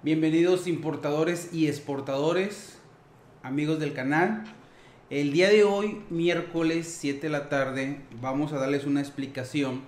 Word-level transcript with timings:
Bienvenidos 0.00 0.68
importadores 0.68 1.52
y 1.52 1.66
exportadores, 1.66 2.78
amigos 3.42 3.80
del 3.80 3.94
canal. 3.94 4.44
El 5.10 5.32
día 5.32 5.48
de 5.48 5.64
hoy, 5.64 6.02
miércoles 6.08 6.96
7 7.00 7.22
de 7.22 7.28
la 7.28 7.48
tarde, 7.48 8.02
vamos 8.20 8.52
a 8.52 8.58
darles 8.58 8.84
una 8.84 9.00
explicación 9.00 9.80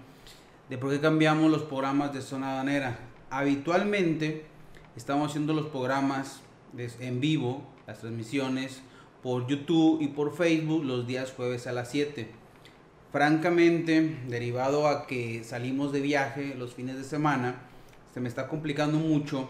de 0.68 0.78
por 0.78 0.90
qué 0.90 0.98
cambiamos 0.98 1.48
los 1.48 1.62
programas 1.62 2.12
de 2.12 2.22
zona 2.22 2.50
aduanera. 2.50 2.98
Habitualmente 3.30 4.46
estamos 4.96 5.30
haciendo 5.30 5.52
los 5.52 5.66
programas 5.66 6.40
en 6.76 7.20
vivo, 7.20 7.62
las 7.86 8.00
transmisiones 8.00 8.82
por 9.22 9.46
YouTube 9.46 10.02
y 10.02 10.08
por 10.08 10.36
Facebook 10.36 10.84
los 10.84 11.06
días 11.06 11.30
jueves 11.30 11.68
a 11.68 11.72
las 11.72 11.88
7. 11.88 12.28
Francamente, 13.12 14.18
derivado 14.26 14.88
a 14.88 15.06
que 15.06 15.44
salimos 15.44 15.92
de 15.92 16.00
viaje 16.00 16.56
los 16.56 16.74
fines 16.74 16.96
de 16.96 17.04
semana, 17.04 17.62
se 18.12 18.18
me 18.18 18.28
está 18.28 18.48
complicando 18.48 18.98
mucho 18.98 19.48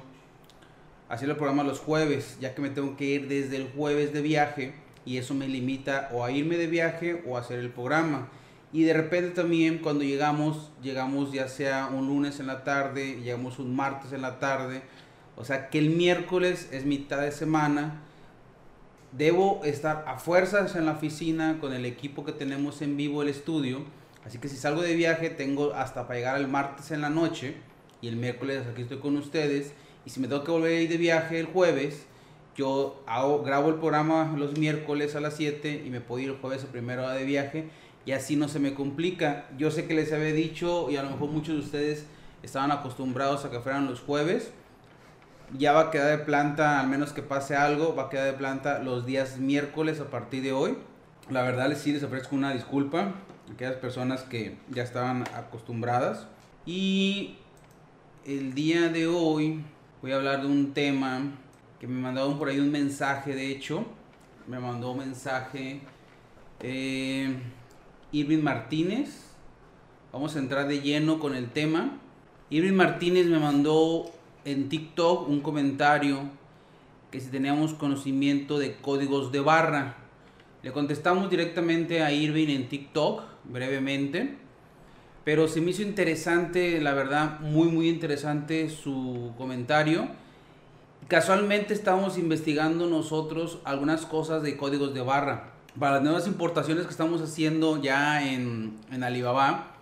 hacer 1.10 1.28
el 1.28 1.36
programa 1.36 1.64
los 1.64 1.80
jueves, 1.80 2.38
ya 2.40 2.54
que 2.54 2.62
me 2.62 2.70
tengo 2.70 2.96
que 2.96 3.04
ir 3.04 3.28
desde 3.28 3.56
el 3.56 3.68
jueves 3.72 4.12
de 4.12 4.22
viaje 4.22 4.74
y 5.04 5.18
eso 5.18 5.34
me 5.34 5.48
limita 5.48 6.08
o 6.12 6.24
a 6.24 6.30
irme 6.30 6.56
de 6.56 6.68
viaje 6.68 7.22
o 7.26 7.36
a 7.36 7.40
hacer 7.40 7.58
el 7.58 7.70
programa. 7.70 8.28
Y 8.72 8.84
de 8.84 8.92
repente 8.92 9.30
también 9.30 9.78
cuando 9.78 10.04
llegamos, 10.04 10.70
llegamos 10.80 11.32
ya 11.32 11.48
sea 11.48 11.88
un 11.88 12.06
lunes 12.06 12.38
en 12.38 12.46
la 12.46 12.62
tarde, 12.62 13.20
llegamos 13.20 13.58
un 13.58 13.74
martes 13.74 14.12
en 14.12 14.22
la 14.22 14.38
tarde, 14.38 14.82
o 15.36 15.44
sea 15.44 15.68
que 15.68 15.80
el 15.80 15.90
miércoles 15.90 16.68
es 16.70 16.84
mitad 16.84 17.20
de 17.20 17.32
semana. 17.32 18.02
Debo 19.10 19.62
estar 19.64 20.04
a 20.06 20.16
fuerzas 20.16 20.76
en 20.76 20.86
la 20.86 20.92
oficina 20.92 21.58
con 21.60 21.72
el 21.72 21.84
equipo 21.86 22.24
que 22.24 22.30
tenemos 22.30 22.80
en 22.82 22.96
vivo 22.96 23.22
el 23.22 23.28
estudio. 23.28 23.82
Así 24.24 24.38
que 24.38 24.48
si 24.48 24.56
salgo 24.56 24.82
de 24.82 24.94
viaje 24.94 25.28
tengo 25.30 25.74
hasta 25.74 26.06
para 26.06 26.20
llegar 26.20 26.40
el 26.40 26.46
martes 26.46 26.92
en 26.92 27.00
la 27.00 27.10
noche 27.10 27.56
y 28.00 28.06
el 28.06 28.14
miércoles 28.14 28.64
aquí 28.70 28.82
estoy 28.82 28.98
con 28.98 29.16
ustedes. 29.16 29.74
Si 30.10 30.18
me 30.18 30.26
tengo 30.26 30.42
que 30.42 30.50
volver 30.50 30.72
a 30.72 30.80
ir 30.80 30.88
de 30.88 30.96
viaje 30.96 31.38
el 31.38 31.46
jueves, 31.46 32.04
yo 32.56 33.04
grabo 33.06 33.68
el 33.68 33.76
programa 33.76 34.34
los 34.36 34.58
miércoles 34.58 35.14
a 35.14 35.20
las 35.20 35.34
7 35.34 35.84
y 35.86 35.90
me 35.90 36.00
puedo 36.00 36.20
ir 36.20 36.30
el 36.30 36.36
jueves 36.38 36.64
a 36.64 36.66
primera 36.66 37.04
hora 37.04 37.14
de 37.14 37.22
viaje 37.24 37.68
y 38.04 38.10
así 38.10 38.34
no 38.34 38.48
se 38.48 38.58
me 38.58 38.74
complica. 38.74 39.46
Yo 39.56 39.70
sé 39.70 39.86
que 39.86 39.94
les 39.94 40.12
había 40.12 40.32
dicho 40.32 40.90
y 40.90 40.96
a 40.96 41.04
lo 41.04 41.10
mejor 41.10 41.30
muchos 41.30 41.54
de 41.54 41.60
ustedes 41.60 42.06
estaban 42.42 42.72
acostumbrados 42.72 43.44
a 43.44 43.52
que 43.52 43.60
fueran 43.60 43.86
los 43.86 44.00
jueves. 44.00 44.50
Ya 45.56 45.70
va 45.70 45.82
a 45.82 45.90
quedar 45.92 46.18
de 46.18 46.24
planta, 46.24 46.80
al 46.80 46.88
menos 46.88 47.12
que 47.12 47.22
pase 47.22 47.54
algo, 47.54 47.94
va 47.94 48.06
a 48.06 48.10
quedar 48.10 48.26
de 48.26 48.32
planta 48.32 48.80
los 48.80 49.06
días 49.06 49.38
miércoles 49.38 50.00
a 50.00 50.10
partir 50.10 50.42
de 50.42 50.50
hoy. 50.50 50.76
La 51.28 51.42
verdad 51.42 51.68
les 51.68 51.78
sí 51.78 51.92
les 51.92 52.02
ofrezco 52.02 52.34
una 52.34 52.52
disculpa 52.52 53.14
a 53.48 53.52
aquellas 53.52 53.76
personas 53.76 54.22
que 54.22 54.56
ya 54.70 54.82
estaban 54.82 55.22
acostumbradas. 55.36 56.26
Y 56.66 57.36
el 58.26 58.54
día 58.54 58.88
de 58.88 59.06
hoy 59.06 59.62
voy 60.02 60.12
a 60.12 60.16
hablar 60.16 60.42
de 60.42 60.46
un 60.46 60.72
tema 60.72 61.20
que 61.78 61.86
me 61.86 62.00
mandaron 62.00 62.38
por 62.38 62.48
ahí 62.48 62.58
un 62.58 62.70
mensaje, 62.70 63.34
de 63.34 63.50
hecho. 63.50 63.84
Me 64.46 64.58
mandó 64.58 64.92
un 64.92 64.98
mensaje 64.98 65.80
eh, 66.60 67.36
Irving 68.12 68.42
Martínez. 68.42 69.26
Vamos 70.12 70.36
a 70.36 70.38
entrar 70.38 70.66
de 70.68 70.80
lleno 70.80 71.18
con 71.20 71.34
el 71.34 71.50
tema. 71.50 71.98
Irving 72.48 72.74
Martínez 72.74 73.26
me 73.26 73.38
mandó 73.38 74.10
en 74.44 74.68
TikTok 74.68 75.28
un 75.28 75.40
comentario 75.40 76.18
que 77.10 77.20
si 77.20 77.28
teníamos 77.28 77.74
conocimiento 77.74 78.58
de 78.58 78.76
códigos 78.76 79.32
de 79.32 79.40
barra. 79.40 79.96
Le 80.62 80.72
contestamos 80.72 81.30
directamente 81.30 82.02
a 82.02 82.12
Irving 82.12 82.48
en 82.48 82.68
TikTok, 82.68 83.22
brevemente. 83.44 84.36
Pero 85.30 85.46
se 85.46 85.60
me 85.60 85.70
hizo 85.70 85.82
interesante, 85.82 86.80
la 86.80 86.92
verdad, 86.92 87.38
muy, 87.38 87.68
muy 87.68 87.88
interesante 87.88 88.68
su 88.68 89.30
comentario. 89.38 90.08
Casualmente 91.06 91.72
estamos 91.72 92.18
investigando 92.18 92.88
nosotros 92.88 93.60
algunas 93.62 94.06
cosas 94.06 94.42
de 94.42 94.56
códigos 94.56 94.92
de 94.92 95.02
barra. 95.02 95.52
Para 95.78 95.94
las 95.94 96.02
nuevas 96.02 96.26
importaciones 96.26 96.84
que 96.84 96.90
estamos 96.90 97.22
haciendo 97.22 97.80
ya 97.80 98.28
en, 98.28 98.76
en 98.90 99.04
Alibaba 99.04 99.76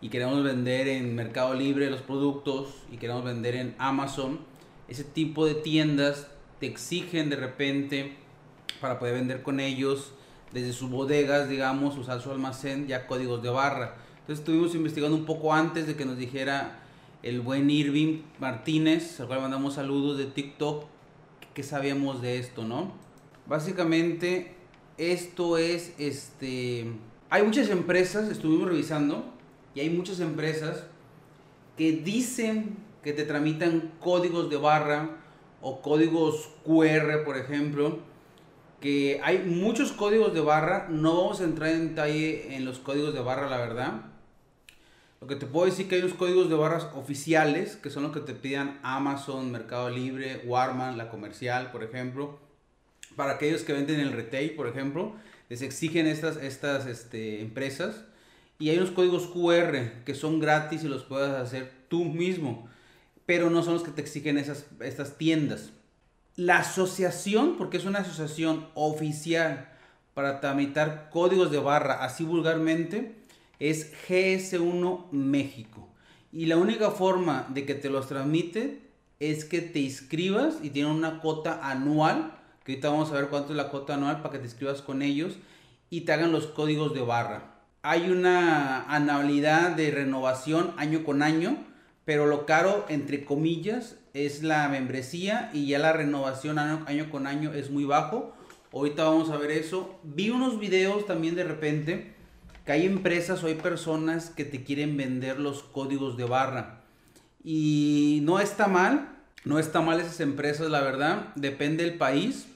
y 0.00 0.08
queremos 0.08 0.42
vender 0.42 0.88
en 0.88 1.14
Mercado 1.14 1.52
Libre 1.52 1.90
los 1.90 2.00
productos 2.00 2.76
y 2.90 2.96
queremos 2.96 3.22
vender 3.22 3.54
en 3.54 3.74
Amazon, 3.76 4.38
ese 4.88 5.04
tipo 5.04 5.44
de 5.44 5.56
tiendas 5.56 6.26
te 6.58 6.68
exigen 6.68 7.28
de 7.28 7.36
repente 7.36 8.16
para 8.80 8.98
poder 8.98 9.16
vender 9.16 9.42
con 9.42 9.60
ellos 9.60 10.14
desde 10.54 10.72
sus 10.72 10.88
bodegas, 10.88 11.50
digamos, 11.50 11.98
usar 11.98 12.22
su 12.22 12.30
almacén, 12.30 12.86
ya 12.86 13.06
códigos 13.06 13.42
de 13.42 13.50
barra. 13.50 14.05
Entonces 14.26 14.40
estuvimos 14.40 14.74
investigando 14.74 15.16
un 15.16 15.24
poco 15.24 15.54
antes 15.54 15.86
de 15.86 15.94
que 15.94 16.04
nos 16.04 16.18
dijera 16.18 16.80
el 17.22 17.40
buen 17.40 17.70
Irving 17.70 18.22
Martínez, 18.40 19.20
al 19.20 19.28
cual 19.28 19.40
mandamos 19.40 19.74
saludos 19.74 20.18
de 20.18 20.26
TikTok, 20.26 20.86
que 21.54 21.62
sabíamos 21.62 22.20
de 22.22 22.40
esto, 22.40 22.64
¿no? 22.64 22.90
Básicamente 23.46 24.56
esto 24.98 25.58
es, 25.58 25.94
este, 25.98 26.86
hay 27.30 27.44
muchas 27.44 27.70
empresas, 27.70 28.28
estuvimos 28.28 28.68
revisando, 28.68 29.24
y 29.76 29.80
hay 29.80 29.90
muchas 29.90 30.18
empresas 30.18 30.82
que 31.76 31.92
dicen 31.92 32.78
que 33.04 33.12
te 33.12 33.22
tramitan 33.22 33.92
códigos 34.00 34.50
de 34.50 34.56
barra 34.56 35.18
o 35.62 35.82
códigos 35.82 36.50
QR, 36.64 37.22
por 37.24 37.36
ejemplo, 37.36 38.00
que 38.80 39.20
hay 39.22 39.38
muchos 39.38 39.92
códigos 39.92 40.34
de 40.34 40.40
barra, 40.40 40.88
no 40.90 41.16
vamos 41.16 41.40
a 41.40 41.44
entrar 41.44 41.70
en 41.70 41.90
detalle 41.90 42.56
en 42.56 42.64
los 42.64 42.80
códigos 42.80 43.14
de 43.14 43.20
barra, 43.20 43.48
la 43.48 43.58
verdad, 43.58 44.15
lo 45.20 45.26
que 45.26 45.36
te 45.36 45.46
puedo 45.46 45.66
decir 45.66 45.88
que 45.88 45.94
hay 45.94 46.02
unos 46.02 46.14
códigos 46.14 46.48
de 46.48 46.56
barras 46.56 46.88
oficiales, 46.94 47.76
que 47.76 47.90
son 47.90 48.02
los 48.02 48.12
que 48.12 48.20
te 48.20 48.34
pidan 48.34 48.78
Amazon, 48.82 49.50
Mercado 49.50 49.88
Libre, 49.88 50.42
Warman, 50.44 50.98
la 50.98 51.08
comercial, 51.08 51.70
por 51.72 51.82
ejemplo. 51.82 52.38
Para 53.16 53.32
aquellos 53.32 53.62
que 53.62 53.72
venden 53.72 54.00
el 54.00 54.12
retail, 54.12 54.54
por 54.54 54.68
ejemplo, 54.68 55.14
les 55.48 55.62
exigen 55.62 56.06
estas, 56.06 56.36
estas 56.36 56.86
este, 56.86 57.40
empresas. 57.40 58.04
Y 58.58 58.68
hay 58.68 58.76
unos 58.78 58.90
códigos 58.90 59.26
QR 59.26 60.04
que 60.04 60.14
son 60.14 60.38
gratis 60.38 60.84
y 60.84 60.88
los 60.88 61.04
puedes 61.04 61.30
hacer 61.30 61.72
tú 61.88 62.04
mismo. 62.04 62.68
Pero 63.24 63.48
no 63.48 63.62
son 63.62 63.74
los 63.74 63.82
que 63.82 63.90
te 63.90 64.02
exigen 64.02 64.36
esas, 64.36 64.66
estas 64.80 65.16
tiendas. 65.16 65.70
La 66.36 66.58
asociación, 66.58 67.56
porque 67.56 67.78
es 67.78 67.86
una 67.86 68.00
asociación 68.00 68.68
oficial 68.74 69.70
para 70.12 70.40
tramitar 70.40 71.08
códigos 71.10 71.50
de 71.50 71.58
barra 71.58 72.04
así 72.04 72.24
vulgarmente, 72.24 73.14
es 73.58 73.92
GS1 74.08 75.10
México. 75.12 75.88
Y 76.32 76.46
la 76.46 76.56
única 76.56 76.90
forma 76.90 77.46
de 77.50 77.64
que 77.64 77.74
te 77.74 77.88
los 77.88 78.08
transmite 78.08 78.82
es 79.20 79.44
que 79.44 79.62
te 79.62 79.80
inscribas 79.80 80.58
y 80.62 80.70
tienen 80.70 80.92
una 80.92 81.20
cuota 81.20 81.60
anual, 81.62 82.38
que 82.64 82.72
ahorita 82.72 82.90
vamos 82.90 83.10
a 83.10 83.14
ver 83.14 83.28
cuánto 83.28 83.52
es 83.52 83.56
la 83.56 83.70
cuota 83.70 83.94
anual 83.94 84.20
para 84.20 84.32
que 84.32 84.38
te 84.38 84.44
inscribas 84.44 84.82
con 84.82 85.02
ellos 85.02 85.38
y 85.88 86.02
te 86.02 86.12
hagan 86.12 86.32
los 86.32 86.46
códigos 86.46 86.92
de 86.92 87.00
barra. 87.00 87.54
Hay 87.82 88.10
una 88.10 88.82
anualidad 88.82 89.70
de 89.76 89.90
renovación 89.90 90.74
año 90.76 91.04
con 91.04 91.22
año, 91.22 91.56
pero 92.04 92.26
lo 92.26 92.44
caro, 92.44 92.84
entre 92.88 93.24
comillas, 93.24 93.96
es 94.12 94.42
la 94.42 94.68
membresía 94.68 95.50
y 95.52 95.66
ya 95.66 95.78
la 95.78 95.92
renovación 95.92 96.58
año, 96.58 96.84
año 96.86 97.10
con 97.10 97.26
año 97.26 97.52
es 97.52 97.70
muy 97.70 97.84
bajo. 97.84 98.34
Ahorita 98.72 99.04
vamos 99.04 99.30
a 99.30 99.36
ver 99.36 99.52
eso. 99.52 99.98
Vi 100.02 100.30
unos 100.30 100.58
videos 100.58 101.06
también 101.06 101.36
de 101.36 101.44
repente 101.44 102.15
que 102.66 102.72
hay 102.72 102.84
empresas 102.84 103.42
o 103.44 103.46
hay 103.46 103.54
personas 103.54 104.28
que 104.28 104.44
te 104.44 104.64
quieren 104.64 104.96
vender 104.96 105.38
los 105.38 105.62
códigos 105.62 106.16
de 106.16 106.24
barra. 106.24 106.82
Y 107.44 108.18
no 108.24 108.40
está 108.40 108.66
mal, 108.66 109.16
no 109.44 109.60
está 109.60 109.80
mal 109.80 110.00
esas 110.00 110.18
empresas, 110.18 110.68
la 110.68 110.80
verdad, 110.80 111.32
depende 111.36 111.84
del 111.84 111.94
país. 111.94 112.48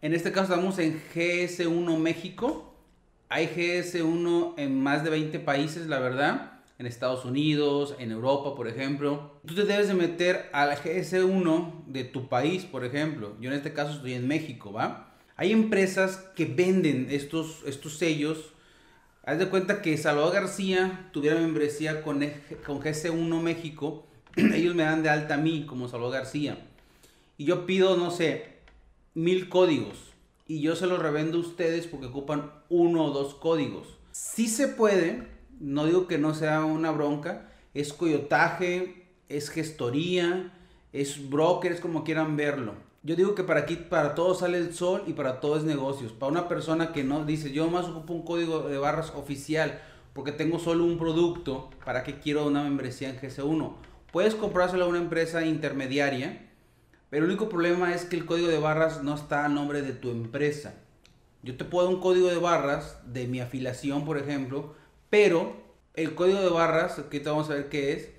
En 0.00 0.14
este 0.14 0.30
caso 0.30 0.54
estamos 0.54 0.78
en 0.78 1.02
GS1 1.12 1.98
México. 1.98 2.72
Hay 3.28 3.48
GS1 3.48 4.54
en 4.58 4.80
más 4.80 5.02
de 5.02 5.10
20 5.10 5.40
países, 5.40 5.88
la 5.88 5.98
verdad. 5.98 6.52
En 6.78 6.86
Estados 6.86 7.24
Unidos, 7.24 7.96
en 7.98 8.12
Europa, 8.12 8.54
por 8.54 8.68
ejemplo. 8.68 9.40
Tú 9.44 9.56
te 9.56 9.64
debes 9.64 9.88
de 9.88 9.94
meter 9.94 10.48
a 10.52 10.66
la 10.66 10.76
GS1 10.76 11.86
de 11.86 12.04
tu 12.04 12.28
país, 12.28 12.64
por 12.64 12.84
ejemplo. 12.84 13.34
Yo 13.40 13.50
en 13.50 13.56
este 13.56 13.72
caso 13.72 13.94
estoy 13.94 14.14
en 14.14 14.28
México, 14.28 14.72
¿va? 14.72 15.14
Hay 15.34 15.50
empresas 15.50 16.18
que 16.36 16.44
venden 16.44 17.08
estos, 17.10 17.64
estos 17.66 17.98
sellos 17.98 18.52
Haz 19.26 19.40
de 19.40 19.48
cuenta 19.48 19.82
que 19.82 19.98
Salvador 19.98 20.34
García 20.34 21.08
tuviera 21.10 21.40
membresía 21.40 22.00
con, 22.04 22.20
con 22.64 22.80
GC1 22.80 23.40
México, 23.42 24.06
ellos 24.36 24.76
me 24.76 24.84
dan 24.84 25.02
de 25.02 25.08
alta 25.08 25.34
a 25.34 25.38
mí 25.38 25.66
como 25.66 25.88
Salvador 25.88 26.14
García. 26.14 26.64
Y 27.36 27.44
yo 27.44 27.66
pido, 27.66 27.96
no 27.96 28.12
sé, 28.12 28.58
mil 29.14 29.48
códigos. 29.48 29.98
Y 30.46 30.60
yo 30.60 30.76
se 30.76 30.86
los 30.86 31.00
revendo 31.00 31.38
a 31.38 31.40
ustedes 31.40 31.88
porque 31.88 32.06
ocupan 32.06 32.52
uno 32.68 33.06
o 33.06 33.10
dos 33.10 33.34
códigos. 33.34 33.88
Si 34.12 34.46
se 34.46 34.68
puede, 34.68 35.26
no 35.58 35.86
digo 35.86 36.06
que 36.06 36.18
no 36.18 36.32
sea 36.32 36.64
una 36.64 36.92
bronca, 36.92 37.48
es 37.74 37.92
coyotaje, 37.92 39.08
es 39.28 39.50
gestoría, 39.50 40.52
es 40.92 41.28
broker, 41.28 41.72
es 41.72 41.80
como 41.80 42.04
quieran 42.04 42.36
verlo 42.36 42.86
yo 43.06 43.14
digo 43.14 43.36
que 43.36 43.44
para 43.44 43.60
aquí, 43.60 43.76
para 43.76 44.16
todo 44.16 44.34
sale 44.34 44.58
el 44.58 44.74
sol 44.74 45.04
y 45.06 45.12
para 45.12 45.38
todo 45.38 45.56
es 45.56 45.62
negocios. 45.62 46.12
Para 46.12 46.32
una 46.32 46.48
persona 46.48 46.92
que 46.92 47.04
no 47.04 47.24
dice, 47.24 47.52
yo 47.52 47.70
más 47.70 47.86
ocupo 47.86 48.12
un 48.12 48.24
código 48.24 48.62
de 48.68 48.78
barras 48.78 49.12
oficial 49.14 49.80
porque 50.12 50.32
tengo 50.32 50.58
solo 50.58 50.82
un 50.82 50.98
producto, 50.98 51.70
¿para 51.84 52.02
qué 52.02 52.18
quiero 52.18 52.44
una 52.46 52.64
membresía 52.64 53.10
en 53.10 53.20
GC1? 53.20 53.74
Puedes 54.10 54.34
comprárselo 54.34 54.86
a 54.86 54.88
una 54.88 54.98
empresa 54.98 55.44
intermediaria 55.44 56.50
Pero 57.08 57.24
el 57.24 57.30
único 57.30 57.48
problema 57.48 57.94
es 57.94 58.04
que 58.06 58.16
el 58.16 58.26
código 58.26 58.48
de 58.48 58.58
barras 58.58 59.04
no 59.04 59.14
está 59.14 59.44
a 59.44 59.48
nombre 59.48 59.82
de 59.82 59.92
tu 59.92 60.10
empresa. 60.10 60.74
Yo 61.44 61.56
te 61.56 61.64
puedo 61.64 61.86
dar 61.86 61.94
un 61.94 62.00
código 62.00 62.26
de 62.26 62.38
barras 62.38 62.98
de 63.06 63.28
mi 63.28 63.38
afiliación, 63.38 64.04
por 64.04 64.18
ejemplo, 64.18 64.74
pero 65.10 65.54
el 65.94 66.16
código 66.16 66.40
de 66.40 66.48
barras, 66.48 66.94
que 66.94 67.18
ahorita 67.18 67.30
vamos 67.30 67.50
a 67.50 67.54
ver 67.54 67.68
qué 67.68 67.92
es, 67.92 68.10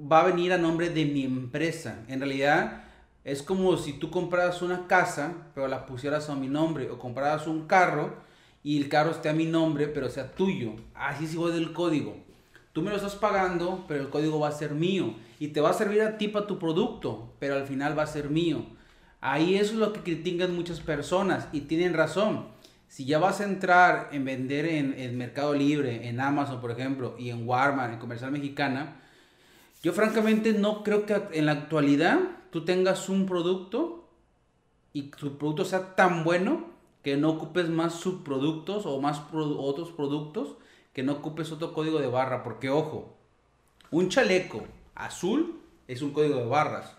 va 0.00 0.20
a 0.20 0.26
venir 0.26 0.54
a 0.54 0.58
nombre 0.58 0.88
de 0.88 1.04
mi 1.04 1.24
empresa. 1.24 2.02
En 2.08 2.20
realidad 2.20 2.87
es 3.28 3.42
como 3.42 3.76
si 3.76 3.92
tú 3.92 4.10
compraras 4.10 4.62
una 4.62 4.86
casa, 4.86 5.34
pero 5.54 5.68
la 5.68 5.84
pusieras 5.84 6.30
a 6.30 6.34
mi 6.34 6.48
nombre, 6.48 6.90
o 6.90 6.98
compraras 6.98 7.46
un 7.46 7.66
carro 7.66 8.14
y 8.62 8.78
el 8.78 8.88
carro 8.88 9.10
esté 9.10 9.28
a 9.28 9.34
mi 9.34 9.44
nombre, 9.44 9.86
pero 9.86 10.08
sea 10.08 10.32
tuyo. 10.32 10.72
Así 10.94 11.26
es 11.26 11.34
igual 11.34 11.52
del 11.52 11.74
código. 11.74 12.16
Tú 12.72 12.80
me 12.80 12.90
lo 12.90 12.96
estás 12.96 13.16
pagando, 13.16 13.84
pero 13.86 14.00
el 14.00 14.08
código 14.08 14.40
va 14.40 14.48
a 14.48 14.52
ser 14.52 14.72
mío. 14.72 15.14
Y 15.38 15.48
te 15.48 15.60
va 15.60 15.70
a 15.70 15.74
servir 15.74 16.00
a 16.00 16.16
ti 16.16 16.28
para 16.28 16.46
tu 16.46 16.58
producto, 16.58 17.34
pero 17.38 17.54
al 17.54 17.66
final 17.66 17.98
va 17.98 18.04
a 18.04 18.06
ser 18.06 18.30
mío. 18.30 18.64
Ahí 19.20 19.56
eso 19.56 19.72
es 19.72 19.78
lo 19.78 19.92
que 19.92 20.00
critican 20.00 20.54
muchas 20.54 20.80
personas 20.80 21.48
y 21.52 21.62
tienen 21.62 21.92
razón. 21.92 22.46
Si 22.88 23.04
ya 23.04 23.18
vas 23.18 23.42
a 23.42 23.44
entrar 23.44 24.08
en 24.12 24.24
vender 24.24 24.64
en, 24.64 24.94
el 24.94 25.12
Mercado 25.12 25.52
Libre, 25.52 26.08
en 26.08 26.18
Amazon, 26.18 26.62
por 26.62 26.70
ejemplo, 26.70 27.14
y 27.18 27.28
en 27.28 27.46
Walmart, 27.46 27.92
en 27.92 27.98
Comercial 27.98 28.32
Mexicana, 28.32 29.02
yo 29.82 29.92
francamente 29.92 30.54
no 30.54 30.82
creo 30.82 31.04
que 31.04 31.20
en 31.32 31.44
la 31.44 31.52
actualidad 31.52 32.18
tú 32.50 32.64
tengas 32.64 33.08
un 33.08 33.26
producto 33.26 34.08
y 34.92 35.02
tu 35.10 35.36
producto 35.38 35.64
sea 35.64 35.94
tan 35.94 36.24
bueno 36.24 36.66
que 37.02 37.16
no 37.16 37.30
ocupes 37.30 37.68
más 37.68 37.94
subproductos 37.94 38.86
o 38.86 39.00
más 39.00 39.22
otros 39.32 39.92
productos, 39.92 40.56
que 40.92 41.02
no 41.02 41.12
ocupes 41.12 41.52
otro 41.52 41.72
código 41.72 41.98
de 42.00 42.08
barra, 42.08 42.42
porque 42.42 42.70
ojo, 42.70 43.14
un 43.90 44.08
chaleco 44.08 44.62
azul 44.94 45.60
es 45.86 46.02
un 46.02 46.12
código 46.12 46.36
de 46.36 46.46
barras, 46.46 46.96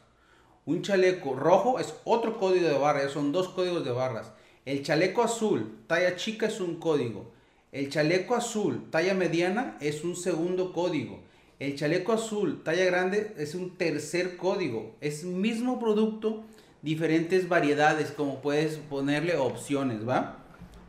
un 0.66 0.82
chaleco 0.82 1.34
rojo 1.34 1.80
es 1.80 1.96
otro 2.04 2.38
código 2.38 2.68
de 2.68 2.78
barras, 2.78 3.12
son 3.12 3.32
dos 3.32 3.50
códigos 3.50 3.84
de 3.84 3.92
barras. 3.92 4.32
El 4.66 4.84
chaleco 4.84 5.24
azul, 5.24 5.80
talla 5.88 6.16
chica, 6.16 6.46
es 6.46 6.62
un 6.62 6.76
código. 6.76 7.32
El 7.72 7.90
chaleco 7.90 8.36
azul, 8.36 8.88
talla 8.92 9.16
mediana, 9.16 9.78
es 9.80 10.04
un 10.04 10.16
segundo 10.16 10.72
código. 10.72 11.22
El 11.60 11.76
chaleco 11.76 12.14
azul, 12.14 12.64
talla 12.64 12.86
grande, 12.86 13.36
es 13.38 13.54
un 13.54 13.76
tercer 13.76 14.38
código. 14.38 14.96
Es 15.02 15.26
mismo 15.26 15.78
producto, 15.78 16.46
diferentes 16.82 17.50
variedades, 17.50 18.12
como 18.12 18.42
puedes 18.42 18.78
ponerle 18.78 19.36
opciones, 19.36 20.08
¿va? 20.08 20.38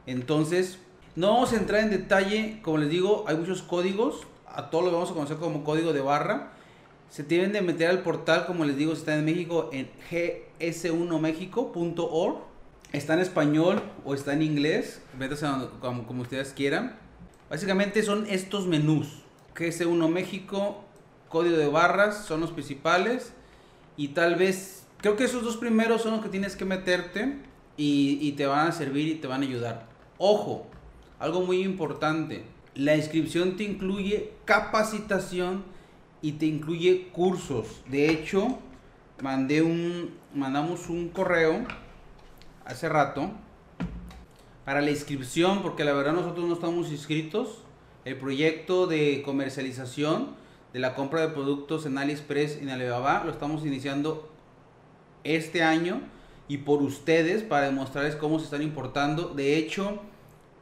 Entonces, 0.07 0.79
no 1.17 1.33
vamos 1.33 1.53
a 1.53 1.57
entrar 1.57 1.83
en 1.83 1.91
detalle, 1.91 2.61
como 2.63 2.79
les 2.79 2.89
digo, 2.89 3.25
hay 3.27 3.37
muchos 3.37 3.63
códigos, 3.63 4.29
a 4.47 4.71
todos 4.71 4.85
los 4.85 4.93
vamos 4.93 5.11
a 5.11 5.15
conocer 5.15 5.39
como 5.39 5.65
código 5.65 5.93
de 5.93 6.03
barra. 6.03 6.53
Se 7.09 7.25
tienen 7.25 7.51
de 7.53 7.63
meter 7.63 7.91
al 7.91 8.05
portal, 8.05 8.47
como 8.47 8.65
les 8.65 8.77
digo, 8.77 8.93
está 8.93 9.17
en 9.17 9.25
México, 9.25 9.71
en 9.73 9.91
gs1mexico.org. 10.09 12.45
Está 12.93 13.15
en 13.15 13.21
español 13.21 13.83
o 14.05 14.15
está 14.15 14.35
en 14.35 14.43
inglés, 14.43 15.03
métanse 15.19 15.49
como, 15.81 16.07
como 16.07 16.23
ustedes 16.23 16.53
quieran. 16.53 16.97
Básicamente 17.49 18.05
son 18.05 18.29
estos 18.29 18.69
menús. 18.69 19.20
GS1 19.55 20.09
México, 20.09 20.85
código 21.29 21.57
de 21.57 21.69
barras 21.69 22.25
son 22.25 22.41
los 22.41 22.51
principales 22.51 23.33
y 23.97 24.09
tal 24.09 24.37
vez, 24.37 24.87
creo 24.99 25.17
que 25.17 25.25
esos 25.25 25.43
dos 25.43 25.57
primeros 25.57 26.03
son 26.03 26.13
los 26.13 26.23
que 26.23 26.29
tienes 26.29 26.57
que 26.57 26.65
meterte 26.65 27.39
y, 27.77 28.19
y 28.21 28.33
te 28.33 28.47
van 28.47 28.69
a 28.69 28.73
servir 28.73 29.09
y 29.09 29.15
te 29.17 29.27
van 29.27 29.43
a 29.43 29.47
ayudar. 29.47 29.87
Ojo, 30.19 30.67
algo 31.19 31.43
muy 31.43 31.63
importante, 31.63 32.45
la 32.75 32.97
inscripción 32.97 33.57
te 33.57 33.65
incluye 33.65 34.33
capacitación 34.45 35.65
y 36.23 36.33
te 36.33 36.47
incluye 36.47 37.09
cursos. 37.13 37.83
De 37.89 38.11
hecho, 38.11 38.59
mandé 39.23 39.63
un, 39.63 40.15
mandamos 40.35 40.89
un 40.89 41.09
correo 41.09 41.65
hace 42.65 42.89
rato 42.89 43.31
para 44.65 44.81
la 44.81 44.91
inscripción, 44.91 45.63
porque 45.63 45.85
la 45.85 45.93
verdad 45.93 46.13
nosotros 46.13 46.47
no 46.47 46.55
estamos 46.55 46.91
inscritos 46.91 47.65
el 48.05 48.17
proyecto 48.17 48.87
de 48.87 49.23
comercialización 49.25 50.29
de 50.73 50.81
la 50.81 50.95
compra 50.95 51.21
de 51.21 51.29
productos 51.29 51.87
en 51.87 51.99
AliExpress 51.99 52.59
y 52.61 52.63
en 52.63 52.71
Alibaba 52.71 53.25
lo 53.25 53.31
estamos 53.31 53.65
iniciando 53.67 54.31
este 55.25 55.63
año 55.63 56.01
y 56.49 56.59
por 56.59 56.83
ustedes 56.83 57.43
para 57.43 57.67
demostrarles 57.67 58.17
cómo 58.17 58.39
se 58.39 58.47
están 58.47 58.63
importando. 58.63 59.29
De 59.29 59.57
hecho, 59.57 60.01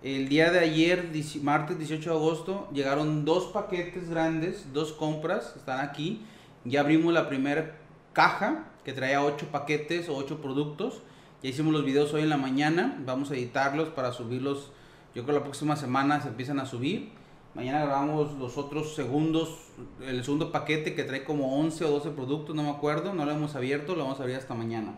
el 0.03 0.29
día 0.29 0.51
de 0.51 0.61
ayer, 0.61 1.11
martes 1.43 1.79
18 1.79 2.11
de 2.11 2.17
agosto, 2.17 2.69
llegaron 2.73 3.25
dos 3.25 3.47
paquetes 3.47 4.09
grandes, 4.11 4.67
dos 4.73 4.93
compras, 4.93 5.55
están 5.57 5.81
aquí. 5.81 6.23
Ya 6.65 6.81
abrimos 6.81 7.13
la 7.15 7.29
primera 7.29 7.77
caja 8.13 8.67
que 8.85 8.93
traía 8.93 9.23
ocho 9.23 9.47
paquetes 9.47 10.09
o 10.09 10.17
ocho 10.17 10.41
productos. 10.41 11.03
Ya 11.43 11.51
hicimos 11.51 11.73
los 11.73 11.85
videos 11.85 12.13
hoy 12.15 12.23
en 12.23 12.31
la 12.31 12.37
mañana, 12.37 13.01
vamos 13.05 13.31
a 13.31 13.35
editarlos 13.35 13.89
para 13.89 14.13
subirlos. 14.13 14.71
Yo 15.15 15.23
creo 15.23 15.27
que 15.27 15.41
la 15.41 15.45
próxima 15.45 15.77
semana 15.77 16.21
se 16.21 16.29
empiezan 16.29 16.61
a 16.61 16.67
subir. 16.67 17.18
Mañana 17.59 17.87
grabamos 17.87 18.39
los 18.39 18.57
otros 18.57 18.95
segundos, 18.95 19.49
el 20.07 20.23
segundo 20.23 20.53
paquete 20.53 20.95
que 20.95 21.03
trae 21.03 21.25
como 21.25 21.59
11 21.59 21.87
o 21.87 21.91
12 21.91 22.11
productos, 22.11 22.55
no 22.55 22.63
me 22.63 22.71
acuerdo, 22.71 23.15
no 23.15 23.25
lo 23.25 23.33
hemos 23.33 23.57
abierto, 23.57 23.97
lo 23.97 24.05
vamos 24.05 24.21
a 24.21 24.23
abrir 24.23 24.37
hasta 24.37 24.55
mañana. 24.55 24.97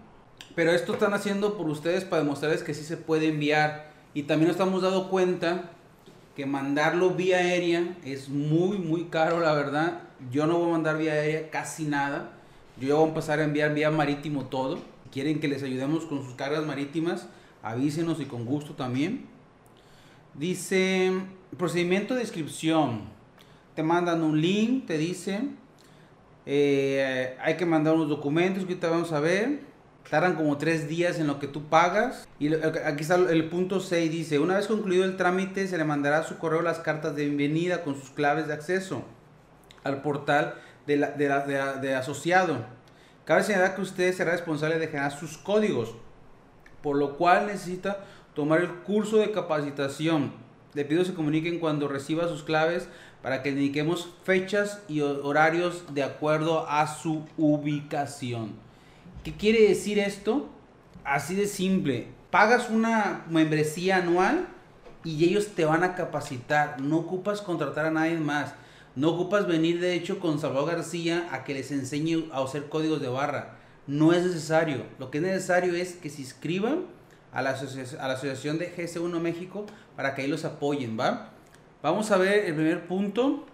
Pero 0.55 0.71
esto 0.71 0.93
están 0.93 1.15
haciendo 1.15 1.57
por 1.57 1.71
ustedes 1.71 2.05
para 2.05 2.21
demostrarles 2.21 2.63
que 2.63 2.75
sí 2.75 2.85
se 2.85 2.99
puede 2.99 3.29
enviar. 3.29 3.91
Y 4.13 4.25
también 4.25 4.49
nos 4.49 4.57
estamos 4.57 4.83
dando 4.83 5.09
cuenta 5.09 5.71
que 6.37 6.45
mandarlo 6.45 7.13
vía 7.13 7.39
aérea 7.39 7.97
es 8.05 8.29
muy, 8.29 8.77
muy 8.77 9.05
caro, 9.05 9.41
la 9.41 9.55
verdad. 9.55 10.03
Yo 10.31 10.47
no 10.47 10.59
voy 10.59 10.69
a 10.69 10.73
mandar 10.73 10.99
vía 10.99 11.15
aérea 11.15 11.49
casi 11.49 11.85
nada. 11.85 12.33
Yo 12.79 12.89
ya 12.89 12.95
voy 12.97 13.05
a 13.05 13.09
empezar 13.09 13.39
a 13.39 13.45
enviar 13.45 13.73
vía 13.73 13.91
marítimo 13.91 14.45
todo. 14.45 14.81
Quieren 15.11 15.41
que 15.41 15.49
les 15.49 15.63
ayudemos 15.63 16.05
con 16.05 16.23
sus 16.23 16.35
cargas 16.35 16.67
marítimas, 16.67 17.27
avísenos 17.63 18.21
y 18.21 18.27
con 18.27 18.45
gusto 18.45 18.75
también. 18.75 19.31
Dice 20.35 21.13
procedimiento 21.57 22.15
de 22.15 22.23
inscripción. 22.23 23.03
Te 23.75 23.83
mandan 23.83 24.23
un 24.23 24.41
link, 24.41 24.87
te 24.87 24.99
dicen. 24.99 25.59
Eh, 26.47 27.37
hay 27.41 27.57
que 27.57 27.67
mandar 27.67 27.95
unos 27.95 28.09
documentos 28.09 28.65
que 28.65 28.73
ahorita 28.73 28.91
vamos 28.91 29.13
a 29.13 29.21
ver. 29.21 29.61
Tardan 30.09 30.35
como 30.35 30.57
tres 30.59 30.89
días 30.89 31.19
en 31.21 31.27
lo 31.27 31.39
que 31.39 31.47
tú 31.47 31.69
pagas. 31.69 32.27
Y 32.39 32.53
aquí 32.55 33.03
está 33.03 33.15
el 33.15 33.49
punto 33.49 33.81
6, 33.81 34.11
dice, 34.11 34.39
una 34.39 34.57
vez 34.57 34.67
concluido 34.67 35.05
el 35.05 35.17
trámite, 35.17 35.69
se 35.69 35.79
le 35.79 35.85
mandará 35.85 36.19
a 36.19 36.23
su 36.25 36.39
correo 36.39 36.63
las 36.63 36.81
cartas 36.81 37.15
de 37.15 37.27
bienvenida 37.27 37.85
con 37.85 37.95
sus 37.95 38.11
claves 38.11 38.49
de 38.49 38.55
acceso 38.55 39.05
al 39.85 40.03
portal 40.03 40.55
de, 40.87 40.97
la, 40.97 41.11
de, 41.11 41.29
de, 41.81 41.95
asociado. 41.95 42.65
Cabe 43.25 43.45
señalar 43.45 43.77
que 43.77 43.83
usted 43.83 44.13
será 44.13 44.33
responsable 44.33 44.79
de 44.79 44.89
generar 44.89 45.13
sus 45.13 45.39
códigos, 45.39 45.95
por 46.83 46.97
lo 46.97 47.17
cual 47.17 47.47
necesita 47.47 48.05
tomar 48.35 48.61
el 48.61 48.71
curso 48.71 49.19
de 49.19 49.33
capacitación 49.33 50.33
le 50.73 50.85
pido 50.85 51.05
se 51.05 51.15
comuniquen 51.15 51.59
cuando 51.59 51.89
reciba 51.89 52.29
sus 52.29 52.45
claves 52.45 52.89
para 53.23 53.43
que 53.43 53.51
indiquemos 53.51 54.09
fechas 54.23 54.81
y 54.89 55.01
horarios 55.01 55.85
de 55.95 56.05
acuerdo 56.05 56.67
a 56.69 56.87
su 56.87 57.25
ubicación. 57.37 58.53
¿Qué 59.25 59.35
quiere 59.35 59.69
decir 59.69 59.99
esto? 59.99 60.49
Así 61.05 61.35
de 61.35 61.47
simple. 61.47 62.07
Pagas 62.31 62.71
una 62.71 63.25
membresía 63.29 63.97
anual 63.97 64.47
y 65.03 65.25
ellos 65.25 65.49
te 65.49 65.65
van 65.65 65.83
a 65.83 65.97
capacitar. 65.97 66.81
No 66.81 66.99
ocupas 66.99 67.43
contratar 67.43 67.87
a 67.87 67.91
nadie 67.91 68.17
más. 68.17 68.55
No 68.95 69.11
ocupas 69.11 69.49
venir 69.49 69.81
de 69.81 69.95
hecho 69.95 70.21
con 70.21 70.39
Salvador 70.39 70.77
García 70.77 71.29
a 71.33 71.43
que 71.43 71.55
les 71.55 71.73
enseñe 71.73 72.31
a 72.33 72.43
hacer 72.43 72.69
códigos 72.69 73.01
de 73.01 73.09
barra. 73.09 73.57
No 73.89 74.13
es 74.13 74.23
necesario. 74.25 74.85
Lo 75.01 75.11
que 75.11 75.19
es 75.19 75.25
necesario 75.25 75.75
es 75.75 75.95
que 75.95 76.11
se 76.11 76.23
inscriban 76.23 76.85
a 77.33 77.43
la, 77.43 77.51
Asociación 77.51 78.59
de 78.59 78.75
GS1 78.75 79.21
México 79.21 79.67
para 79.97 80.15
que 80.15 80.23
ahí 80.23 80.29
los 80.29 80.45
apoyen, 80.45 80.99
¿va? 80.99 81.31
Vamos 81.83 82.11
a 82.11 82.17
ver 82.17 82.47
el 82.47 82.55
primer 82.55 82.87
punto. 82.87 83.47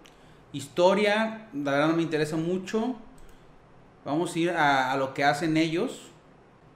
Historia, 0.53 1.49
la 1.53 1.73
verdad 1.73 1.89
no 1.89 1.97
me 1.97 2.03
interesa 2.03 2.37
mucho. 2.37 2.97
Vamos 4.05 4.35
a 4.35 4.39
ir 4.39 4.51
a, 4.51 4.97
lo 4.97 5.15
que 5.15 5.25
hacen 5.25 5.57
ellos. 5.57 6.09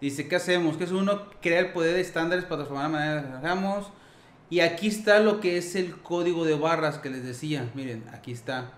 Dice, 0.00 0.28
¿qué 0.28 0.36
hacemos? 0.36 0.76
Que 0.76 0.84
es 0.84 0.92
uno, 0.92 1.22
crear 1.40 1.66
el 1.66 1.72
poder 1.72 1.94
de 1.94 2.00
estándares 2.00 2.44
para 2.44 2.64
transformar 2.64 2.90
la 2.90 2.98
manera 2.98 3.22
que 3.22 3.36
hagamos. 3.36 3.90
Y 4.48 4.60
aquí 4.60 4.88
está 4.88 5.20
lo 5.20 5.40
que 5.40 5.58
es 5.58 5.76
el 5.76 5.96
código 5.96 6.44
de 6.44 6.56
barras 6.56 6.98
que 6.98 7.10
les 7.10 7.24
decía. 7.24 7.70
Miren, 7.74 8.04
aquí 8.12 8.32
está. 8.32 8.72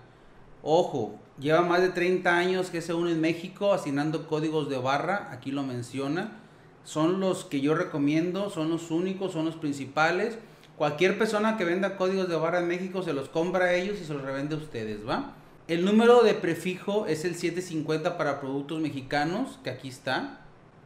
Ojo, 0.61 1.19
lleva 1.39 1.61
más 1.61 1.81
de 1.81 1.89
30 1.89 2.35
años 2.35 2.69
que 2.69 2.93
uno 2.93 3.09
en 3.09 3.19
México 3.19 3.73
asignando 3.73 4.27
códigos 4.27 4.69
de 4.69 4.77
barra. 4.77 5.29
Aquí 5.31 5.51
lo 5.51 5.63
menciona 5.63 6.42
son 6.83 7.19
los 7.19 7.45
que 7.45 7.61
yo 7.61 7.75
recomiendo, 7.75 8.49
son 8.49 8.69
los 8.69 8.91
únicos, 8.91 9.33
son 9.33 9.45
los 9.45 9.55
principales. 9.55 10.37
Cualquier 10.77 11.17
persona 11.17 11.57
que 11.57 11.65
venda 11.65 11.97
códigos 11.97 12.27
de 12.27 12.35
barra 12.35 12.59
en 12.59 12.67
México 12.67 13.03
se 13.03 13.13
los 13.13 13.29
compra 13.29 13.65
a 13.65 13.73
ellos 13.73 13.99
y 14.01 14.05
se 14.05 14.13
los 14.13 14.23
revende 14.23 14.55
a 14.55 14.57
ustedes, 14.57 15.07
¿va? 15.07 15.35
El 15.67 15.85
número 15.85 16.23
de 16.23 16.33
prefijo 16.33 17.05
es 17.07 17.23
el 17.23 17.35
750 17.35 18.17
para 18.17 18.41
productos 18.41 18.81
mexicanos, 18.81 19.59
que 19.63 19.69
aquí 19.69 19.87
está. 19.87 20.41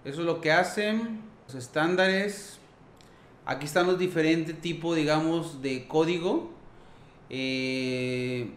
Eso 0.05 0.19
es 0.19 0.25
lo 0.25 0.39
que 0.39 0.51
hacen. 0.51 1.21
Los 1.47 1.55
estándares. 1.55 2.59
Aquí 3.45 3.65
están 3.65 3.87
los 3.87 3.97
diferentes 3.97 4.59
tipos, 4.61 4.95
digamos, 4.95 5.61
de 5.61 5.87
código. 5.87 6.51
Eh, 7.29 8.51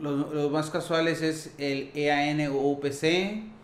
los, 0.00 0.50
más 0.50 0.70
casuales 0.70 1.22
es 1.22 1.54
el 1.58 1.90
EAN 1.94 2.50
o 2.50 2.56
UPC 2.56 3.55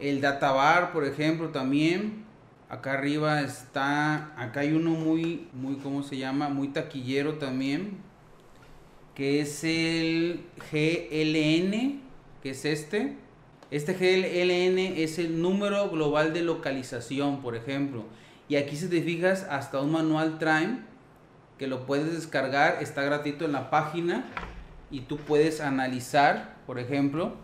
El 0.00 0.20
data 0.20 0.52
bar, 0.52 0.92
por 0.92 1.04
ejemplo, 1.04 1.50
también. 1.50 2.24
Acá 2.68 2.94
arriba 2.94 3.42
está, 3.42 4.32
acá 4.36 4.60
hay 4.60 4.72
uno 4.72 4.90
muy, 4.90 5.48
muy, 5.52 5.76
¿cómo 5.76 6.02
se 6.02 6.16
llama? 6.16 6.48
Muy 6.48 6.68
taquillero 6.68 7.34
también. 7.34 7.98
Que 9.14 9.40
es 9.40 9.62
el 9.62 10.44
GLN, 10.72 12.00
que 12.42 12.50
es 12.50 12.64
este. 12.64 13.16
Este 13.70 13.92
GLN 13.92 14.78
es 14.78 15.18
el 15.18 15.40
número 15.40 15.88
global 15.90 16.32
de 16.32 16.42
localización, 16.42 17.40
por 17.40 17.54
ejemplo. 17.54 18.04
Y 18.48 18.56
aquí 18.56 18.76
si 18.76 18.88
te 18.88 19.02
fijas, 19.02 19.46
hasta 19.48 19.80
un 19.80 19.92
manual 19.92 20.38
traen 20.38 20.84
que 21.58 21.66
lo 21.66 21.86
puedes 21.86 22.12
descargar, 22.12 22.78
está 22.82 23.02
gratuito 23.02 23.44
en 23.44 23.52
la 23.52 23.70
página 23.70 24.26
y 24.90 25.00
tú 25.00 25.16
puedes 25.16 25.60
analizar, 25.60 26.56
por 26.66 26.78
ejemplo, 26.78 27.36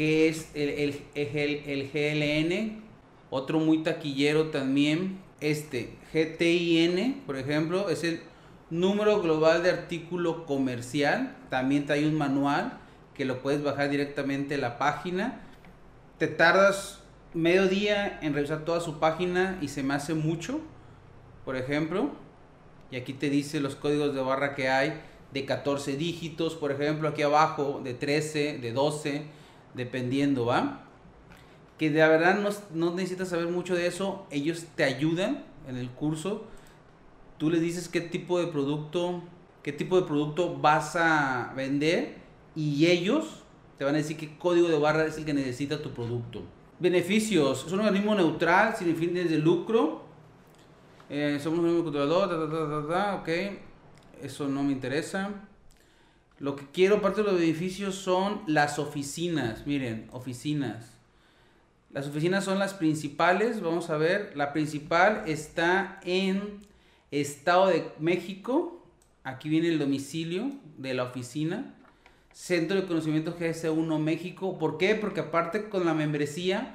qué 0.00 0.30
es 0.30 0.50
el, 0.54 1.04
el, 1.14 1.90
GLN, 1.92 2.82
otro 3.28 3.58
muy 3.58 3.82
taquillero 3.82 4.46
también, 4.46 5.20
este 5.42 5.98
GTIN, 6.14 7.24
por 7.26 7.36
ejemplo, 7.36 7.90
es 7.90 8.02
el 8.02 8.22
número 8.70 9.20
global 9.20 9.62
de 9.62 9.68
artículo 9.68 10.46
comercial, 10.46 11.36
también 11.50 11.84
hay 11.90 12.06
un 12.06 12.14
manual 12.14 12.78
que 13.12 13.26
lo 13.26 13.42
puedes 13.42 13.62
bajar 13.62 13.90
directamente 13.90 14.54
en 14.54 14.62
la 14.62 14.78
página, 14.78 15.42
te 16.16 16.28
tardas 16.28 17.02
medio 17.34 17.68
día 17.68 18.20
en 18.22 18.32
revisar 18.32 18.64
toda 18.64 18.80
su 18.80 19.00
página 19.00 19.58
y 19.60 19.68
se 19.68 19.82
me 19.82 19.92
hace 19.92 20.14
mucho, 20.14 20.62
por 21.44 21.56
ejemplo, 21.56 22.12
y 22.90 22.96
aquí 22.96 23.12
te 23.12 23.28
dice 23.28 23.60
los 23.60 23.76
códigos 23.76 24.14
de 24.14 24.22
barra 24.22 24.54
que 24.54 24.70
hay 24.70 24.98
de 25.34 25.44
14 25.44 25.98
dígitos, 25.98 26.54
por 26.54 26.72
ejemplo, 26.72 27.06
aquí 27.06 27.20
abajo 27.20 27.82
de 27.84 27.92
13, 27.92 28.60
de 28.62 28.72
12, 28.72 29.39
dependiendo, 29.74 30.46
¿va? 30.46 30.84
Que 31.78 31.90
de 31.90 32.06
verdad 32.06 32.38
no, 32.40 32.50
no 32.74 32.94
necesitas 32.94 33.28
saber 33.28 33.48
mucho 33.48 33.74
de 33.74 33.86
eso, 33.86 34.26
ellos 34.30 34.66
te 34.74 34.84
ayudan 34.84 35.44
en 35.68 35.76
el 35.76 35.88
curso. 35.90 36.44
Tú 37.38 37.50
les 37.50 37.60
dices 37.60 37.88
qué 37.88 38.00
tipo 38.00 38.38
de 38.38 38.48
producto, 38.48 39.22
qué 39.62 39.72
tipo 39.72 40.00
de 40.00 40.06
producto 40.06 40.56
vas 40.58 40.96
a 40.96 41.52
vender 41.56 42.16
y 42.54 42.86
ellos 42.86 43.42
te 43.78 43.84
van 43.84 43.94
a 43.94 43.98
decir 43.98 44.16
qué 44.18 44.36
código 44.36 44.68
de 44.68 44.78
barra 44.78 45.06
es 45.06 45.16
el 45.16 45.24
que 45.24 45.32
necesita 45.32 45.80
tu 45.80 45.90
producto. 45.92 46.42
Beneficios, 46.78 47.64
es 47.66 47.72
un 47.72 47.80
organismo 47.80 48.14
neutral, 48.14 48.76
sin 48.76 48.94
fines 48.94 49.30
de 49.30 49.38
lucro, 49.38 50.02
eh, 51.08 51.40
somos 51.42 51.58
un 51.58 51.64
único 51.64 51.84
controlador, 51.84 53.20
ok. 53.20 53.28
Eso 54.22 54.46
no 54.46 54.62
me 54.62 54.72
interesa. 54.72 55.30
Lo 56.40 56.56
que 56.56 56.66
quiero, 56.72 57.00
parte 57.00 57.22
de 57.22 57.30
los 57.30 57.40
edificios, 57.40 57.94
son 57.94 58.42
las 58.46 58.80
oficinas. 58.80 59.66
Miren, 59.66 60.08
oficinas. 60.10 60.96
Las 61.92 62.08
oficinas 62.08 62.44
son 62.44 62.58
las 62.58 62.74
principales. 62.74 63.60
Vamos 63.60 63.90
a 63.90 63.96
ver. 63.96 64.32
La 64.34 64.52
principal 64.52 65.22
está 65.26 66.00
en 66.02 66.58
Estado 67.12 67.68
de 67.68 67.92
México. 68.00 68.84
Aquí 69.22 69.48
viene 69.48 69.68
el 69.68 69.78
domicilio 69.78 70.50
de 70.78 70.94
la 70.94 71.04
oficina. 71.04 71.74
Centro 72.32 72.80
de 72.80 72.86
Conocimiento 72.86 73.36
GS1 73.38 73.98
México. 73.98 74.58
¿Por 74.58 74.78
qué? 74.78 74.96
Porque 74.96 75.20
aparte 75.20 75.68
con 75.68 75.84
la 75.84 75.94
membresía, 75.94 76.74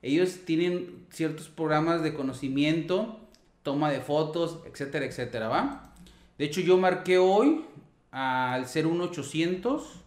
ellos 0.00 0.46
tienen 0.46 1.04
ciertos 1.10 1.48
programas 1.48 2.02
de 2.02 2.14
conocimiento 2.14 3.20
toma 3.62 3.90
de 3.90 4.00
fotos, 4.00 4.60
etcétera, 4.66 5.04
etcétera. 5.06 5.92
De 6.38 6.44
hecho, 6.44 6.60
yo 6.60 6.78
marqué 6.78 7.18
hoy 7.18 7.64
al 8.10 8.66
01800, 8.66 10.00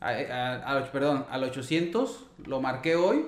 a, 0.00 0.88
perdón, 0.92 1.26
al 1.30 1.44
800, 1.44 2.26
lo 2.46 2.60
marqué 2.60 2.96
hoy. 2.96 3.26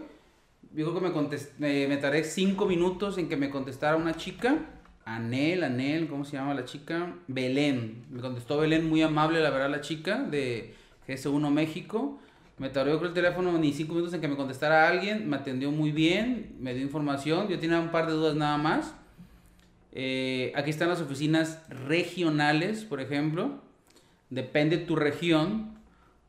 Digo 0.71 0.95
que 0.95 1.01
me, 1.01 1.11
me, 1.59 1.87
me 1.87 1.97
tardé 1.99 2.25
5 2.25 2.65
minutos 2.67 3.19
en 3.19 3.29
que 3.29 3.37
me 3.37 3.51
contestara 3.51 3.97
una 3.97 4.15
chica. 4.15 4.57
Anel, 5.05 5.65
Anel, 5.65 6.09
¿cómo 6.09 6.25
se 6.25 6.37
llama 6.37 6.55
la 6.55 6.65
chica? 6.65 7.15
Belén. 7.27 8.05
Me 8.11 8.21
contestó 8.21 8.59
Belén, 8.59 8.89
muy 8.89 9.03
amable, 9.03 9.41
la 9.41 9.51
verdad, 9.51 9.69
la 9.69 9.81
chica 9.81 10.23
de 10.23 10.75
GS1 11.07 11.51
México. 11.51 12.21
Me 12.59 12.71
tardó 12.71 12.97
con 12.99 13.09
el 13.09 13.15
teléfono 13.15 13.59
ni 13.59 13.73
5 13.73 13.93
minutos 13.93 14.15
en 14.15 14.21
que 14.21 14.29
me 14.29 14.37
contestara 14.37 14.89
alguien. 14.89 15.29
Me 15.29 15.37
atendió 15.37 15.73
muy 15.73 15.91
bien, 15.91 16.55
me 16.61 16.73
dio 16.73 16.83
información. 16.83 17.49
Yo 17.49 17.59
tenía 17.59 17.81
un 17.81 17.91
par 17.91 18.07
de 18.07 18.13
dudas 18.13 18.37
nada 18.37 18.57
más. 18.57 18.95
Eh, 19.91 20.53
aquí 20.55 20.71
están 20.71 20.89
las 20.89 21.01
oficinas 21.01 21.59
regionales, 21.69 22.85
por 22.85 23.01
ejemplo. 23.01 23.61
Depende 24.33 24.79
de 24.79 24.87
tu 24.87 24.97
región, 24.97 25.79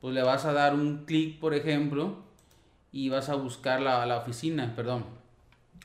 pues 0.02 0.14
le 0.14 0.24
vas 0.24 0.44
a 0.44 0.52
dar 0.52 0.74
un 0.74 1.06
clic, 1.06 1.40
por 1.40 1.54
ejemplo, 1.54 2.18
y 2.92 3.08
vas 3.08 3.30
a 3.30 3.36
buscar 3.36 3.80
la, 3.80 4.06
la 4.06 4.18
oficina, 4.18 4.74
perdón. 4.76 5.06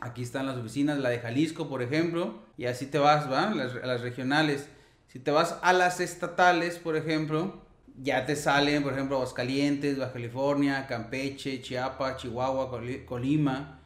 Aquí 0.00 0.22
están 0.22 0.46
las 0.46 0.56
oficinas, 0.56 0.98
la 0.98 1.10
de 1.10 1.20
Jalisco, 1.20 1.68
por 1.68 1.80
ejemplo, 1.80 2.40
y 2.56 2.64
así 2.64 2.86
te 2.86 2.98
vas, 2.98 3.30
¿va? 3.30 3.54
Las, 3.54 3.72
las 3.74 4.00
regionales. 4.00 4.68
Si 5.06 5.20
te 5.20 5.30
vas 5.30 5.60
a 5.62 5.72
las 5.72 6.00
estatales, 6.00 6.78
por 6.78 6.96
ejemplo, 6.96 7.62
ya 8.02 8.26
te 8.26 8.34
salen, 8.34 8.82
por 8.82 8.94
ejemplo, 8.94 9.14
Aguascalientes, 9.18 9.96
Baja 9.96 10.14
California, 10.14 10.88
Campeche, 10.88 11.62
Chiapas, 11.62 12.16
Chihuahua, 12.16 12.68
Colima. 13.06 13.78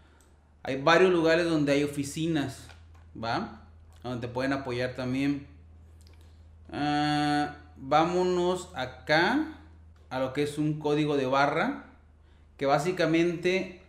Hay 0.62 0.80
varios 0.80 1.12
lugares 1.12 1.44
donde 1.44 1.72
hay 1.72 1.84
oficinas, 1.84 2.66
¿va? 3.14 3.60
donde 4.02 4.26
te 4.26 4.32
pueden 4.32 4.54
apoyar 4.54 4.94
también. 4.94 5.46
Ah, 6.72 7.56
vámonos 7.76 8.70
acá 8.74 9.60
a 10.10 10.20
lo 10.20 10.32
que 10.32 10.42
es 10.42 10.58
un 10.58 10.78
código 10.78 11.16
de 11.16 11.26
barra, 11.26 11.86
que 12.56 12.66
básicamente 12.66 13.80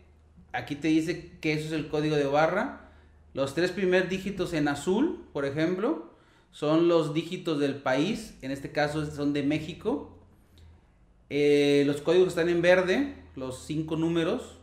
aquí 0.52 0.76
te 0.76 0.88
dice 0.88 1.32
que 1.42 1.54
eso 1.54 1.68
es 1.68 1.72
el 1.74 1.90
código 1.90 2.16
de 2.16 2.26
barra. 2.26 2.92
Los 3.34 3.54
tres 3.56 3.72
primeros 3.72 4.10
dígitos 4.10 4.54
en 4.54 4.68
azul, 4.68 5.26
por 5.34 5.46
ejemplo, 5.46 6.12
son 6.52 6.88
los 6.88 7.14
dígitos 7.14 7.60
del 7.60 7.76
país, 7.76 8.36
en 8.42 8.52
este 8.52 8.72
caso 8.72 9.06
son 9.12 9.34
de 9.34 9.44
México. 9.44 10.18
Eh, 11.30 11.84
los 11.86 12.02
códigos 12.02 12.30
están 12.30 12.50
en 12.50 12.62
verde, 12.62 13.16
los 13.36 13.66
cinco 13.66 13.96
números, 13.96 14.60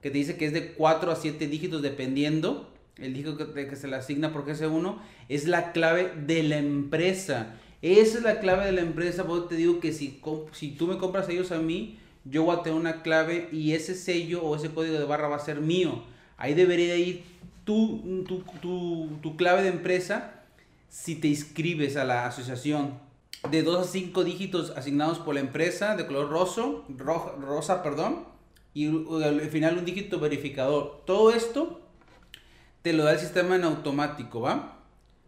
que 0.00 0.10
te 0.10 0.18
dice 0.18 0.36
que 0.36 0.46
es 0.46 0.52
de 0.52 0.72
4 0.72 1.10
a 1.10 1.16
7 1.16 1.46
dígitos 1.46 1.82
dependiendo 1.82 2.72
el 2.98 3.12
dígito 3.12 3.36
que, 3.36 3.68
que 3.68 3.76
se 3.76 3.88
le 3.88 3.96
asigna 3.96 4.32
por 4.32 4.46
GS1 4.46 4.98
es 5.28 5.46
la 5.46 5.72
clave 5.72 6.12
de 6.26 6.42
la 6.42 6.56
empresa. 6.56 7.54
Esa 7.82 8.18
es 8.18 8.24
la 8.24 8.40
clave 8.40 8.66
de 8.66 8.72
la 8.72 8.80
empresa, 8.80 9.24
porque 9.24 9.50
te 9.50 9.56
digo 9.56 9.80
que 9.80 9.92
si, 9.92 10.20
si 10.52 10.72
tú 10.72 10.86
me 10.86 10.98
compras 10.98 11.28
ellos 11.28 11.52
a 11.52 11.58
mí, 11.58 11.98
yo 12.24 12.44
voy 12.44 12.70
una 12.70 13.02
clave 13.02 13.48
y 13.52 13.72
ese 13.72 13.94
sello 13.94 14.42
o 14.42 14.56
ese 14.56 14.70
código 14.70 14.98
de 14.98 15.04
barra 15.04 15.28
va 15.28 15.36
a 15.36 15.40
ser 15.40 15.60
mío. 15.60 16.02
Ahí 16.36 16.54
debería 16.54 16.96
ir 16.96 17.24
tu, 17.64 18.24
tu, 18.26 19.08
tu, 19.22 19.36
clave 19.36 19.62
de 19.62 19.68
empresa 19.68 20.42
si 20.88 21.14
te 21.16 21.28
inscribes 21.28 21.96
a 21.96 22.04
la 22.04 22.26
asociación. 22.26 22.98
De 23.50 23.62
2 23.62 23.86
a 23.86 23.90
5 23.90 24.24
dígitos 24.24 24.70
asignados 24.76 25.18
por 25.18 25.34
la 25.34 25.40
empresa 25.40 25.94
de 25.94 26.06
color 26.06 26.30
roso, 26.30 26.84
rosa, 26.88 27.82
perdón, 27.82 28.24
y 28.74 28.86
al 29.22 29.40
final 29.50 29.78
un 29.78 29.84
dígito 29.84 30.18
verificador. 30.18 31.02
Todo 31.06 31.32
esto 31.32 31.80
te 32.82 32.92
lo 32.92 33.04
da 33.04 33.12
el 33.12 33.18
sistema 33.18 33.56
en 33.56 33.64
automático, 33.64 34.40
¿va? 34.40 34.75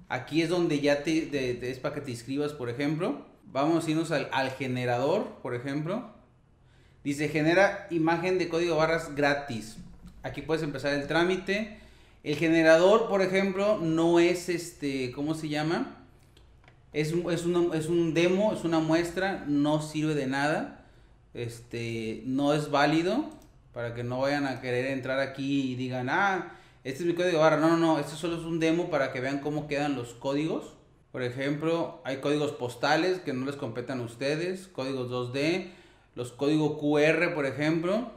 Aquí 0.08 0.42
es 0.42 0.48
donde 0.48 0.80
ya 0.80 1.02
te, 1.02 1.70
es 1.70 1.78
para 1.78 1.94
que 1.94 2.00
te 2.00 2.10
inscribas, 2.10 2.52
por 2.52 2.70
ejemplo. 2.70 3.26
Vamos 3.44 3.86
a 3.86 3.90
irnos 3.90 4.10
al, 4.10 4.50
generador, 4.52 5.38
por 5.42 5.54
ejemplo. 5.54 6.10
Dice, 7.04 7.28
genera 7.28 7.86
imagen 7.90 8.38
de 8.38 8.48
código 8.48 8.76
barras 8.76 9.14
gratis. 9.14 9.76
Aquí 10.22 10.42
puedes 10.42 10.62
empezar 10.62 10.94
el 10.94 11.06
trámite. 11.06 11.78
El 12.24 12.36
generador, 12.36 13.08
por 13.08 13.22
ejemplo, 13.22 13.78
no 13.78 14.18
es 14.18 14.48
este, 14.48 15.12
¿cómo 15.12 15.34
se 15.34 15.48
llama? 15.48 15.96
Es, 16.92 17.12
es, 17.12 17.44
es 17.74 17.86
un 17.86 18.14
demo, 18.14 18.52
es 18.52 18.64
una 18.64 18.80
muestra, 18.80 19.44
no 19.46 19.82
sirve 19.82 20.14
de 20.14 20.26
nada. 20.26 20.86
Este, 21.34 22.22
no 22.24 22.54
es 22.54 22.70
válido 22.70 23.30
para 23.72 23.94
que 23.94 24.02
no 24.02 24.20
vayan 24.20 24.46
a 24.46 24.60
querer 24.60 24.86
entrar 24.86 25.20
aquí 25.20 25.72
y 25.72 25.76
digan, 25.76 26.08
ah, 26.10 26.57
este 26.84 27.02
es 27.02 27.06
mi 27.06 27.14
código 27.14 27.40
barra. 27.40 27.56
No, 27.56 27.68
no, 27.70 27.76
no, 27.76 27.98
este 27.98 28.16
solo 28.16 28.36
es 28.36 28.44
un 28.44 28.60
demo 28.60 28.90
para 28.90 29.12
que 29.12 29.20
vean 29.20 29.40
cómo 29.40 29.66
quedan 29.66 29.96
los 29.96 30.14
códigos. 30.14 30.74
Por 31.12 31.22
ejemplo, 31.22 32.00
hay 32.04 32.18
códigos 32.18 32.52
postales 32.52 33.18
que 33.20 33.32
no 33.32 33.46
les 33.46 33.56
competen 33.56 34.00
a 34.00 34.04
ustedes, 34.04 34.68
códigos 34.68 35.10
2D, 35.10 35.70
los 36.14 36.32
códigos 36.32 36.78
QR, 36.78 37.34
por 37.34 37.46
ejemplo, 37.46 38.12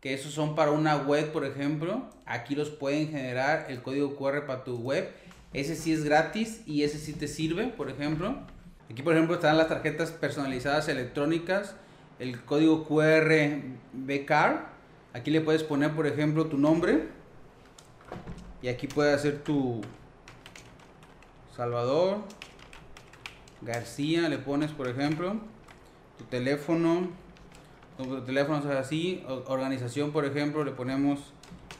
que 0.00 0.14
esos 0.14 0.32
son 0.32 0.54
para 0.54 0.70
una 0.70 0.96
web, 0.96 1.32
por 1.32 1.44
ejemplo. 1.44 2.08
Aquí 2.24 2.54
los 2.54 2.70
pueden 2.70 3.08
generar 3.08 3.66
el 3.68 3.82
código 3.82 4.16
QR 4.16 4.46
para 4.46 4.64
tu 4.64 4.78
web. 4.78 5.10
Ese 5.52 5.74
sí 5.74 5.92
es 5.92 6.04
gratis 6.04 6.62
y 6.66 6.84
ese 6.84 6.98
sí 6.98 7.12
te 7.12 7.26
sirve, 7.26 7.66
por 7.68 7.90
ejemplo. 7.90 8.36
Aquí, 8.90 9.02
por 9.02 9.14
ejemplo, 9.14 9.34
están 9.34 9.58
las 9.58 9.68
tarjetas 9.68 10.12
personalizadas 10.12 10.88
electrónicas, 10.88 11.74
el 12.18 12.42
código 12.42 12.86
QR 12.86 13.60
BCAR. 13.92 14.70
Aquí 15.12 15.30
le 15.30 15.40
puedes 15.40 15.64
poner, 15.64 15.92
por 15.94 16.06
ejemplo, 16.06 16.46
tu 16.46 16.58
nombre 16.58 17.17
y 18.62 18.68
aquí 18.68 18.86
puede 18.86 19.12
hacer 19.12 19.42
tu 19.42 19.80
Salvador 21.56 22.18
García, 23.62 24.28
le 24.28 24.38
pones 24.38 24.70
por 24.72 24.88
ejemplo 24.88 25.36
tu 26.18 26.24
teléfono, 26.24 27.08
teléfono 28.26 28.58
es 28.58 28.66
así. 28.66 29.24
Organización, 29.46 30.10
por 30.10 30.24
ejemplo, 30.24 30.64
le 30.64 30.72
ponemos 30.72 31.32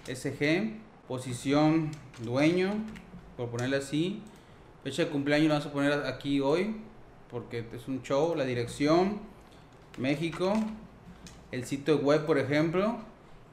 SG. 0.06 0.78
Posición 1.08 1.90
dueño, 2.22 2.72
por 3.36 3.48
ponerle 3.48 3.78
así. 3.78 4.22
Fecha 4.84 5.04
de 5.04 5.10
cumpleaños 5.10 5.48
lo 5.48 5.54
vamos 5.54 5.66
a 5.66 5.72
poner 5.72 5.92
aquí 6.06 6.40
hoy, 6.40 6.76
porque 7.30 7.64
es 7.72 7.88
un 7.88 8.02
show. 8.02 8.34
La 8.34 8.44
dirección, 8.44 9.20
México. 9.96 10.52
El 11.50 11.64
sitio 11.64 11.98
web, 11.98 12.26
por 12.26 12.38
ejemplo. 12.38 12.98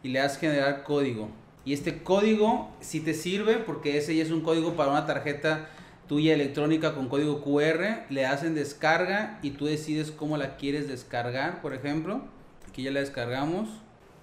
Y 0.03 0.09
le 0.09 0.19
das 0.19 0.37
generar 0.37 0.83
código. 0.83 1.29
Y 1.65 1.73
este 1.73 2.03
código 2.03 2.71
si 2.79 2.99
te 2.99 3.13
sirve 3.13 3.57
porque 3.57 3.97
ese 3.97 4.15
ya 4.15 4.23
es 4.23 4.31
un 4.31 4.41
código 4.41 4.75
para 4.75 4.91
una 4.91 5.05
tarjeta 5.05 5.67
tuya 6.07 6.35
electrónica 6.35 6.93
con 6.93 7.09
código 7.09 7.41
QR, 7.41 8.05
le 8.09 8.25
hacen 8.25 8.53
descarga 8.53 9.39
y 9.41 9.51
tú 9.51 9.65
decides 9.65 10.11
cómo 10.11 10.37
la 10.37 10.57
quieres 10.57 10.87
descargar, 10.87 11.61
por 11.61 11.73
ejemplo. 11.73 12.21
Aquí 12.69 12.83
ya 12.83 12.91
la 12.91 12.99
descargamos 12.99 13.69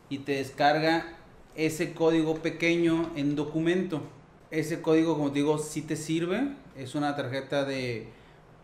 y 0.09 0.19
te 0.19 0.33
descarga 0.37 1.07
ese 1.57 1.95
código 1.95 2.37
pequeño 2.37 3.11
en 3.17 3.35
documento. 3.35 4.03
Ese 4.51 4.83
código, 4.83 5.17
como 5.17 5.33
te 5.33 5.41
digo, 5.41 5.59
si 5.59 5.83
te 5.83 5.97
sirve. 5.97 6.55
Es 6.77 6.95
una 6.95 7.17
tarjeta 7.17 7.65
de, 7.65 8.09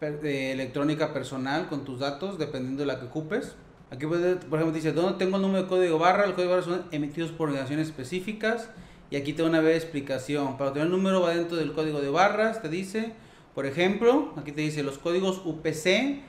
electrónica 0.00 1.12
personal 1.12 1.68
con 1.68 1.84
tus 1.84 2.00
datos, 2.00 2.38
dependiendo 2.38 2.82
de 2.82 2.86
la 2.86 3.00
que 3.00 3.06
ocupes. 3.06 3.56
Aquí, 3.90 4.06
por 4.06 4.18
ejemplo, 4.18 4.72
dice, 4.72 4.92
¿dónde 4.92 5.18
tengo 5.18 5.36
el 5.36 5.42
número 5.42 5.62
de 5.62 5.68
código 5.68 5.98
barra? 5.98 6.24
El 6.24 6.34
código 6.34 6.50
barra 6.50 6.62
son 6.62 6.84
emitidos 6.92 7.30
por 7.30 7.48
organizaciones 7.48 7.88
específicas. 7.88 8.68
Y 9.10 9.16
aquí 9.16 9.32
te 9.32 9.42
van 9.42 9.54
a 9.54 9.70
explicación. 9.70 10.58
Para 10.58 10.72
tener 10.72 10.86
el 10.86 10.92
número 10.92 11.22
va 11.22 11.34
dentro 11.34 11.56
del 11.56 11.72
código 11.72 12.00
de 12.00 12.10
barras, 12.10 12.60
te 12.60 12.68
dice. 12.68 13.12
Por 13.54 13.64
ejemplo, 13.66 14.34
aquí 14.36 14.52
te 14.52 14.60
dice 14.60 14.82
los 14.82 14.98
códigos 14.98 15.40
UPC, 15.44 16.20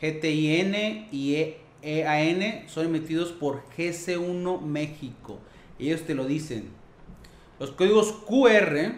GTIN 0.00 1.08
y 1.10 1.54
EAN 1.82 2.68
son 2.68 2.86
emitidos 2.86 3.32
por 3.32 3.64
GC1 3.76 4.60
México. 4.62 5.38
Ellos 5.78 6.02
te 6.02 6.14
lo 6.14 6.24
dicen. 6.24 6.70
Los 7.58 7.72
códigos 7.72 8.12
QR 8.12 8.92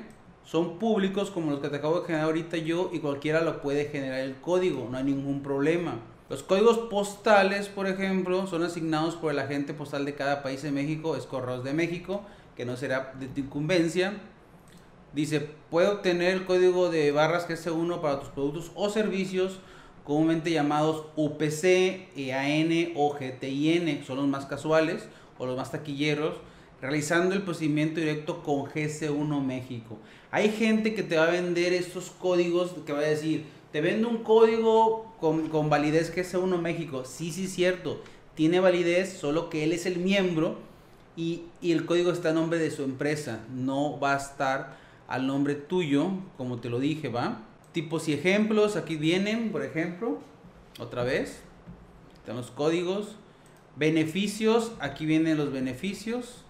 son 0.44 0.78
públicos 0.78 1.30
como 1.30 1.50
los 1.50 1.60
que 1.60 1.68
te 1.68 1.76
acabo 1.76 2.00
de 2.00 2.06
generar 2.06 2.26
ahorita 2.26 2.58
yo 2.58 2.90
y 2.92 2.98
cualquiera 2.98 3.40
lo 3.40 3.62
puede 3.62 3.86
generar 3.86 4.20
el 4.20 4.36
código, 4.36 4.88
no 4.90 4.98
hay 4.98 5.04
ningún 5.04 5.42
problema. 5.42 6.00
Los 6.30 6.44
códigos 6.44 6.78
postales, 6.78 7.66
por 7.66 7.88
ejemplo, 7.88 8.46
son 8.46 8.62
asignados 8.62 9.16
por 9.16 9.32
el 9.32 9.40
agente 9.40 9.74
postal 9.74 10.04
de 10.04 10.14
cada 10.14 10.44
país 10.44 10.62
de 10.62 10.70
México, 10.70 11.16
es 11.16 11.24
Correos 11.26 11.64
de 11.64 11.74
México 11.74 12.22
que 12.56 12.64
no 12.64 12.76
será 12.76 13.14
de 13.18 13.26
tu 13.26 13.40
incumbencia. 13.40 14.12
Dice, 15.12 15.40
puede 15.70 15.88
obtener 15.88 16.34
el 16.34 16.44
código 16.44 16.88
de 16.88 17.10
barras 17.10 17.48
GS1 17.48 18.00
para 18.00 18.20
tus 18.20 18.28
productos 18.28 18.70
o 18.76 18.90
servicios 18.90 19.58
comúnmente 20.04 20.52
llamados 20.52 21.06
UPC, 21.16 22.10
EAN 22.16 22.92
o 22.94 23.12
GTIN, 23.12 24.04
son 24.04 24.18
los 24.18 24.28
más 24.28 24.46
casuales 24.46 25.08
o 25.36 25.46
los 25.46 25.56
más 25.56 25.72
taquilleros, 25.72 26.36
realizando 26.80 27.34
el 27.34 27.42
procedimiento 27.42 27.98
directo 27.98 28.44
con 28.44 28.66
GS1 28.66 29.42
México. 29.42 29.98
Hay 30.30 30.50
gente 30.50 30.94
que 30.94 31.02
te 31.02 31.16
va 31.16 31.24
a 31.24 31.30
vender 31.30 31.72
estos 31.72 32.10
códigos 32.10 32.72
que 32.86 32.92
va 32.92 33.00
a 33.00 33.02
decir, 33.02 33.46
te 33.72 33.80
vendo 33.80 34.08
un 34.08 34.18
código 34.18 35.14
con, 35.20 35.48
con 35.48 35.70
validez 35.70 36.14
GS1 36.14 36.58
México. 36.58 37.04
Sí, 37.04 37.32
sí, 37.32 37.46
cierto, 37.46 38.00
tiene 38.34 38.60
validez, 38.60 39.18
solo 39.18 39.50
que 39.50 39.64
él 39.64 39.72
es 39.72 39.86
el 39.86 39.98
miembro 39.98 40.56
y, 41.16 41.42
el 41.62 41.84
código 41.86 42.10
está 42.12 42.30
a 42.30 42.32
nombre 42.32 42.58
de 42.58 42.70
su 42.70 42.82
empresa, 42.82 43.40
no 43.54 43.98
va 44.00 44.14
a 44.14 44.16
estar 44.16 44.78
al 45.08 45.26
nombre 45.26 45.54
tuyo, 45.54 46.10
como 46.36 46.60
te 46.60 46.70
lo 46.70 46.78
dije, 46.78 47.08
¿va? 47.08 47.42
Tipos 47.72 48.08
y 48.08 48.14
ejemplos, 48.14 48.76
aquí 48.76 48.96
vienen, 48.96 49.52
por 49.52 49.62
ejemplo, 49.62 50.18
otra 50.78 51.04
vez, 51.04 51.42
están 52.14 52.36
los 52.36 52.50
códigos. 52.50 53.16
Beneficios, 53.76 54.72
aquí 54.80 55.06
vienen 55.06 55.36
los 55.36 55.52
beneficios. 55.52 56.42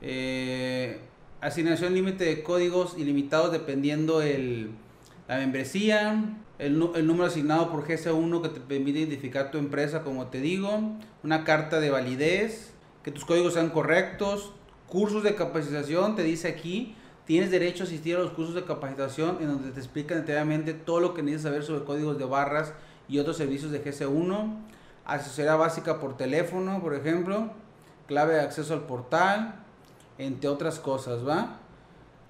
Eh, 0.00 1.00
asignación 1.40 1.94
límite 1.94 2.24
de 2.24 2.42
códigos 2.42 2.96
ilimitados 2.98 3.52
dependiendo 3.52 4.22
el, 4.22 4.70
la 5.28 5.36
membresía, 5.38 6.24
el, 6.58 6.90
el, 6.94 7.06
número 7.06 7.26
asignado 7.26 7.70
por 7.70 7.86
GS1 7.86 8.42
que 8.42 8.48
te 8.48 8.60
permite 8.60 9.00
identificar 9.00 9.50
tu 9.50 9.58
empresa, 9.58 10.02
como 10.02 10.28
te 10.28 10.40
digo, 10.40 10.96
una 11.22 11.44
carta 11.44 11.80
de 11.80 11.90
validez, 11.90 12.72
que 13.02 13.10
tus 13.10 13.24
códigos 13.24 13.54
sean 13.54 13.70
correctos, 13.70 14.52
cursos 14.88 15.22
de 15.22 15.34
capacitación, 15.34 16.16
te 16.16 16.22
dice 16.22 16.48
aquí, 16.48 16.94
tienes 17.24 17.50
derecho 17.50 17.82
a 17.84 17.86
asistir 17.86 18.16
a 18.16 18.20
los 18.20 18.30
cursos 18.30 18.54
de 18.54 18.64
capacitación 18.64 19.38
en 19.40 19.48
donde 19.48 19.72
te 19.72 19.80
explican 19.80 20.18
detalladamente 20.18 20.74
todo 20.74 21.00
lo 21.00 21.12
que 21.12 21.22
necesitas 21.22 21.50
saber 21.50 21.64
sobre 21.64 21.84
códigos 21.84 22.18
de 22.18 22.24
barras 22.24 22.72
y 23.08 23.18
otros 23.18 23.36
servicios 23.36 23.72
de 23.72 23.84
GC1, 23.84 24.56
asesoría 25.04 25.56
básica 25.56 26.00
por 26.00 26.16
teléfono, 26.16 26.80
por 26.80 26.94
ejemplo, 26.94 27.50
clave 28.06 28.34
de 28.34 28.40
acceso 28.40 28.74
al 28.74 28.86
portal, 28.86 29.56
entre 30.18 30.48
otras 30.48 30.78
cosas, 30.78 31.26
¿va? 31.26 31.58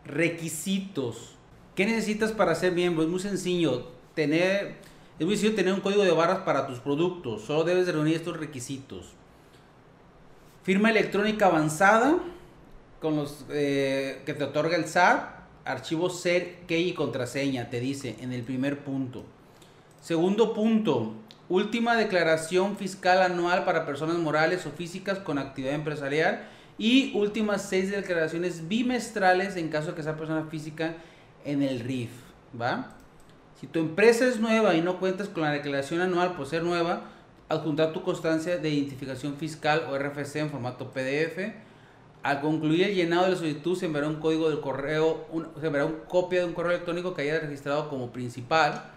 Requisitos. 0.04 1.35
¿Qué 1.76 1.84
necesitas 1.84 2.32
para 2.32 2.54
ser 2.54 2.72
miembro? 2.72 3.04
Es 3.04 3.10
muy 3.10 3.20
sencillo. 3.20 3.88
Tener, 4.14 4.76
es 5.18 5.26
muy 5.26 5.36
sencillo 5.36 5.54
tener 5.54 5.74
un 5.74 5.80
código 5.80 6.04
de 6.04 6.10
barras 6.10 6.38
para 6.38 6.66
tus 6.66 6.78
productos. 6.78 7.42
Solo 7.42 7.64
debes 7.64 7.86
reunir 7.86 8.16
estos 8.16 8.38
requisitos. 8.38 9.12
Firma 10.62 10.88
electrónica 10.88 11.46
avanzada 11.46 12.16
con 12.98 13.16
los 13.16 13.44
eh, 13.50 14.22
que 14.24 14.32
te 14.32 14.44
otorga 14.44 14.74
el 14.74 14.86
SAT, 14.86 15.28
archivo 15.66 16.08
ser, 16.08 16.60
key 16.66 16.88
y 16.88 16.92
contraseña, 16.94 17.68
te 17.68 17.78
dice 17.78 18.16
en 18.20 18.32
el 18.32 18.42
primer 18.42 18.78
punto. 18.78 19.24
Segundo 20.00 20.54
punto, 20.54 21.12
última 21.50 21.94
declaración 21.94 22.78
fiscal 22.78 23.20
anual 23.20 23.66
para 23.66 23.84
personas 23.84 24.16
morales 24.16 24.64
o 24.64 24.70
físicas 24.70 25.18
con 25.18 25.38
actividad 25.38 25.74
empresarial 25.74 26.48
y 26.78 27.12
últimas 27.14 27.68
seis 27.68 27.90
declaraciones 27.90 28.66
bimestrales 28.66 29.56
en 29.56 29.68
caso 29.68 29.88
de 29.88 29.94
que 29.94 30.02
sea 30.02 30.16
persona 30.16 30.46
física 30.50 30.96
en 31.46 31.62
el 31.62 31.80
RIF, 31.80 32.10
¿va? 32.60 32.92
Si 33.60 33.66
tu 33.66 33.78
empresa 33.78 34.26
es 34.26 34.38
nueva 34.38 34.74
y 34.74 34.82
no 34.82 34.98
cuentas 34.98 35.28
con 35.28 35.42
la 35.42 35.50
declaración 35.50 36.02
anual 36.02 36.34
por 36.34 36.46
ser 36.46 36.62
nueva, 36.62 37.04
adjuntar 37.48 37.92
tu 37.92 38.02
constancia 38.02 38.58
de 38.58 38.70
identificación 38.70 39.36
fiscal 39.36 39.86
o 39.88 39.96
RFC 39.96 40.36
en 40.36 40.50
formato 40.50 40.90
PDF. 40.90 41.52
Al 42.22 42.40
concluir 42.40 42.82
el 42.82 42.94
llenado 42.94 43.24
de 43.24 43.30
la 43.30 43.36
solicitud 43.36 43.78
se 43.78 43.86
enviará 43.86 44.08
un 44.08 44.16
código 44.16 44.50
del 44.50 44.60
correo, 44.60 45.26
se 45.60 45.66
enviará 45.66 45.86
una 45.86 46.04
copia 46.08 46.40
de 46.40 46.46
un 46.46 46.54
correo 46.54 46.72
electrónico 46.72 47.14
que 47.14 47.22
haya 47.22 47.38
registrado 47.38 47.88
como 47.88 48.10
principal. 48.10 48.90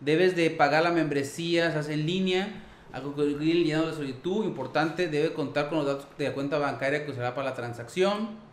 Debes 0.00 0.34
de 0.34 0.50
pagar 0.50 0.82
la 0.82 0.90
membresía, 0.90 1.70
se 1.70 1.78
hace 1.78 1.94
en 1.94 2.06
línea. 2.06 2.64
Al 2.92 3.02
concluir 3.02 3.38
el 3.40 3.64
llenado 3.64 3.84
de 3.84 3.90
la 3.92 3.96
solicitud, 3.96 4.44
importante, 4.44 5.06
debe 5.06 5.32
contar 5.32 5.68
con 5.68 5.78
los 5.78 5.86
datos 5.86 6.06
de 6.18 6.24
la 6.24 6.34
cuenta 6.34 6.58
bancaria 6.58 7.04
que 7.04 7.12
usará 7.12 7.36
para 7.36 7.50
la 7.50 7.54
transacción. 7.54 8.49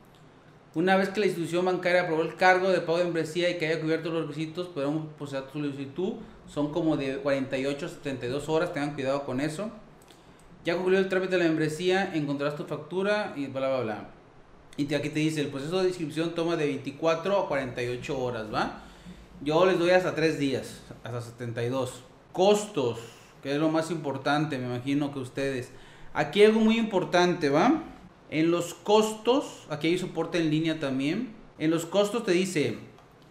Una 0.77 0.95
vez 0.95 1.09
que 1.09 1.21
la 1.21 1.25
institución 1.25 1.65
bancaria 1.65 2.03
aprobó 2.03 2.21
el 2.21 2.35
cargo 2.35 2.69
de 2.69 2.81
pago 2.81 2.99
de 2.99 3.05
membresía 3.05 3.49
y 3.49 3.57
que 3.57 3.65
haya 3.65 3.81
cubierto 3.81 4.11
los 4.11 4.27
requisitos, 4.27 4.67
podremos 4.67 5.07
procesar 5.17 5.47
tu 5.47 5.53
solicitud 5.53 6.13
son 6.47 6.71
como 6.71 6.95
de 6.97 7.17
48 7.17 7.83
a 7.83 7.89
72 7.89 8.47
horas, 8.47 8.73
tengan 8.73 8.93
cuidado 8.93 9.25
con 9.25 9.41
eso. 9.41 9.71
Ya 10.63 10.75
concluido 10.75 11.01
el 11.01 11.09
trámite 11.09 11.31
de 11.31 11.39
la 11.39 11.45
membresía, 11.45 12.13
encontrarás 12.13 12.55
tu 12.55 12.65
factura 12.65 13.33
y 13.35 13.47
bla, 13.47 13.69
bla, 13.69 13.79
bla. 13.79 14.09
Y 14.77 14.93
aquí 14.93 15.09
te 15.09 15.19
dice, 15.19 15.41
el 15.41 15.47
proceso 15.47 15.81
de 15.81 15.87
inscripción 15.87 16.35
toma 16.35 16.55
de 16.57 16.67
24 16.67 17.39
a 17.39 17.47
48 17.47 18.19
horas, 18.19 18.53
¿va? 18.53 18.83
Yo 19.41 19.65
les 19.65 19.79
doy 19.79 19.89
hasta 19.89 20.13
3 20.13 20.37
días, 20.37 20.81
hasta 21.03 21.21
72. 21.21 22.03
Costos, 22.31 22.99
que 23.41 23.51
es 23.51 23.57
lo 23.57 23.69
más 23.69 23.89
importante, 23.89 24.59
me 24.59 24.67
imagino 24.67 25.11
que 25.11 25.17
ustedes. 25.17 25.71
Aquí 26.13 26.43
algo 26.43 26.59
muy 26.59 26.77
importante, 26.77 27.49
¿va? 27.49 27.81
En 28.29 28.51
los 28.51 28.73
costos, 28.73 29.65
aquí 29.69 29.87
hay 29.87 29.97
soporte 29.97 30.37
en 30.37 30.49
línea 30.49 30.79
también. 30.79 31.33
En 31.59 31.71
los 31.71 31.85
costos 31.85 32.23
te 32.23 32.31
dice, 32.31 32.77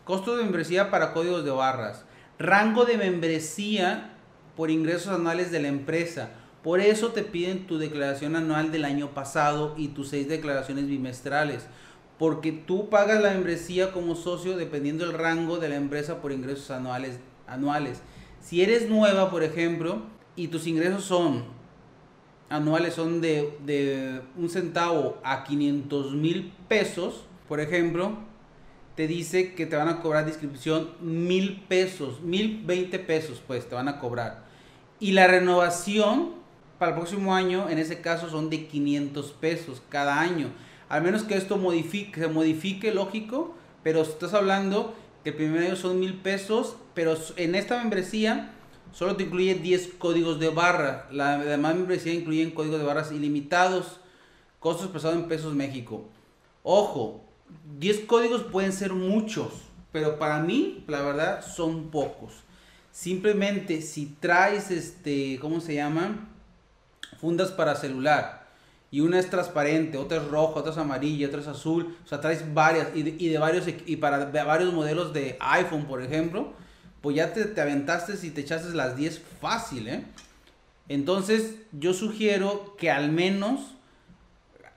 costo 0.04 0.36
de 0.36 0.42
membresía 0.42 0.90
para 0.90 1.12
códigos 1.12 1.44
de 1.44 1.50
barras 1.50 2.06
rango 2.38 2.84
de 2.84 2.98
membresía 2.98 4.10
por 4.56 4.70
ingresos 4.70 5.08
anuales 5.08 5.50
de 5.50 5.60
la 5.60 5.68
empresa. 5.68 6.30
Por 6.62 6.80
eso 6.80 7.12
te 7.12 7.22
piden 7.22 7.66
tu 7.66 7.78
declaración 7.78 8.36
anual 8.36 8.72
del 8.72 8.84
año 8.84 9.14
pasado 9.14 9.74
y 9.76 9.88
tus 9.88 10.08
seis 10.08 10.28
declaraciones 10.28 10.86
bimestrales. 10.86 11.66
Porque 12.18 12.52
tú 12.52 12.88
pagas 12.88 13.22
la 13.22 13.30
membresía 13.30 13.92
como 13.92 14.16
socio 14.16 14.56
dependiendo 14.56 15.06
del 15.06 15.16
rango 15.16 15.58
de 15.58 15.68
la 15.68 15.76
empresa 15.76 16.20
por 16.20 16.32
ingresos 16.32 16.70
anuales. 16.70 17.18
anuales. 17.46 18.00
Si 18.40 18.62
eres 18.62 18.88
nueva, 18.88 19.30
por 19.30 19.42
ejemplo, 19.42 20.02
y 20.34 20.48
tus 20.48 20.66
ingresos 20.66 21.04
son 21.04 21.44
anuales 22.48 22.94
son 22.94 23.20
de, 23.20 23.58
de 23.64 24.20
un 24.36 24.48
centavo 24.50 25.18
a 25.24 25.44
500 25.44 26.14
mil 26.14 26.52
pesos, 26.68 27.24
por 27.48 27.60
ejemplo, 27.60 28.16
te 28.96 29.06
dice 29.06 29.54
que 29.54 29.66
te 29.66 29.76
van 29.76 29.88
a 29.88 30.00
cobrar 30.00 30.26
inscripción 30.26 30.90
mil 31.00 31.62
pesos, 31.68 32.20
mil 32.22 32.62
veinte 32.64 32.98
pesos, 32.98 33.42
pues 33.46 33.68
te 33.68 33.74
van 33.74 33.88
a 33.88 33.98
cobrar. 33.98 34.44
Y 34.98 35.12
la 35.12 35.26
renovación 35.26 36.32
para 36.78 36.92
el 36.92 36.96
próximo 36.96 37.34
año, 37.34 37.68
en 37.68 37.78
ese 37.78 38.00
caso, 38.00 38.30
son 38.30 38.48
de 38.48 38.66
500 38.66 39.32
pesos 39.32 39.82
cada 39.90 40.20
año. 40.20 40.48
Al 40.88 41.02
menos 41.02 41.24
que 41.24 41.36
esto 41.36 41.58
modifique, 41.58 42.20
se 42.20 42.28
modifique, 42.28 42.92
lógico, 42.92 43.54
pero 43.82 44.02
estás 44.02 44.34
hablando 44.34 44.94
que 45.22 45.30
el 45.30 45.36
primer 45.36 45.64
año 45.64 45.76
son 45.76 46.00
mil 46.00 46.14
pesos, 46.14 46.76
pero 46.94 47.14
en 47.36 47.54
esta 47.54 47.78
membresía 47.78 48.52
solo 48.96 49.14
te 49.14 49.24
incluye 49.24 49.54
10 49.56 49.94
códigos 49.98 50.40
de 50.40 50.48
barra. 50.48 51.06
La 51.10 51.36
demás 51.36 51.74
membresía 51.74 52.14
incluye 52.14 52.54
códigos 52.54 52.78
de 52.78 52.86
barras 52.86 53.12
ilimitados. 53.12 54.00
Costos 54.58 54.84
expresados 54.84 55.18
en 55.18 55.28
pesos 55.28 55.54
México. 55.54 56.06
Ojo, 56.62 57.20
10 57.78 58.00
códigos 58.06 58.42
pueden 58.42 58.72
ser 58.72 58.94
muchos, 58.94 59.52
pero 59.92 60.18
para 60.18 60.40
mí, 60.40 60.82
la 60.88 61.02
verdad, 61.02 61.44
son 61.44 61.90
pocos. 61.90 62.32
Simplemente 62.90 63.82
si 63.82 64.16
traes, 64.18 64.70
este, 64.70 65.38
¿cómo 65.40 65.60
se 65.60 65.74
llama? 65.74 66.30
Fundas 67.20 67.50
para 67.50 67.76
celular. 67.76 68.46
Y 68.90 69.00
una 69.00 69.18
es 69.18 69.28
transparente, 69.28 69.98
otra 69.98 70.16
es 70.16 70.28
roja, 70.28 70.60
otra 70.60 70.72
es 70.72 70.78
amarilla, 70.78 71.28
otra 71.28 71.40
es 71.40 71.48
azul. 71.48 71.94
O 72.02 72.08
sea, 72.08 72.22
traes 72.22 72.54
varias 72.54 72.88
y 72.94 73.02
de, 73.02 73.38
varios 73.38 73.66
y 73.68 73.96
para 73.96 74.24
varios 74.44 74.72
modelos 74.72 75.12
de 75.12 75.36
iPhone, 75.40 75.84
por 75.84 76.02
ejemplo, 76.02 76.54
pues 77.06 77.14
ya 77.14 77.32
te, 77.32 77.44
te 77.44 77.60
aventaste 77.60 78.14
y 78.26 78.30
te 78.30 78.40
echaste 78.40 78.74
las 78.74 78.96
10 78.96 79.22
fácil, 79.40 79.86
¿eh? 79.86 80.02
Entonces, 80.88 81.54
yo 81.70 81.94
sugiero 81.94 82.74
que 82.76 82.90
al 82.90 83.12
menos, 83.12 83.76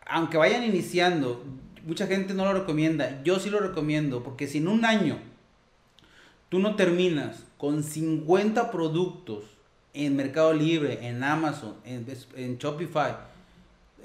aunque 0.05 0.37
vayan 0.37 0.63
iniciando, 0.63 1.43
mucha 1.87 2.05
gente 2.05 2.35
no 2.35 2.45
lo 2.45 2.53
recomienda, 2.53 3.23
yo 3.23 3.39
sí 3.39 3.49
lo 3.49 3.59
recomiendo, 3.59 4.21
porque 4.21 4.45
si 4.45 4.59
en 4.59 4.67
un 4.67 4.85
año 4.85 5.17
tú 6.49 6.59
no 6.59 6.75
terminas 6.75 7.45
con 7.57 7.81
50 7.81 8.69
productos 8.69 9.45
en 9.95 10.15
Mercado 10.15 10.53
Libre, 10.53 11.07
en 11.07 11.23
Amazon, 11.23 11.77
en, 11.83 12.05
en 12.35 12.59
Shopify, 12.59 13.15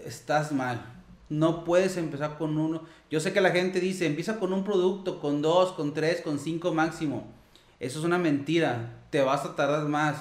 estás 0.03 0.51
mal. 0.51 0.83
No 1.29 1.63
puedes 1.63 1.99
empezar 1.99 2.39
con 2.39 2.57
uno. 2.57 2.85
Yo 3.11 3.21
sé 3.21 3.35
que 3.35 3.43
la 3.43 3.51
gente 3.51 3.81
dice, 3.81 4.07
empieza 4.07 4.41
con 4.41 4.55
un 4.55 4.65
producto, 4.65 5.21
con 5.21 5.43
dos, 5.43 5.73
con 5.73 5.93
tres, 5.93 6.23
con 6.23 6.39
cinco 6.39 6.73
máximo. 6.73 7.44
Eso 7.85 7.99
es 7.99 8.05
una 8.05 8.18
mentira. 8.18 8.92
Te 9.11 9.20
vas 9.20 9.44
a 9.44 9.55
tardar 9.55 9.87
más. 9.88 10.16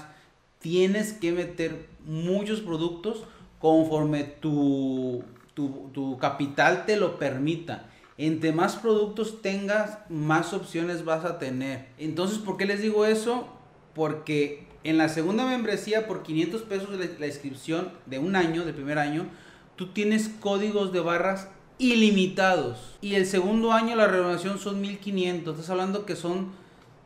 Tienes 0.60 1.14
que 1.14 1.32
meter 1.32 1.88
muchos 2.06 2.60
productos 2.60 3.24
conforme 3.60 4.24
tu, 4.24 5.24
tu, 5.54 5.90
tu 5.94 6.18
capital 6.18 6.86
te 6.86 6.98
lo 6.98 7.18
permita. 7.18 7.90
Entre 8.18 8.52
más 8.52 8.76
productos 8.76 9.42
tengas, 9.42 10.00
más 10.10 10.54
opciones 10.54 11.06
vas 11.06 11.24
a 11.24 11.40
tener. 11.40 11.88
Entonces, 11.98 12.38
¿por 12.38 12.58
qué 12.58 12.66
les 12.66 12.82
digo 12.82 13.06
eso? 13.06 13.48
Porque 13.96 14.68
en 14.84 14.98
la 14.98 15.08
segunda 15.08 15.46
membresía, 15.46 16.06
por 16.06 16.24
500 16.24 16.62
pesos 16.64 16.90
la, 16.90 17.06
la 17.18 17.28
inscripción 17.28 17.94
de 18.06 18.20
un 18.20 18.36
año, 18.36 18.66
de 18.66 18.74
primer 18.74 19.00
año, 19.00 19.28
tú 19.78 19.94
tienes 19.94 20.30
códigos 20.42 20.92
de 20.92 21.00
barras 21.00 21.48
ilimitados. 21.78 22.98
Y 23.00 23.16
el 23.16 23.26
segundo 23.26 23.72
año 23.72 23.96
la 23.96 24.08
renovación 24.08 24.60
son 24.60 24.82
1500. 24.82 25.56
Estás 25.56 25.70
hablando 25.70 26.06
que 26.06 26.18
son 26.18 26.63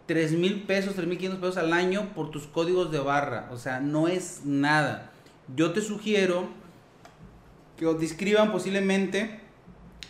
3000 0.08 0.64
pesos, 0.64 0.96
3500 0.96 1.40
pesos 1.40 1.58
al 1.58 1.74
año 1.74 2.10
por 2.16 2.32
tus 2.32 2.48
códigos 2.48 2.92
de 2.92 3.00
barra. 3.00 3.50
O 3.52 3.58
sea, 3.58 3.80
no 3.80 4.08
es 4.08 4.42
nada. 4.46 5.12
Yo 5.56 5.72
te 5.72 5.82
sugiero 5.82 6.48
que 7.78 7.86
os 7.86 8.00
describan 8.00 8.52
posiblemente, 8.52 9.40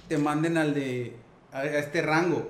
te 0.08 0.18
manden 0.18 0.58
al 0.58 0.74
de 0.74 1.16
a 1.52 1.66
este 1.66 2.02
rango. 2.02 2.50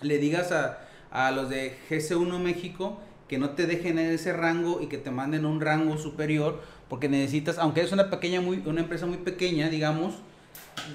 Le 0.00 0.18
digas 0.18 0.52
a, 0.52 0.80
a 1.10 1.30
los 1.30 1.50
de 1.50 1.76
GC1 1.90 2.38
México 2.38 2.98
que 3.28 3.38
no 3.38 3.50
te 3.50 3.66
dejen 3.66 3.98
en 3.98 4.10
ese 4.10 4.32
rango 4.32 4.80
y 4.80 4.86
que 4.86 4.98
te 4.98 5.10
manden 5.10 5.46
un 5.46 5.60
rango 5.60 5.96
superior 5.98 6.62
porque 6.88 7.08
necesitas, 7.08 7.58
aunque 7.58 7.80
es 7.80 7.92
una 7.92 8.10
pequeña 8.10 8.40
muy 8.40 8.62
una 8.66 8.80
empresa 8.80 9.06
muy 9.06 9.16
pequeña, 9.16 9.68
digamos, 9.68 10.14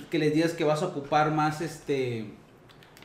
que 0.10 0.19
les 0.19 0.34
digas 0.34 0.54
que 0.54 0.63
vas 0.63 0.84
a 0.84 0.88
ocupar 0.88 1.32
más 1.32 1.62
este 1.62 2.32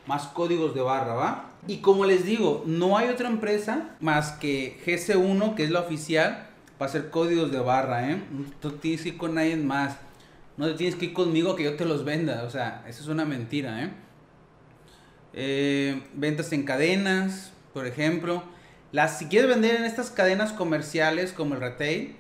más 0.07 0.27
códigos 0.29 0.75
de 0.75 0.83
barra, 0.83 1.15
¿va? 1.15 1.54
Y 1.67 1.79
como 1.79 2.05
les 2.05 2.25
digo, 2.25 2.63
no 2.67 2.99
hay 2.99 3.09
otra 3.09 3.29
empresa 3.29 3.97
más 4.01 4.33
que 4.33 4.79
GC1, 4.85 5.55
que 5.55 5.65
es 5.65 5.71
la 5.71 5.81
oficial, 5.81 6.49
para 6.79 6.91
hacer 6.91 7.11
códigos 7.11 7.51
de 7.51 7.59
barra, 7.61 8.11
¿eh? 8.11 8.21
Tú 8.61 8.73
tienes 8.73 9.03
que 9.03 9.11
ir 9.11 9.17
con 9.17 9.35
nadie 9.35 9.57
más. 9.57 9.97
No 10.57 10.67
te 10.67 10.75
tienes 10.75 10.97
que 10.97 11.07
ir 11.07 11.13
conmigo 11.13 11.57
que 11.57 11.65
yo 11.65 11.75
te 11.77 11.85
los 11.85 12.05
venda. 12.05 12.45
O 12.45 12.51
sea, 12.51 12.85
eso 12.87 13.03
es 13.03 13.09
una 13.09 13.25
mentira, 13.25 13.85
¿eh? 13.85 13.91
eh 15.33 16.03
ventas 16.15 16.53
en 16.53 16.65
cadenas, 16.65 17.53
por 17.73 17.87
ejemplo. 17.87 18.43
Las, 18.93 19.19
si 19.19 19.27
quieres 19.27 19.49
vender 19.49 19.77
en 19.77 19.85
estas 19.85 20.11
cadenas 20.11 20.53
comerciales 20.53 21.33
como 21.33 21.55
el 21.55 21.61
retail, 21.61 22.17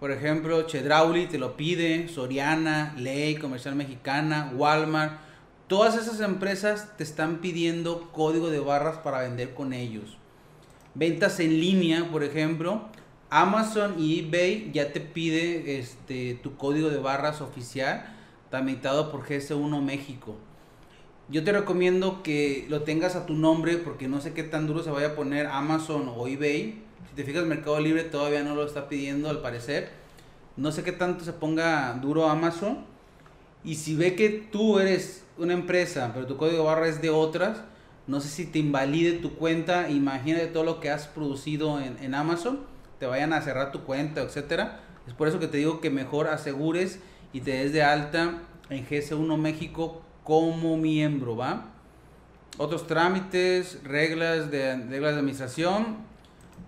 por 0.00 0.10
ejemplo, 0.10 0.62
Chedrauli 0.66 1.26
te 1.28 1.38
lo 1.38 1.56
pide, 1.56 2.08
Soriana, 2.08 2.94
Ley, 2.98 3.36
Comercial 3.36 3.74
Mexicana, 3.74 4.52
Walmart. 4.54 5.18
Todas 5.66 5.96
esas 5.96 6.20
empresas 6.20 6.94
te 6.98 7.04
están 7.04 7.38
pidiendo 7.38 8.10
código 8.12 8.50
de 8.50 8.60
barras 8.60 8.98
para 8.98 9.20
vender 9.20 9.54
con 9.54 9.72
ellos. 9.72 10.18
Ventas 10.94 11.40
en 11.40 11.58
línea, 11.58 12.10
por 12.12 12.22
ejemplo, 12.22 12.82
Amazon 13.30 13.94
y 13.98 14.20
eBay 14.20 14.70
ya 14.74 14.92
te 14.92 15.00
pide 15.00 15.78
este, 15.78 16.34
tu 16.42 16.56
código 16.56 16.90
de 16.90 16.98
barras 16.98 17.40
oficial, 17.40 18.14
tramitado 18.50 19.10
por 19.10 19.26
GS1 19.26 19.80
México. 19.80 20.36
Yo 21.30 21.42
te 21.42 21.52
recomiendo 21.52 22.22
que 22.22 22.66
lo 22.68 22.82
tengas 22.82 23.16
a 23.16 23.24
tu 23.24 23.32
nombre 23.32 23.78
porque 23.78 24.06
no 24.06 24.20
sé 24.20 24.34
qué 24.34 24.42
tan 24.42 24.66
duro 24.66 24.82
se 24.82 24.90
vaya 24.90 25.08
a 25.08 25.14
poner 25.16 25.46
Amazon 25.46 26.12
o 26.14 26.28
eBay. 26.28 26.82
Si 27.08 27.16
te 27.16 27.24
fijas, 27.24 27.46
Mercado 27.46 27.80
Libre 27.80 28.04
todavía 28.04 28.42
no 28.42 28.54
lo 28.54 28.66
está 28.66 28.90
pidiendo 28.90 29.30
al 29.30 29.40
parecer. 29.40 29.88
No 30.58 30.70
sé 30.72 30.84
qué 30.84 30.92
tanto 30.92 31.24
se 31.24 31.32
ponga 31.32 31.94
duro 31.94 32.28
Amazon. 32.28 32.84
Y 33.64 33.76
si 33.76 33.96
ve 33.96 34.14
que 34.14 34.28
tú 34.28 34.78
eres 34.78 35.23
una 35.38 35.52
empresa, 35.52 36.10
pero 36.14 36.26
tu 36.26 36.36
código 36.36 36.64
barra 36.64 36.88
es 36.88 37.00
de 37.02 37.10
otras, 37.10 37.62
no 38.06 38.20
sé 38.20 38.28
si 38.28 38.46
te 38.46 38.58
invalide 38.58 39.12
tu 39.12 39.34
cuenta. 39.34 39.88
Imagínate 39.88 40.46
todo 40.48 40.64
lo 40.64 40.80
que 40.80 40.90
has 40.90 41.06
producido 41.06 41.80
en, 41.80 41.96
en 42.02 42.14
Amazon, 42.14 42.60
te 42.98 43.06
vayan 43.06 43.32
a 43.32 43.40
cerrar 43.42 43.72
tu 43.72 43.84
cuenta, 43.84 44.22
etcétera. 44.22 44.80
Es 45.06 45.14
por 45.14 45.28
eso 45.28 45.38
que 45.38 45.48
te 45.48 45.58
digo 45.58 45.80
que 45.80 45.90
mejor 45.90 46.28
asegures 46.28 47.00
y 47.32 47.40
te 47.40 47.52
des 47.52 47.72
de 47.72 47.82
alta 47.82 48.42
en 48.70 48.86
GS1 48.86 49.36
México 49.36 50.02
como 50.22 50.76
miembro, 50.76 51.36
¿va? 51.36 51.66
Otros 52.56 52.86
trámites, 52.86 53.80
reglas 53.82 54.50
de, 54.50 54.76
reglas 54.76 55.12
de 55.12 55.18
administración, 55.18 55.96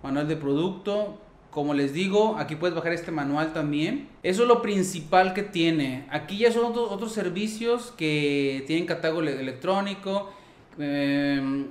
manual 0.03 0.27
de 0.27 0.35
producto. 0.35 1.19
Como 1.51 1.73
les 1.73 1.93
digo, 1.93 2.37
aquí 2.37 2.55
puedes 2.55 2.75
bajar 2.75 2.93
este 2.93 3.11
manual 3.11 3.53
también. 3.53 4.09
Eso 4.21 4.43
es 4.43 4.47
lo 4.47 4.61
principal 4.61 5.33
que 5.33 5.43
tiene. 5.43 6.05
Aquí 6.11 6.37
ya 6.37 6.51
son 6.51 6.65
otros, 6.65 6.91
otros 6.91 7.13
servicios 7.13 7.93
que 7.97 8.63
tienen 8.67 8.85
catálogo 8.85 9.21
electrónico. 9.21 10.31
Eh, 10.77 11.65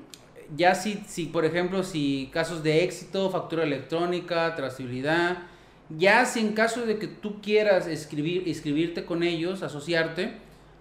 ya 0.56 0.74
si, 0.74 1.02
si, 1.06 1.26
por 1.26 1.44
ejemplo, 1.44 1.82
si 1.82 2.30
casos 2.32 2.62
de 2.62 2.84
éxito, 2.84 3.30
factura 3.30 3.64
electrónica, 3.64 4.54
trazabilidad. 4.54 5.38
Ya 5.88 6.24
si 6.24 6.40
en 6.40 6.52
caso 6.52 6.84
de 6.84 6.98
que 6.98 7.06
tú 7.06 7.40
quieras 7.40 7.86
escribir, 7.86 8.48
escribirte 8.48 9.04
con 9.04 9.22
ellos, 9.22 9.62
asociarte, 9.62 10.34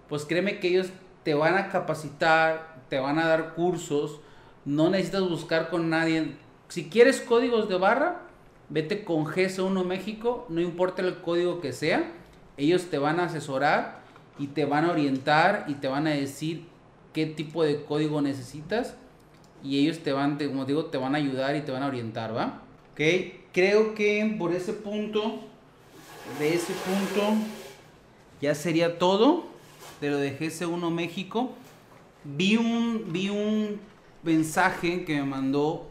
pues 0.08 0.24
créeme 0.24 0.58
que 0.58 0.68
ellos 0.68 0.88
te 1.22 1.34
van 1.34 1.56
a 1.56 1.68
capacitar, 1.68 2.76
te 2.88 2.98
van 2.98 3.18
a 3.18 3.26
dar 3.26 3.54
cursos, 3.54 4.20
no 4.64 4.90
necesitas 4.90 5.28
buscar 5.28 5.70
con 5.70 5.90
nadie. 5.90 6.34
Si 6.68 6.88
quieres 6.88 7.20
códigos 7.20 7.68
de 7.68 7.76
barra, 7.76 8.25
vete 8.68 9.04
con 9.04 9.24
GS1 9.24 9.84
México, 9.84 10.46
no 10.48 10.60
importa 10.60 11.02
el 11.02 11.20
código 11.20 11.60
que 11.60 11.72
sea, 11.72 12.12
ellos 12.56 12.86
te 12.90 12.98
van 12.98 13.20
a 13.20 13.24
asesorar 13.24 14.00
y 14.38 14.48
te 14.48 14.64
van 14.64 14.84
a 14.84 14.92
orientar 14.92 15.64
y 15.68 15.74
te 15.74 15.88
van 15.88 16.06
a 16.06 16.10
decir 16.10 16.64
qué 17.12 17.26
tipo 17.26 17.62
de 17.62 17.84
código 17.84 18.20
necesitas 18.20 18.94
y 19.62 19.78
ellos 19.78 20.00
te 20.00 20.12
van, 20.12 20.38
como 20.38 20.64
digo, 20.64 20.86
te 20.86 20.98
van 20.98 21.14
a 21.14 21.18
ayudar 21.18 21.56
y 21.56 21.62
te 21.62 21.72
van 21.72 21.82
a 21.82 21.86
orientar, 21.86 22.36
¿va? 22.36 22.62
Ok, 22.92 23.00
creo 23.52 23.94
que 23.94 24.36
por 24.38 24.52
ese 24.52 24.72
punto, 24.72 25.40
de 26.38 26.54
ese 26.54 26.72
punto, 26.72 27.34
ya 28.40 28.54
sería 28.54 28.98
todo 28.98 29.44
de 30.00 30.10
lo 30.10 30.18
de 30.18 30.38
GC1 30.38 30.90
México, 30.90 31.52
vi 32.24 32.56
un, 32.56 33.12
vi 33.12 33.28
un 33.28 33.80
mensaje 34.22 35.04
que 35.04 35.16
me 35.16 35.24
mandó 35.24 35.86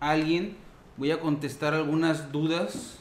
alguien. 0.00 0.56
Voy 0.96 1.10
a 1.10 1.20
contestar 1.20 1.74
algunas 1.74 2.32
dudas, 2.32 2.98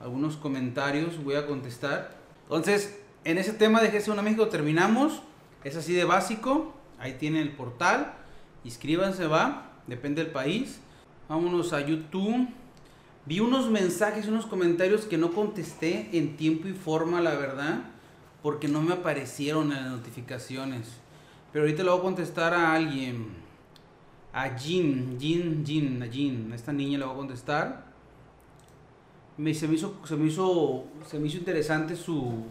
algunos 0.00 0.36
comentarios, 0.36 1.22
voy 1.22 1.36
a 1.36 1.46
contestar. 1.46 2.16
Entonces, 2.42 2.98
en 3.24 3.38
ese 3.38 3.52
tema 3.52 3.80
de 3.80 3.92
GC1 3.92 4.22
México 4.22 4.48
terminamos. 4.48 5.22
Es 5.64 5.76
así 5.76 5.92
de 5.92 6.04
básico. 6.04 6.74
Ahí 6.98 7.14
tiene 7.14 7.40
el 7.40 7.52
portal. 7.52 8.14
Inscríbanse, 8.64 9.26
va. 9.26 9.72
Depende 9.86 10.22
del 10.22 10.32
país. 10.32 10.80
Vámonos 11.28 11.72
a 11.72 11.80
YouTube. 11.80 12.48
Vi 13.26 13.40
unos 13.40 13.70
mensajes, 13.70 14.26
unos 14.26 14.46
comentarios 14.46 15.02
que 15.02 15.18
no 15.18 15.32
contesté 15.32 16.08
en 16.12 16.36
tiempo 16.36 16.68
y 16.68 16.72
forma, 16.72 17.20
la 17.20 17.34
verdad 17.34 17.84
porque 18.42 18.68
no 18.68 18.80
me 18.82 18.94
aparecieron 18.94 19.72
en 19.72 19.82
las 19.82 19.90
notificaciones. 19.90 20.88
Pero 21.52 21.64
ahorita 21.64 21.82
le 21.82 21.90
voy 21.90 21.98
a 21.98 22.02
contestar 22.02 22.54
a 22.54 22.72
alguien. 22.72 23.28
A 24.32 24.56
Jean, 24.56 25.18
Jean, 25.18 25.64
Jean, 25.64 26.02
a. 26.02 26.52
A 26.52 26.54
esta 26.54 26.72
niña 26.72 26.98
le 26.98 27.04
voy 27.04 27.14
a 27.14 27.16
contestar. 27.16 27.84
Me, 29.36 29.52
se, 29.54 29.66
me 29.66 29.74
hizo, 29.74 29.96
se, 30.04 30.16
me 30.16 30.28
hizo, 30.28 30.84
se 31.06 31.18
me 31.18 31.26
hizo 31.26 31.38
interesante 31.38 31.96
su, 31.96 32.44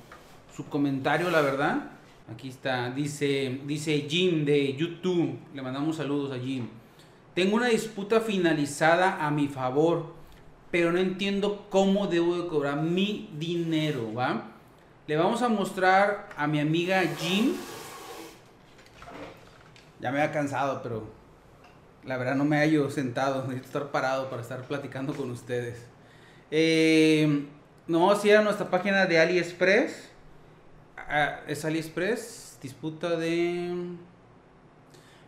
su 0.55 0.65
comentario, 0.65 1.29
la 1.29 1.41
verdad. 1.41 1.91
Aquí 2.31 2.49
está. 2.49 2.89
Dice, 2.91 3.61
dice 3.65 4.05
Jim 4.09 4.43
de 4.43 4.75
YouTube. 4.75 5.37
Le 5.53 5.61
mandamos 5.61 5.95
saludos 5.95 6.31
a 6.31 6.39
Jim. 6.39 6.67
Tengo 7.33 7.55
una 7.55 7.67
disputa 7.67 8.19
finalizada 8.19 9.25
a 9.25 9.31
mi 9.31 9.47
favor. 9.47 10.13
pero 10.71 10.91
no 10.91 10.99
entiendo 10.99 11.65
cómo 11.69 12.07
debo 12.07 12.35
de 12.37 12.47
cobrar 12.47 12.81
mi 12.81 13.29
dinero, 13.37 14.13
¿va? 14.13 14.51
Le 15.07 15.15
vamos 15.17 15.41
a 15.41 15.49
mostrar 15.49 16.29
a 16.37 16.45
mi 16.45 16.59
amiga 16.59 17.01
Jim. 17.17 17.53
Ya 19.99 20.11
me 20.11 20.21
había 20.21 20.31
cansado, 20.31 20.81
pero 20.83 21.18
la 22.09 22.17
verdad 22.17 22.35
no 22.35 22.43
me 22.43 22.57
hallo 22.57 22.89
sentado. 22.89 23.43
Necesito 23.47 23.67
estar 23.67 23.91
parado 23.91 24.31
para 24.31 24.41
estar 24.41 24.63
platicando 24.63 25.13
con 25.13 25.29
ustedes. 25.29 25.77
Eh, 26.49 27.45
nos 27.87 28.01
vamos 28.01 28.23
a 28.23 28.27
ir 28.27 28.35
a 28.35 28.41
nuestra 28.41 28.69
página 28.69 29.05
de 29.05 29.19
AliExpress. 29.19 30.09
Ah, 30.97 31.41
es 31.47 31.63
AliExpress, 31.63 32.57
disputa 32.61 33.15
de... 33.15 33.73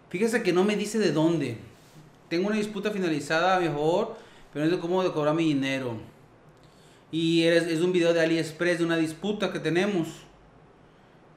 Fíjese 0.09 0.41
que 0.41 0.51
no 0.51 0.63
me 0.63 0.75
dice 0.75 0.97
de 0.97 1.11
dónde. 1.11 1.57
Tengo 2.29 2.47
una 2.47 2.57
disputa 2.57 2.89
finalizada 2.89 3.57
a 3.57 3.59
mi 3.59 3.67
favor, 3.67 4.17
pero 4.51 4.65
no 4.65 4.71
sé 4.71 4.79
cómo 4.79 5.03
de 5.03 5.11
cobrar 5.11 5.35
mi 5.35 5.45
dinero. 5.45 5.97
Y 7.11 7.43
es 7.43 7.79
un 7.81 7.93
video 7.93 8.11
de 8.11 8.21
AliExpress 8.21 8.79
de 8.79 8.85
una 8.85 8.97
disputa 8.97 9.51
que 9.51 9.59
tenemos. 9.59 10.07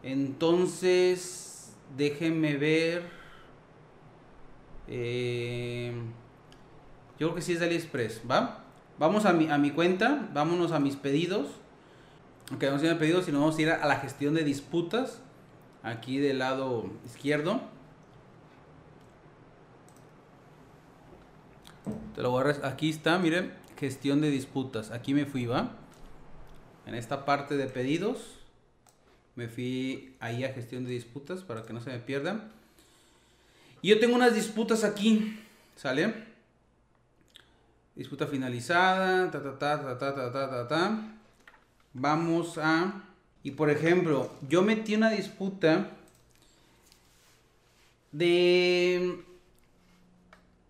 Entonces, 0.03 1.75
déjenme 1.97 2.57
ver. 2.57 3.24
Eh, 4.89 5.93
yo 7.19 7.29
creo 7.29 7.35
que 7.35 7.43
sí 7.43 7.53
es 7.53 7.61
de 7.61 7.67
AliExpress, 7.67 8.23
¿va? 8.31 8.65
Vamos 8.99 9.25
a 9.25 9.33
mi, 9.33 9.49
a 9.49 9.59
mi 9.59 9.71
cuenta, 9.71 10.29
vámonos 10.33 10.73
a 10.73 10.81
mis 10.81 10.97
pedidos. 10.97 11.49
Aunque 12.51 12.71
no 12.71 12.79
se 12.79 12.95
pedidos, 12.97 13.25
sino 13.25 13.41
vamos 13.41 13.57
a 13.57 13.63
ir 13.63 13.71
a, 13.71 13.87
la 13.87 13.97
gestión 13.97 14.35
de 14.35 14.45
disputas. 14.45 15.21
Aquí 15.83 16.19
del 16.19 16.39
lado 16.39 16.91
izquierdo. 17.05 17.61
Te 22.15 22.23
lo 22.23 22.31
voy 22.31 22.45
a 22.45 22.69
aquí 22.69 22.91
está, 22.91 23.19
miren, 23.19 23.53
gestión 23.77 24.21
de 24.21 24.31
disputas. 24.31 24.91
Aquí 24.91 25.15
me 25.15 25.27
fui, 25.27 25.47
¿va? 25.47 25.73
En 26.87 26.95
esta 26.95 27.25
parte 27.25 27.57
de 27.57 27.67
pedidos. 27.67 28.39
Me 29.37 29.49
fui 29.49 30.17
ahí 30.21 30.45
a 30.45 30.53
gestión 30.53 30.85
de 30.85 30.91
disputas 30.91 31.43
para 31.43 31.63
que 31.63 31.73
no 31.73 31.81
se 31.81 31.91
me 31.91 31.99
pierdan. 31.99 32.53
Y 33.85 33.89
yo 33.89 34.01
tengo 34.01 34.15
unas 34.15 34.35
disputas 34.35 34.83
aquí, 34.83 35.39
¿sale? 35.77 36.15
Disputa 37.95 38.27
finalizada, 38.27 39.31
ta 39.31 39.43
ta 39.43 39.59
ta 39.59 39.99
ta 39.99 39.99
ta 39.99 40.33
ta 40.33 40.51
ta 40.51 40.69
ta. 40.69 41.19
Vamos 41.93 42.57
a 42.57 43.03
y 43.43 43.51
por 43.51 43.69
ejemplo, 43.69 44.33
yo 44.49 44.63
metí 44.63 44.95
una 44.95 45.11
disputa 45.11 45.91
de 48.11 49.23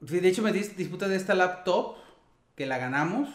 de 0.00 0.29
hecho 0.29 0.42
metí 0.42 0.59
disputa 0.77 1.07
de 1.07 1.14
esta 1.14 1.37
laptop 1.37 1.94
que 2.57 2.66
la 2.66 2.79
ganamos. 2.79 3.29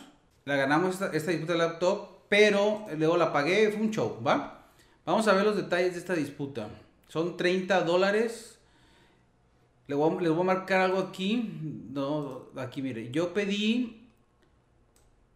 La 0.43 0.57
ganamos 0.57 0.95
esta, 0.95 1.13
esta 1.13 1.31
disputa 1.31 1.53
de 1.53 1.59
laptop, 1.59 2.27
pero 2.27 2.85
luego 2.97 3.15
la 3.15 3.31
pagué, 3.31 3.71
fue 3.71 3.79
un 3.79 3.91
show, 3.91 4.21
¿va? 4.27 4.61
Vamos 5.05 5.25
a 5.29 5.33
ver 5.33 5.45
los 5.45 5.55
detalles 5.55 5.93
de 5.93 5.99
esta 5.99 6.15
disputa. 6.15 6.67
Son 7.07 7.37
30 7.37 7.81
dólares 7.83 8.58
les 9.89 9.97
voy, 9.97 10.27
a, 10.27 10.43
marcar 10.43 10.81
algo 10.81 10.99
aquí. 10.99 11.49
No, 11.91 12.45
aquí 12.55 12.83
mire. 12.83 13.09
Yo 13.11 13.33
pedí 13.33 14.03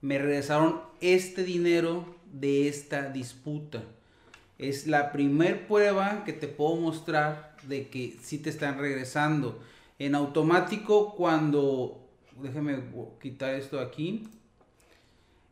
me 0.00 0.18
regresaron 0.18 0.80
este 1.00 1.44
dinero 1.44 2.16
de 2.32 2.68
esta 2.68 3.10
disputa. 3.10 3.84
Es 4.58 4.86
la 4.86 5.12
primer 5.12 5.66
prueba 5.68 6.24
que 6.24 6.32
te 6.32 6.48
puedo 6.48 6.76
mostrar 6.76 7.56
de 7.62 7.88
que 7.88 8.16
sí 8.20 8.38
te 8.38 8.50
están 8.50 8.78
regresando. 8.78 9.60
En 10.00 10.14
automático 10.14 11.14
cuando, 11.14 12.04
déjeme 12.42 12.82
quitar 13.20 13.54
esto 13.54 13.78
aquí 13.78 14.28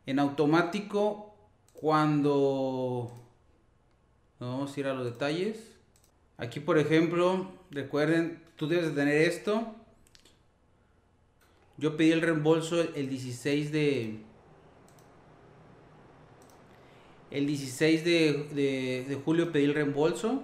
en 0.06 0.20
automático 0.20 1.34
cuando 1.72 3.12
vamos 4.38 4.74
a 4.74 4.80
ir 4.80 4.86
a 4.86 4.94
los 4.94 5.04
detalles. 5.04 5.76
Aquí 6.38 6.60
por 6.60 6.78
ejemplo 6.78 7.48
recuerden 7.70 8.42
tú 8.56 8.68
debes 8.68 8.86
de 8.86 8.92
tener 8.92 9.22
esto. 9.22 9.74
Yo 11.76 11.96
pedí 11.96 12.12
el 12.12 12.22
reembolso 12.22 12.80
el 12.80 13.08
16 13.08 13.72
de 13.72 14.20
el 17.30 17.46
16 17.46 18.04
de, 18.04 19.04
de 19.08 19.20
julio 19.24 19.52
pedí 19.52 19.64
el 19.64 19.74
reembolso. 19.74 20.42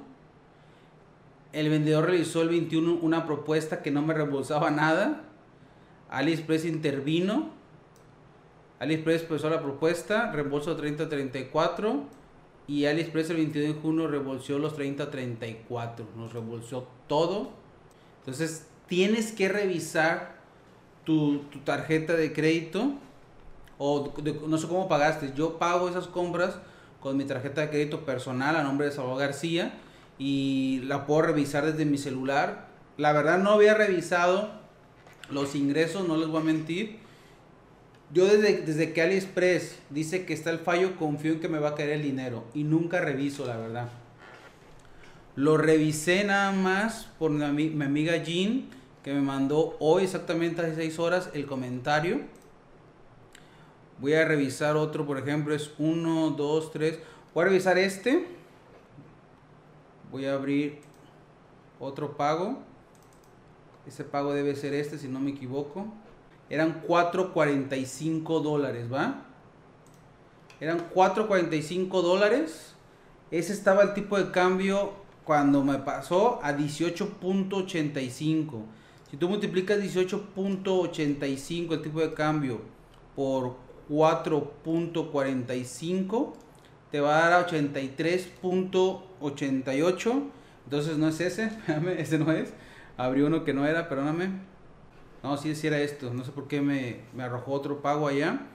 El 1.53 1.69
vendedor 1.69 2.07
realizó 2.07 2.43
el 2.43 2.49
21 2.49 2.95
una 2.95 3.25
propuesta 3.25 3.83
que 3.83 3.91
no 3.91 4.03
me 4.03 4.15
reembolsaba 4.15 4.71
nada. 4.71 5.25
AliExpress 6.11 6.65
intervino 6.65 7.62
AliExpress 8.83 9.23
empezó 9.23 9.49
la 9.49 9.63
propuesta, 9.63 10.33
reembolso 10.33 10.77
30-34 10.77 12.03
y 12.67 12.87
AliExpress 12.87 13.31
el 13.31 13.37
22 13.37 13.77
de 13.77 13.81
junio 13.81 14.09
reembolsó 14.09 14.59
los 14.59 14.77
30-34, 14.77 16.05
nos 16.17 16.33
reembolsó 16.33 16.89
todo. 17.07 17.51
Entonces 18.19 18.67
tienes 18.89 19.31
que 19.31 19.49
revisar 19.49 20.35
tu, 21.05 21.43
tarjeta 21.65 22.15
de 22.15 22.33
crédito 22.33 22.95
o 23.79 24.13
no 24.49 24.59
sé 24.59 24.67
cómo 24.67 24.89
pagaste. 24.89 25.33
Yo 25.37 25.61
pago 25.61 25.89
esas 25.89 26.09
compras 26.09 26.59
con 26.99 27.17
mi 27.17 27.25
tarjeta 27.25 27.61
de 27.61 27.71
crédito 27.71 28.05
personal 28.05 28.57
a 28.57 28.65
nombre 28.65 28.89
de 28.89 28.93
Salvador 28.93 29.21
García 29.21 29.75
y 30.19 30.81
la 30.87 31.07
puedo 31.07 31.23
revisar 31.23 31.65
desde 31.67 31.85
mi 31.85 31.99
celular. 31.99 32.67
La 32.97 33.13
verdad 33.13 33.39
no 33.39 33.51
había 33.51 33.75
revisado 33.75 34.51
los 35.31 35.55
ingresos, 35.55 36.09
no 36.09 36.17
les 36.17 36.27
voy 36.27 36.41
a 36.41 36.45
mentir 36.45 37.02
yo 38.13 38.27
desde, 38.27 38.59
desde 38.59 38.93
que 38.93 39.01
AliExpress 39.01 39.79
dice 39.89 40.27
que 40.27 40.35
está 40.35 40.51
el 40.51 40.59
fallo, 40.59 40.97
confío 40.97 41.33
en 41.33 41.41
que 41.41 41.49
me 41.49 41.59
va 41.59 41.71
a 41.71 41.75
caer 41.75 41.91
el 41.91 42.03
dinero. 42.03 42.45
Y 42.53 42.65
nunca 42.65 43.01
reviso, 43.01 43.47
la 43.47 43.57
verdad. 43.57 43.89
Lo 45.35 45.57
revisé 45.57 46.23
nada 46.25 46.53
más 46.53 47.09
por 47.19 47.31
mi, 47.31 47.71
mi 47.71 47.85
amiga 47.85 48.19
Jean, 48.19 48.69
que 49.03 49.15
me 49.15 49.23
mandó 49.23 49.77
hoy 49.81 50.05
exactamente 50.05 50.61
hace 50.61 50.75
6 50.75 50.99
horas 50.99 51.31
el 51.33 51.47
comentario. 51.47 52.21
Voy 53.99 54.13
a 54.13 54.27
revisar 54.27 54.77
otro, 54.77 55.07
por 55.07 55.19
ejemplo, 55.19 55.55
es 55.55 55.73
1, 55.79 56.31
2, 56.37 56.71
3. 56.71 56.99
Voy 57.33 57.43
a 57.43 57.45
revisar 57.47 57.79
este. 57.79 58.27
Voy 60.11 60.27
a 60.27 60.35
abrir 60.35 60.81
otro 61.81 62.15
pago. 62.19 62.59
Ese 63.87 64.05
pago 64.05 64.35
debe 64.35 64.55
ser 64.55 64.75
este, 64.75 64.99
si 64.99 65.09
no 65.09 65.19
me 65.19 65.31
equivoco 65.31 65.87
eran 66.53 66.85
4.45 66.87 68.41
dólares, 68.43 68.93
¿va? 68.93 69.25
Eran 70.61 70.91
4.45 70.95 72.03
dólares. 72.03 72.75
Ese 73.31 73.55
estaba 73.55 73.85
el 73.85 73.95
tipo 73.95 74.19
de 74.19 74.31
cambio 74.31 74.93
cuando 75.25 75.65
me 75.65 75.79
pasó 75.79 76.41
a 76.43 76.53
18.85. 76.53 78.65
Si 79.11 79.17
tú 79.17 79.31
multiplicas 79.31 79.79
18.85 79.79 81.73
el 81.73 81.81
tipo 81.81 82.01
de 82.01 82.13
cambio 82.13 82.61
por 83.17 83.57
4.45, 83.89 86.35
te 86.91 87.01
va 87.01 87.17
a 87.17 87.21
dar 87.23 87.33
a 87.33 87.49
83.88. 87.49 90.23
Entonces 90.65 90.99
no 90.99 91.09
es 91.09 91.19
ese, 91.19 91.51
ese 91.97 92.19
no 92.19 92.31
es. 92.31 92.53
Abrió 92.99 93.29
uno 93.29 93.43
que 93.43 93.55
no 93.55 93.67
era, 93.67 93.89
perdóname. 93.89 94.52
No, 95.23 95.37
sí, 95.37 95.55
sí 95.55 95.67
era 95.67 95.79
esto. 95.81 96.13
No 96.13 96.25
sé 96.25 96.33
por 96.33 96.49
qué 96.49 96.61
me, 96.61 97.03
me 97.15 97.23
arrojó 97.23 97.53
otro 97.53 97.81
pago 97.81 98.09
allá. 98.09 98.47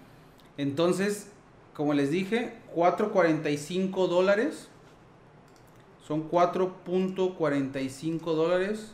Entonces, 0.57 1.31
como 1.73 1.93
les 1.93 2.11
dije, 2.11 2.53
4.45 2.75 4.07
dólares. 4.07 4.67
Son 6.05 6.29
4.45 6.29 8.33
dólares 8.33 8.91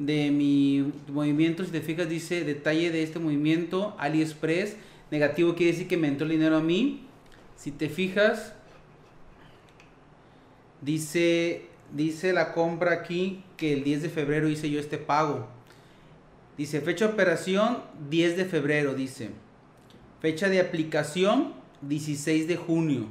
de 0.00 0.30
mi 0.30 0.92
movimiento 1.08 1.64
si 1.64 1.70
te 1.70 1.80
fijas 1.80 2.08
dice 2.08 2.44
detalle 2.44 2.90
de 2.90 3.02
este 3.02 3.18
movimiento 3.18 3.94
AliExpress 3.98 4.76
negativo 5.10 5.54
quiere 5.54 5.72
decir 5.72 5.88
que 5.88 5.96
me 5.96 6.08
entró 6.08 6.26
el 6.26 6.32
dinero 6.32 6.56
a 6.56 6.60
mí 6.60 7.06
si 7.56 7.70
te 7.70 7.88
fijas 7.88 8.54
dice 10.80 11.66
dice 11.92 12.32
la 12.32 12.52
compra 12.52 12.92
aquí 12.92 13.44
que 13.56 13.72
el 13.72 13.84
10 13.84 14.02
de 14.02 14.08
febrero 14.08 14.48
hice 14.48 14.70
yo 14.70 14.80
este 14.80 14.98
pago 14.98 15.48
Dice, 16.60 16.82
fecha 16.82 17.06
de 17.06 17.14
operación 17.14 17.78
10 18.10 18.36
de 18.36 18.44
febrero, 18.44 18.92
dice. 18.92 19.30
Fecha 20.20 20.50
de 20.50 20.60
aplicación 20.60 21.54
16 21.80 22.48
de 22.48 22.56
junio. 22.56 23.06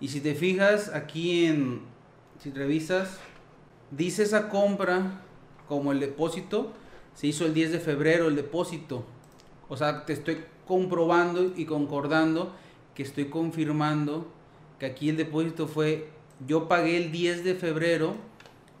Y 0.00 0.10
si 0.10 0.20
te 0.20 0.36
fijas 0.36 0.88
aquí 0.94 1.46
en, 1.46 1.80
si 2.40 2.52
revisas, 2.52 3.18
dice 3.90 4.22
esa 4.22 4.48
compra 4.48 5.22
como 5.68 5.92
el 5.92 6.00
depósito, 6.00 6.72
se 7.14 7.26
hizo 7.26 7.46
el 7.46 7.54
10 7.54 7.72
de 7.72 7.80
febrero 7.80 8.28
el 8.28 8.36
depósito. 8.36 9.04
O 9.68 9.76
sea, 9.76 10.06
te 10.06 10.12
estoy 10.12 10.44
comprobando 10.66 11.52
y 11.56 11.64
concordando 11.64 12.52
que 12.94 13.02
estoy 13.02 13.26
confirmando 13.26 14.26
que 14.78 14.86
aquí 14.86 15.08
el 15.08 15.16
depósito 15.16 15.66
fue, 15.66 16.08
yo 16.46 16.68
pagué 16.68 16.96
el 16.96 17.12
10 17.12 17.44
de 17.44 17.54
febrero, 17.54 18.16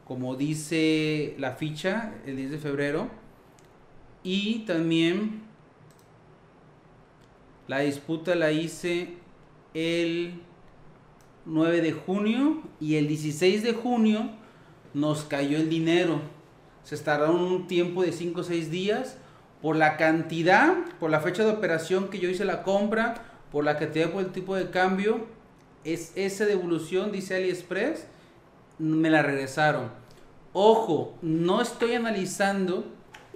como 0.06 0.36
dice 0.36 1.34
la 1.38 1.52
ficha, 1.52 2.14
el 2.26 2.36
10 2.36 2.50
de 2.52 2.58
febrero 2.58 3.08
y 4.22 4.60
también 4.60 5.42
la 7.66 7.80
disputa 7.80 8.34
la 8.34 8.50
hice 8.52 9.14
el 9.74 10.40
9 11.44 11.80
de 11.80 11.92
junio 11.92 12.62
y 12.80 12.96
el 12.96 13.08
16 13.08 13.62
de 13.62 13.72
junio 13.72 14.30
nos 14.94 15.24
cayó 15.24 15.58
el 15.58 15.68
dinero. 15.70 16.20
Se 16.88 16.96
tardaron 16.96 17.42
un 17.42 17.66
tiempo 17.66 18.02
de 18.02 18.12
5 18.12 18.40
o 18.40 18.42
6 18.42 18.70
días 18.70 19.18
por 19.60 19.76
la 19.76 19.98
cantidad, 19.98 20.74
por 20.98 21.10
la 21.10 21.20
fecha 21.20 21.44
de 21.44 21.50
operación 21.50 22.08
que 22.08 22.18
yo 22.18 22.30
hice 22.30 22.46
la 22.46 22.62
compra, 22.62 23.26
por 23.52 23.62
la 23.62 23.76
cantidad 23.76 24.08
por 24.08 24.22
el 24.22 24.32
tipo 24.32 24.56
de 24.56 24.70
cambio. 24.70 25.26
Es 25.84 26.12
esa 26.16 26.46
devolución, 26.46 27.12
dice 27.12 27.36
AliExpress, 27.36 28.06
me 28.78 29.10
la 29.10 29.20
regresaron. 29.20 29.90
Ojo, 30.54 31.12
no 31.20 31.60
estoy 31.60 31.92
analizando 31.92 32.86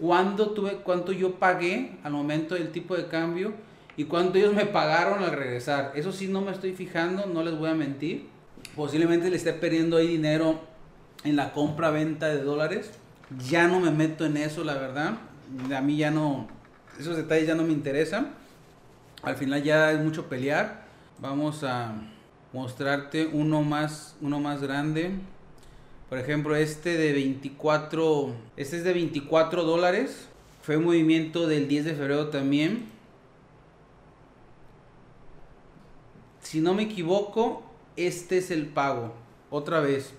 cuánto 0.00 0.52
tuve, 0.52 0.76
cuánto 0.76 1.12
yo 1.12 1.34
pagué 1.34 1.98
al 2.04 2.12
momento 2.12 2.54
del 2.54 2.72
tipo 2.72 2.96
de 2.96 3.08
cambio 3.08 3.52
y 3.98 4.04
cuánto 4.04 4.38
ellos 4.38 4.54
me 4.54 4.64
pagaron 4.64 5.22
al 5.22 5.32
regresar. 5.32 5.92
Eso 5.94 6.10
sí 6.10 6.26
no 6.26 6.40
me 6.40 6.52
estoy 6.52 6.72
fijando, 6.72 7.26
no 7.26 7.42
les 7.42 7.58
voy 7.58 7.68
a 7.68 7.74
mentir. 7.74 8.28
Posiblemente 8.74 9.28
le 9.28 9.36
esté 9.36 9.52
perdiendo 9.52 9.98
ahí 9.98 10.06
dinero 10.06 10.58
en 11.22 11.36
la 11.36 11.52
compra-venta 11.52 12.28
de 12.28 12.42
dólares. 12.42 12.98
Ya 13.48 13.68
no 13.68 13.80
me 13.80 13.90
meto 13.90 14.24
en 14.24 14.36
eso, 14.36 14.64
la 14.64 14.74
verdad. 14.74 15.18
A 15.74 15.80
mí 15.80 15.96
ya 15.96 16.10
no, 16.10 16.48
esos 16.98 17.16
detalles 17.16 17.46
ya 17.46 17.54
no 17.54 17.64
me 17.64 17.72
interesan. 17.72 18.34
Al 19.22 19.36
final 19.36 19.62
ya 19.62 19.92
es 19.92 20.00
mucho 20.00 20.28
pelear. 20.28 20.84
Vamos 21.18 21.62
a 21.62 21.94
mostrarte 22.52 23.26
uno 23.26 23.62
más, 23.62 24.16
uno 24.20 24.40
más 24.40 24.60
grande. 24.60 25.12
Por 26.08 26.18
ejemplo, 26.18 26.56
este 26.56 26.96
de 26.96 27.12
24, 27.12 28.34
este 28.56 28.78
es 28.78 28.84
de 28.84 28.92
24 28.92 29.62
dólares. 29.64 30.28
Fue 30.62 30.76
un 30.76 30.84
movimiento 30.84 31.46
del 31.46 31.68
10 31.68 31.84
de 31.86 31.94
febrero 31.94 32.28
también. 32.28 32.86
Si 36.40 36.60
no 36.60 36.74
me 36.74 36.82
equivoco, 36.82 37.62
este 37.96 38.38
es 38.38 38.50
el 38.50 38.66
pago. 38.66 39.14
Otra 39.48 39.80
vez. 39.80 40.12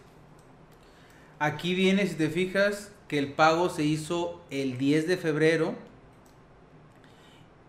Aquí 1.40 1.76
viene, 1.76 2.08
si 2.08 2.16
te 2.16 2.30
fijas, 2.30 2.93
que 3.14 3.20
el 3.20 3.32
pago 3.32 3.70
se 3.70 3.84
hizo 3.84 4.42
el 4.50 4.80
10 4.80 5.08
de 5.08 5.18
febrero. 5.18 5.76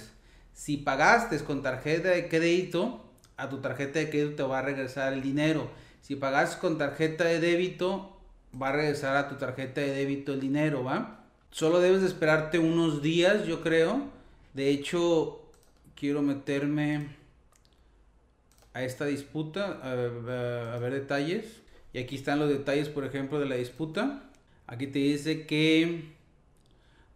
Si 0.53 0.75
pagaste 0.75 1.39
con 1.45 1.61
tarjeta 1.61 2.09
de 2.09 2.27
crédito, 2.27 3.05
a 3.37 3.47
tu 3.47 3.59
tarjeta 3.59 3.99
de 3.99 4.09
crédito 4.09 4.35
te 4.35 4.43
va 4.43 4.59
a 4.59 4.61
regresar 4.61 5.13
el 5.13 5.21
dinero. 5.21 5.69
Si 6.01 6.17
pagaste 6.17 6.59
con 6.59 6.77
tarjeta 6.77 7.23
de 7.23 7.39
débito, 7.39 8.18
va 8.59 8.69
a 8.69 8.71
regresar 8.73 9.15
a 9.15 9.29
tu 9.29 9.35
tarjeta 9.35 9.81
de 9.81 9.93
débito 9.93 10.33
el 10.33 10.39
dinero, 10.39 10.83
¿va? 10.83 11.25
Solo 11.51 11.79
debes 11.79 12.01
de 12.01 12.07
esperarte 12.07 12.59
unos 12.59 13.01
días, 13.01 13.45
yo 13.45 13.61
creo. 13.61 14.07
De 14.53 14.69
hecho, 14.69 15.41
quiero 15.95 16.21
meterme 16.21 17.07
a 18.73 18.83
esta 18.83 19.05
disputa, 19.05 19.79
a, 19.83 19.95
ver 20.79 20.93
detalles. 20.93 21.61
Y 21.91 21.99
aquí 21.99 22.15
están 22.15 22.39
los 22.39 22.49
detalles, 22.49 22.87
por 22.87 23.03
ejemplo, 23.03 23.39
de 23.39 23.47
la 23.47 23.55
disputa. 23.55 24.29
Aquí 24.67 24.87
te 24.87 24.99
dice 24.99 25.47
que 25.47 26.13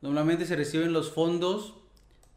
normalmente 0.02 0.46
se 0.46 0.56
reciben 0.56 0.94
los 0.94 1.12
fondos 1.12 1.76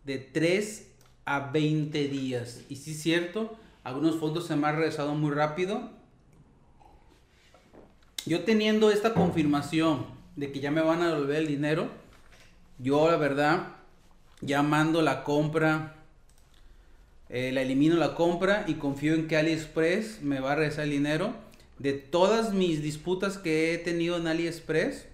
de 0.04 0.18
3 0.18 0.92
a 1.24 1.50
20 1.50 2.08
días. 2.08 2.62
Y 2.68 2.76
sí 2.76 2.92
es 2.92 3.02
cierto, 3.02 3.56
algunos 3.84 4.16
fondos 4.16 4.46
se 4.46 4.56
me 4.56 4.66
han 4.66 4.76
regresado 4.76 5.14
muy 5.14 5.32
rápido. 5.32 5.90
Yo 8.26 8.44
teniendo 8.44 8.90
esta 8.90 9.14
confirmación 9.14 10.06
de 10.36 10.52
que 10.52 10.60
ya 10.60 10.70
me 10.70 10.82
van 10.82 11.02
a 11.02 11.08
devolver 11.08 11.36
el 11.36 11.46
dinero, 11.46 11.88
yo 12.78 13.10
la 13.10 13.16
verdad, 13.16 13.68
ya 14.42 14.62
mando 14.62 15.00
la 15.00 15.24
compra 15.24 15.96
eh, 17.28 17.50
la 17.50 17.62
elimino 17.62 17.96
la 17.96 18.14
compra 18.14 18.64
y 18.68 18.74
confío 18.74 19.14
en 19.14 19.26
que 19.26 19.36
AliExpress 19.36 20.22
me 20.22 20.38
va 20.38 20.52
a 20.52 20.56
regresar 20.56 20.84
el 20.84 20.90
dinero. 20.90 21.34
De 21.78 21.92
todas 21.92 22.54
mis 22.54 22.82
disputas 22.82 23.36
que 23.36 23.74
he 23.74 23.78
tenido 23.78 24.16
en 24.16 24.28
AliExpress, 24.28 25.06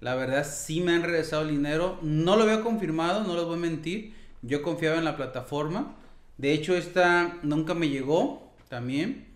la 0.00 0.14
verdad 0.14 0.46
sí 0.46 0.80
me 0.80 0.92
han 0.92 1.02
regresado 1.02 1.42
el 1.42 1.48
dinero. 1.48 1.98
No 2.02 2.36
lo 2.36 2.42
había 2.42 2.60
confirmado, 2.60 3.24
no 3.24 3.34
les 3.36 3.44
voy 3.44 3.56
a 3.56 3.60
mentir. 3.60 4.14
Yo 4.42 4.62
confiaba 4.62 4.98
en 4.98 5.04
la 5.04 5.16
plataforma. 5.16 5.96
De 6.36 6.52
hecho, 6.52 6.76
esta 6.76 7.38
nunca 7.42 7.74
me 7.74 7.88
llegó 7.88 8.52
también. 8.68 9.26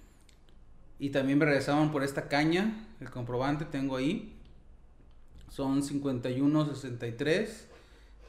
Y 0.98 1.10
también 1.10 1.38
me 1.38 1.44
regresaban 1.46 1.90
por 1.90 2.04
esta 2.04 2.28
caña, 2.28 2.86
el 3.04 3.10
comprobante 3.10 3.66
tengo 3.66 3.96
ahí. 3.96 4.32
Son 5.50 5.82
51.63. 5.82 7.48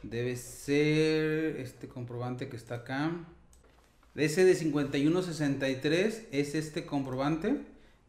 Debe 0.03 0.35
ser 0.35 1.61
este 1.61 1.87
comprobante 1.87 2.49
que 2.49 2.57
está 2.57 2.75
acá. 2.75 3.13
Ese 4.15 4.43
de 4.43 4.53
51.63 4.53 6.25
es 6.31 6.55
este 6.55 6.85
comprobante 6.85 7.61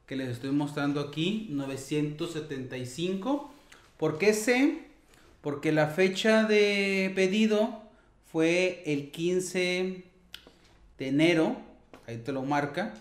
que 0.06 0.16
les 0.16 0.28
estoy 0.28 0.50
mostrando 0.50 1.00
aquí, 1.00 1.46
975. 1.50 3.54
¿Por 3.96 4.18
qué 4.18 4.34
sé? 4.34 4.86
Porque 5.42 5.70
la 5.70 5.86
fecha 5.86 6.42
de 6.44 7.12
pedido 7.14 7.80
fue 8.30 8.82
el 8.86 9.12
15 9.12 10.02
de 10.98 11.08
enero, 11.08 11.56
ahí 12.08 12.18
te 12.18 12.32
lo 12.32 12.42
marca. 12.42 12.92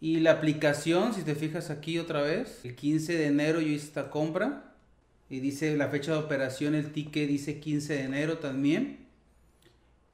Y 0.00 0.20
la 0.20 0.32
aplicación, 0.32 1.14
si 1.14 1.22
te 1.22 1.34
fijas 1.34 1.70
aquí 1.70 1.98
otra 1.98 2.20
vez, 2.22 2.60
el 2.64 2.74
15 2.74 3.16
de 3.16 3.26
enero 3.26 3.60
yo 3.60 3.68
hice 3.68 3.86
esta 3.86 4.10
compra. 4.10 4.74
Y 5.28 5.40
dice 5.40 5.76
la 5.76 5.88
fecha 5.88 6.12
de 6.12 6.18
operación, 6.18 6.74
el 6.74 6.92
ticket 6.92 7.28
dice 7.28 7.58
15 7.58 7.94
de 7.94 8.02
enero 8.02 8.38
también. 8.38 9.06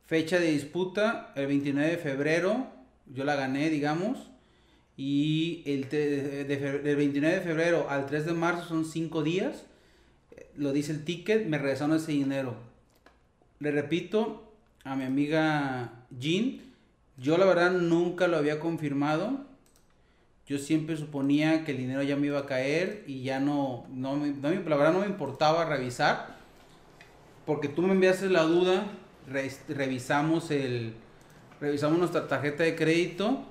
Fecha 0.07 0.39
de 0.39 0.53
disputa, 0.53 1.33
el 1.37 1.47
29 1.47 1.91
de 1.91 1.99
febrero, 1.99 2.67
yo 3.07 3.25
la 3.25 3.35
gané, 3.35 3.71
digamos. 3.71 4.31
Y 4.97 5.63
el 5.67 5.89
del 5.89 6.97
29 6.97 7.37
de 7.37 7.41
febrero 7.41 7.91
al 7.91 8.07
3 8.07 8.27
de 8.27 8.33
marzo 8.33 8.69
son 8.69 8.85
5 8.85 9.23
días. 9.23 9.65
Lo 10.57 10.73
dice 10.73 10.93
el 10.93 11.05
ticket, 11.05 11.47
me 11.47 11.59
regresaron 11.59 11.97
ese 11.97 12.13
dinero. 12.13 12.57
Le 13.59 13.71
repito 13.71 14.53
a 14.85 14.97
mi 14.97 15.05
amiga 15.05 16.05
Jean, 16.19 16.61
yo 17.17 17.39
la 17.39 17.47
verdad 17.47 17.73
nunca 17.73 18.29
lo 18.29 18.37
había 18.37 18.61
confirmado. 18.61 19.47
Yo 20.47 20.59
siempre 20.59 20.97
suponía 20.97 21.65
que 21.65 21.73
el 21.73 21.79
dinero 21.79 22.03
ya 22.03 22.17
me 22.17 22.27
iba 22.27 22.41
a 22.41 22.47
caer 22.47 23.05
y 23.07 23.23
ya 23.23 23.41
no, 23.41 23.87
no, 23.91 24.17
no 24.17 24.51
la 24.51 24.77
verdad 24.77 24.93
no 24.93 25.01
me 25.01 25.07
importaba 25.07 25.65
revisar. 25.65 26.37
Porque 27.47 27.69
tú 27.69 27.83
me 27.83 27.93
enviaste 27.93 28.29
la 28.29 28.43
duda 28.43 28.87
revisamos 29.69 30.51
el 30.51 30.95
revisamos 31.61 31.99
nuestra 31.99 32.27
tarjeta 32.27 32.65
de 32.65 32.75
crédito, 32.75 33.45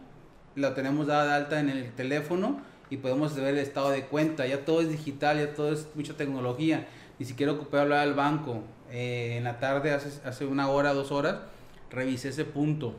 la 0.56 0.74
tenemos 0.74 1.08
dada 1.08 1.26
de 1.26 1.34
alta 1.34 1.60
en 1.62 1.70
el 1.70 1.94
teléfono 1.94 2.60
y 2.90 2.98
podemos 2.98 3.34
ver 3.36 3.54
el 3.54 3.60
estado 3.60 3.90
de 3.90 4.06
cuenta. 4.06 4.46
Ya 4.46 4.66
todo 4.66 4.82
es 4.82 4.90
digital, 4.90 5.38
ya 5.38 5.54
todo 5.54 5.72
es 5.72 5.88
mucha 5.96 6.16
tecnología. 6.16 6.88
Ni 7.20 7.26
siquiera 7.26 7.54
ocupé 7.54 7.80
hablar 7.80 8.00
al 8.00 8.14
banco. 8.14 8.64
Eh, 8.92 9.36
en 9.38 9.46
la 9.46 9.60
tarde, 9.60 9.92
hace, 9.92 10.28
hace 10.28 10.46
una 10.46 10.68
hora, 10.68 10.94
dos 10.94 11.14
horas, 11.14 11.38
revisé 11.90 12.30
ese 12.30 12.44
punto. 12.44 12.98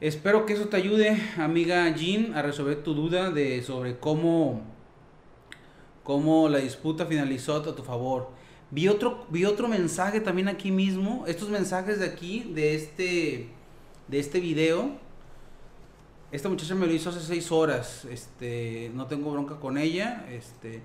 Espero 0.00 0.44
que 0.44 0.54
eso 0.54 0.66
te 0.66 0.76
ayude, 0.76 1.16
amiga 1.36 1.88
Jean, 1.94 2.34
a 2.34 2.42
resolver 2.42 2.82
tu 2.82 2.94
duda 2.94 3.30
de 3.30 3.62
sobre 3.62 3.96
cómo, 3.96 4.60
cómo 6.02 6.48
la 6.48 6.58
disputa 6.58 7.06
finalizó 7.06 7.56
a 7.56 7.62
tu 7.62 7.84
favor. 7.84 8.28
Vi 8.72 8.88
otro, 8.88 9.24
vi 9.30 9.44
otro 9.44 9.68
mensaje 9.68 10.20
también 10.20 10.48
aquí 10.48 10.72
mismo. 10.72 11.24
Estos 11.28 11.48
mensajes 11.48 12.00
de 12.00 12.06
aquí, 12.06 12.50
de 12.52 12.74
este, 12.74 13.50
de 14.08 14.18
este 14.18 14.40
video. 14.40 14.98
Esta 16.32 16.48
muchacha 16.48 16.74
me 16.74 16.86
lo 16.88 16.92
hizo 16.92 17.10
hace 17.10 17.20
seis 17.20 17.52
horas. 17.52 18.04
Este, 18.06 18.90
no 18.94 19.06
tengo 19.06 19.30
bronca 19.30 19.60
con 19.60 19.78
ella. 19.78 20.26
Este, 20.28 20.82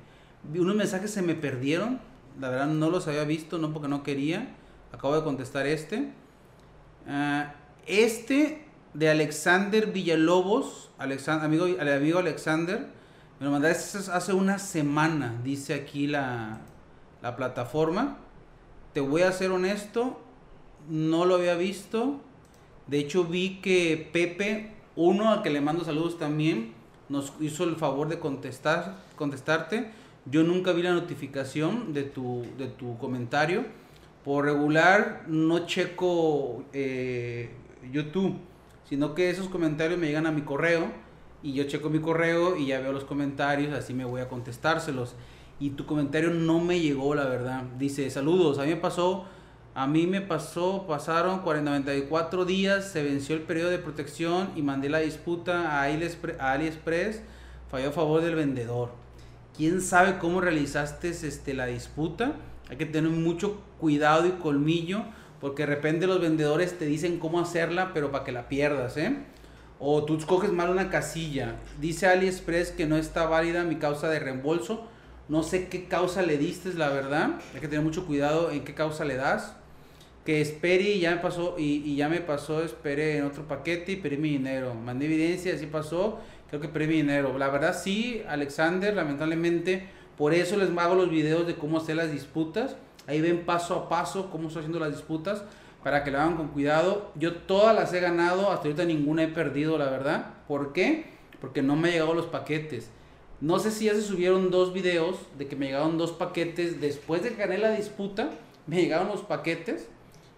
unos 0.53 0.75
mensajes 0.75 1.09
se 1.09 1.23
me 1.23 1.33
perdieron. 1.33 1.99
La 2.39 2.49
verdad 2.49 2.67
no 2.67 2.91
los 2.91 3.07
había 3.07 3.23
visto, 3.23 3.57
no 3.57 3.73
porque 3.73 3.87
no 3.87 4.03
quería. 4.03 4.55
Acabo 4.91 5.15
de 5.15 5.23
contestar 5.23 5.65
este. 5.65 6.11
Ah, 7.07 7.55
este 7.87 8.68
de 8.93 9.09
Alexander 9.09 9.87
Villalobos, 9.87 10.89
amigo, 10.97 11.65
amigo 11.79 12.19
Alexander, 12.19 12.87
me 13.39 13.45
lo 13.45 13.51
mandaste 13.51 14.11
hace 14.11 14.33
una 14.33 14.59
semana, 14.59 15.39
dice 15.43 15.73
aquí 15.73 16.07
la, 16.07 16.59
la 17.21 17.35
plataforma. 17.35 18.17
Te 18.93 19.01
voy 19.01 19.21
a 19.21 19.31
ser 19.31 19.51
honesto, 19.51 20.19
no 20.89 21.25
lo 21.25 21.35
había 21.35 21.55
visto. 21.55 22.19
De 22.87 22.99
hecho 22.99 23.23
vi 23.23 23.61
que 23.61 24.09
Pepe, 24.11 24.73
uno 24.95 25.31
al 25.31 25.43
que 25.43 25.51
le 25.51 25.61
mando 25.61 25.85
saludos 25.85 26.17
también, 26.17 26.73
nos 27.07 27.33
hizo 27.39 27.63
el 27.63 27.75
favor 27.75 28.09
de 28.09 28.19
contestar, 28.19 28.97
contestarte. 29.15 29.91
Yo 30.25 30.43
nunca 30.43 30.73
vi 30.73 30.83
la 30.83 30.93
notificación 30.93 31.93
de 31.93 32.03
tu, 32.03 32.45
de 32.57 32.67
tu 32.67 32.97
comentario. 32.97 33.65
Por 34.25 34.45
regular 34.45 35.23
no 35.27 35.65
checo 35.65 36.65
eh, 36.73 37.51
YouTube, 37.91 38.37
sino 38.89 39.13
que 39.13 39.29
esos 39.29 39.47
comentarios 39.47 39.99
me 39.99 40.07
llegan 40.07 40.25
a 40.25 40.31
mi 40.31 40.41
correo 40.41 40.87
y 41.43 41.53
yo 41.53 41.65
checo 41.65 41.89
mi 41.89 41.99
correo 41.99 42.57
y 42.57 42.65
ya 42.65 42.79
veo 42.79 42.91
los 42.91 43.03
comentarios, 43.03 43.73
así 43.73 43.93
me 43.93 44.03
voy 44.03 44.21
a 44.21 44.27
contestárselos 44.27 45.15
y 45.59 45.71
tu 45.71 45.85
comentario 45.85 46.31
no 46.31 46.59
me 46.59 46.79
llegó, 46.79 47.13
la 47.15 47.25
verdad. 47.25 47.63
Dice, 47.77 48.09
saludos, 48.09 48.59
a 48.59 48.63
mí 48.63 48.69
me 48.69 48.77
pasó, 48.77 49.25
a 49.75 49.87
mí 49.87 50.07
me 50.07 50.21
pasó, 50.21 50.85
pasaron 50.87 51.41
94 51.43 52.45
días, 52.45 52.91
se 52.91 53.03
venció 53.03 53.35
el 53.35 53.41
periodo 53.41 53.69
de 53.69 53.77
protección 53.77 54.49
y 54.55 54.61
mandé 54.61 54.89
la 54.89 54.99
disputa 54.99 55.79
a 55.79 55.83
AliExpress, 55.83 57.21
falló 57.69 57.89
a 57.89 57.91
favor 57.91 58.21
del 58.21 58.35
vendedor. 58.35 58.91
¿Quién 59.55 59.81
sabe 59.81 60.17
cómo 60.17 60.39
realizaste 60.39 61.09
este, 61.09 61.53
la 61.53 61.65
disputa? 61.65 62.33
Hay 62.69 62.77
que 62.77 62.85
tener 62.85 63.11
mucho 63.11 63.61
cuidado 63.79 64.25
y 64.25 64.31
colmillo 64.31 65.03
porque 65.39 65.63
de 65.63 65.75
repente 65.75 66.07
los 66.07 66.21
vendedores 66.21 66.77
te 66.77 66.85
dicen 66.85 67.19
cómo 67.19 67.39
hacerla, 67.39 67.91
pero 67.93 68.11
para 68.11 68.23
que 68.23 68.31
la 68.31 68.47
pierdas, 68.47 68.97
¿eh? 68.97 69.15
O 69.79 70.03
tú 70.03 70.17
escoges 70.17 70.51
mal 70.51 70.69
una 70.69 70.89
casilla. 70.89 71.55
Dice 71.79 72.07
AliExpress 72.07 72.71
que 72.71 72.85
no 72.85 72.97
está 72.97 73.25
válida 73.25 73.63
mi 73.63 73.77
causa 73.77 74.09
de 74.09 74.19
reembolso 74.19 74.87
no 75.29 75.43
sé 75.43 75.67
qué 75.67 75.85
causa 75.85 76.23
le 76.23 76.37
diste, 76.37 76.73
la 76.73 76.89
verdad. 76.89 77.39
Hay 77.53 77.61
que 77.61 77.67
tener 77.67 77.85
mucho 77.85 78.07
cuidado 78.07 78.49
en 78.49 78.63
qué 78.63 78.73
causa 78.73 79.05
le 79.05 79.15
das. 79.15 79.55
Que 80.25 80.41
espere 80.41 80.83
y 80.83 80.99
ya 81.01 81.11
me 81.11 81.17
pasó, 81.17 81.55
y, 81.57 81.95
ya 81.95 82.09
me 82.09 82.19
pasó, 82.19 82.63
esperé 82.63 83.17
en 83.17 83.25
otro 83.25 83.47
paquete 83.47 83.93
y 83.93 83.95
pedí 83.97 84.17
mi 84.17 84.29
dinero. 84.31 84.73
Mandé 84.73 85.05
evidencia, 85.05 85.53
así 85.53 85.67
pasó, 85.67 86.19
creo 86.49 86.59
que 86.59 86.67
pedí 86.67 86.87
mi 86.87 86.93
dinero. 86.95 87.37
La 87.37 87.49
verdad 87.49 87.79
sí, 87.79 88.23
Alexander, 88.27 88.95
lamentablemente, 88.95 89.87
por 90.17 90.33
eso 90.33 90.57
les 90.57 90.75
hago 90.75 90.95
los 90.95 91.11
videos 91.11 91.45
de 91.45 91.55
cómo 91.55 91.77
hacer 91.77 91.95
las 91.95 92.11
disputas. 92.11 92.75
Ahí 93.09 93.21
ven 93.21 93.43
paso 93.43 93.73
a 93.73 93.89
paso 93.89 94.29
cómo 94.29 94.49
estoy 94.49 94.59
haciendo 94.59 94.79
las 94.79 94.91
disputas 94.91 95.43
para 95.83 96.03
que 96.03 96.11
lo 96.11 96.19
hagan 96.19 96.37
con 96.37 96.49
cuidado. 96.49 97.11
Yo 97.15 97.33
todas 97.33 97.75
las 97.75 97.91
he 97.91 97.99
ganado, 97.99 98.51
hasta 98.51 98.67
ahorita 98.67 98.85
ninguna 98.85 99.23
he 99.23 99.27
perdido, 99.27 99.79
la 99.79 99.89
verdad. 99.89 100.33
¿Por 100.47 100.73
qué? 100.73 101.05
Porque 101.41 101.63
no 101.63 101.75
me 101.75 101.87
han 101.87 101.93
llegado 101.93 102.13
los 102.13 102.27
paquetes. 102.27 102.91
No 103.41 103.57
sé 103.57 103.71
si 103.71 103.85
ya 103.85 103.95
se 103.95 104.03
subieron 104.03 104.51
dos 104.51 104.73
videos 104.73 105.15
de 105.39 105.47
que 105.47 105.55
me 105.55 105.65
llegaron 105.65 105.97
dos 105.97 106.11
paquetes. 106.11 106.79
Después 106.79 107.23
de 107.23 107.29
que 107.29 107.37
gané 107.37 107.57
la 107.57 107.71
disputa, 107.71 108.29
me 108.67 108.75
llegaron 108.75 109.07
los 109.07 109.21
paquetes. 109.21 109.89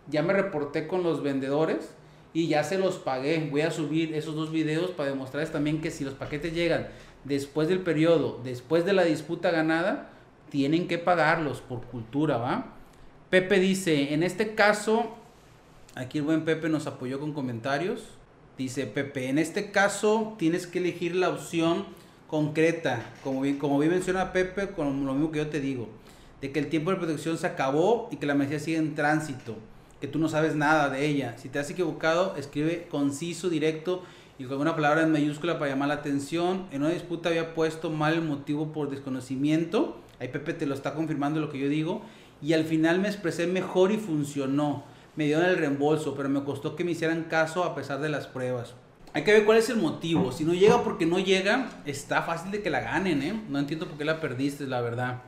Ya 0.07 0.23
me 0.23 0.31
reporté 0.31 0.87
con 0.87 1.03
los 1.03 1.21
vendedores 1.21 1.93
y 2.33 2.47
ya 2.47 2.63
se 2.63 2.77
los 2.77 2.95
pagué. 2.99 3.49
Voy 3.51 3.61
a 3.61 3.71
subir 3.71 4.15
esos 4.15 4.33
dos 4.33 4.49
videos 4.49 4.91
para 4.91 5.09
demostrarles 5.09 5.51
también 5.51 5.81
que 5.81 5.91
si 5.91 6.05
los 6.05 6.13
paquetes 6.13 6.53
llegan 6.53 6.87
después 7.25 7.67
del 7.67 7.81
periodo, 7.81 8.39
después 8.45 8.85
de 8.85 8.93
la 8.93 9.03
disputa 9.03 9.51
ganada, 9.51 10.10
tienen 10.51 10.87
que 10.87 10.99
pagarlos 10.99 11.61
por 11.61 11.81
cultura, 11.85 12.37
¿va? 12.37 12.75
Pepe 13.31 13.59
dice, 13.59 14.13
en 14.13 14.21
este 14.21 14.53
caso, 14.53 15.15
aquí 15.95 16.19
el 16.19 16.25
buen 16.25 16.43
Pepe 16.43 16.67
nos 16.69 16.85
apoyó 16.85 17.19
con 17.19 17.31
comentarios. 17.33 18.03
Dice 18.57 18.85
Pepe, 18.85 19.29
en 19.29 19.39
este 19.39 19.71
caso 19.71 20.35
tienes 20.37 20.67
que 20.67 20.79
elegir 20.79 21.15
la 21.15 21.29
opción 21.29 21.85
concreta, 22.27 23.01
como 23.23 23.41
bien, 23.41 23.57
como 23.57 23.79
bien 23.79 23.91
menciona 23.93 24.33
Pepe, 24.33 24.71
con 24.71 25.05
lo 25.05 25.13
mismo 25.13 25.31
que 25.31 25.39
yo 25.39 25.47
te 25.47 25.61
digo, 25.61 25.87
de 26.41 26.51
que 26.51 26.59
el 26.59 26.67
tiempo 26.67 26.91
de 26.91 26.97
protección 26.97 27.37
se 27.37 27.47
acabó 27.47 28.09
y 28.11 28.17
que 28.17 28.25
la 28.25 28.35
mercancía 28.35 28.59
sigue 28.59 28.77
en 28.77 28.93
tránsito, 28.93 29.55
que 30.01 30.07
tú 30.07 30.19
no 30.19 30.27
sabes 30.27 30.55
nada 30.55 30.89
de 30.89 31.05
ella. 31.05 31.37
Si 31.37 31.47
te 31.47 31.59
has 31.59 31.69
equivocado, 31.69 32.35
escribe 32.35 32.87
conciso, 32.91 33.49
directo 33.49 34.03
y 34.37 34.43
con 34.43 34.59
una 34.59 34.75
palabra 34.75 35.03
en 35.03 35.11
mayúscula 35.11 35.57
para 35.57 35.71
llamar 35.71 35.87
la 35.87 35.95
atención. 35.95 36.67
En 36.71 36.81
una 36.83 36.91
disputa 36.91 37.29
había 37.29 37.53
puesto 37.53 37.89
mal 37.89 38.15
el 38.15 38.21
motivo 38.23 38.73
por 38.73 38.89
desconocimiento. 38.89 39.97
Ahí 40.21 40.27
Pepe 40.27 40.53
te 40.53 40.67
lo 40.67 40.75
está 40.75 40.93
confirmando 40.93 41.41
lo 41.41 41.49
que 41.49 41.57
yo 41.57 41.67
digo. 41.67 42.03
Y 42.43 42.53
al 42.53 42.63
final 42.63 42.99
me 42.99 43.07
expresé 43.07 43.47
mejor 43.47 43.91
y 43.91 43.97
funcionó. 43.97 44.83
Me 45.15 45.25
dieron 45.25 45.45
el 45.45 45.57
reembolso, 45.57 46.13
pero 46.15 46.29
me 46.29 46.43
costó 46.43 46.75
que 46.75 46.83
me 46.83 46.91
hicieran 46.91 47.23
caso 47.23 47.63
a 47.63 47.73
pesar 47.73 47.99
de 48.01 48.09
las 48.09 48.27
pruebas. 48.27 48.75
Hay 49.13 49.23
que 49.23 49.33
ver 49.33 49.45
cuál 49.45 49.57
es 49.57 49.69
el 49.71 49.77
motivo. 49.77 50.31
Si 50.31 50.45
no 50.45 50.53
llega 50.53 50.83
porque 50.83 51.07
no 51.07 51.17
llega, 51.17 51.69
está 51.85 52.21
fácil 52.21 52.51
de 52.51 52.61
que 52.61 52.69
la 52.69 52.81
ganen, 52.81 53.23
¿eh? 53.23 53.41
No 53.49 53.57
entiendo 53.57 53.87
por 53.87 53.97
qué 53.97 54.05
la 54.05 54.21
perdiste, 54.21 54.67
la 54.67 54.81
verdad. 54.81 55.23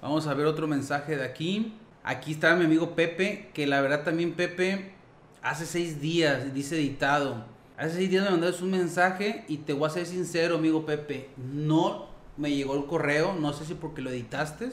Vamos 0.00 0.28
a 0.28 0.34
ver 0.34 0.46
otro 0.46 0.68
mensaje 0.68 1.16
de 1.16 1.24
aquí. 1.24 1.74
Aquí 2.04 2.32
está 2.32 2.54
mi 2.54 2.66
amigo 2.66 2.94
Pepe, 2.94 3.50
que 3.52 3.66
la 3.66 3.80
verdad 3.80 4.04
también 4.04 4.34
Pepe 4.34 4.92
hace 5.42 5.66
seis 5.66 6.00
días, 6.00 6.54
dice 6.54 6.76
editado. 6.76 7.44
Hace 7.76 7.96
seis 7.96 8.10
días 8.10 8.24
me 8.24 8.30
mandaste 8.30 8.62
un 8.62 8.70
mensaje 8.70 9.44
y 9.48 9.58
te 9.58 9.72
voy 9.72 9.88
a 9.88 9.90
ser 9.90 10.06
sincero, 10.06 10.54
amigo 10.54 10.86
Pepe. 10.86 11.30
No 11.36 12.15
me 12.36 12.50
llegó 12.50 12.74
el 12.76 12.86
correo, 12.86 13.34
no 13.34 13.52
sé 13.52 13.64
si 13.64 13.74
porque 13.74 14.02
lo 14.02 14.10
editaste 14.10 14.70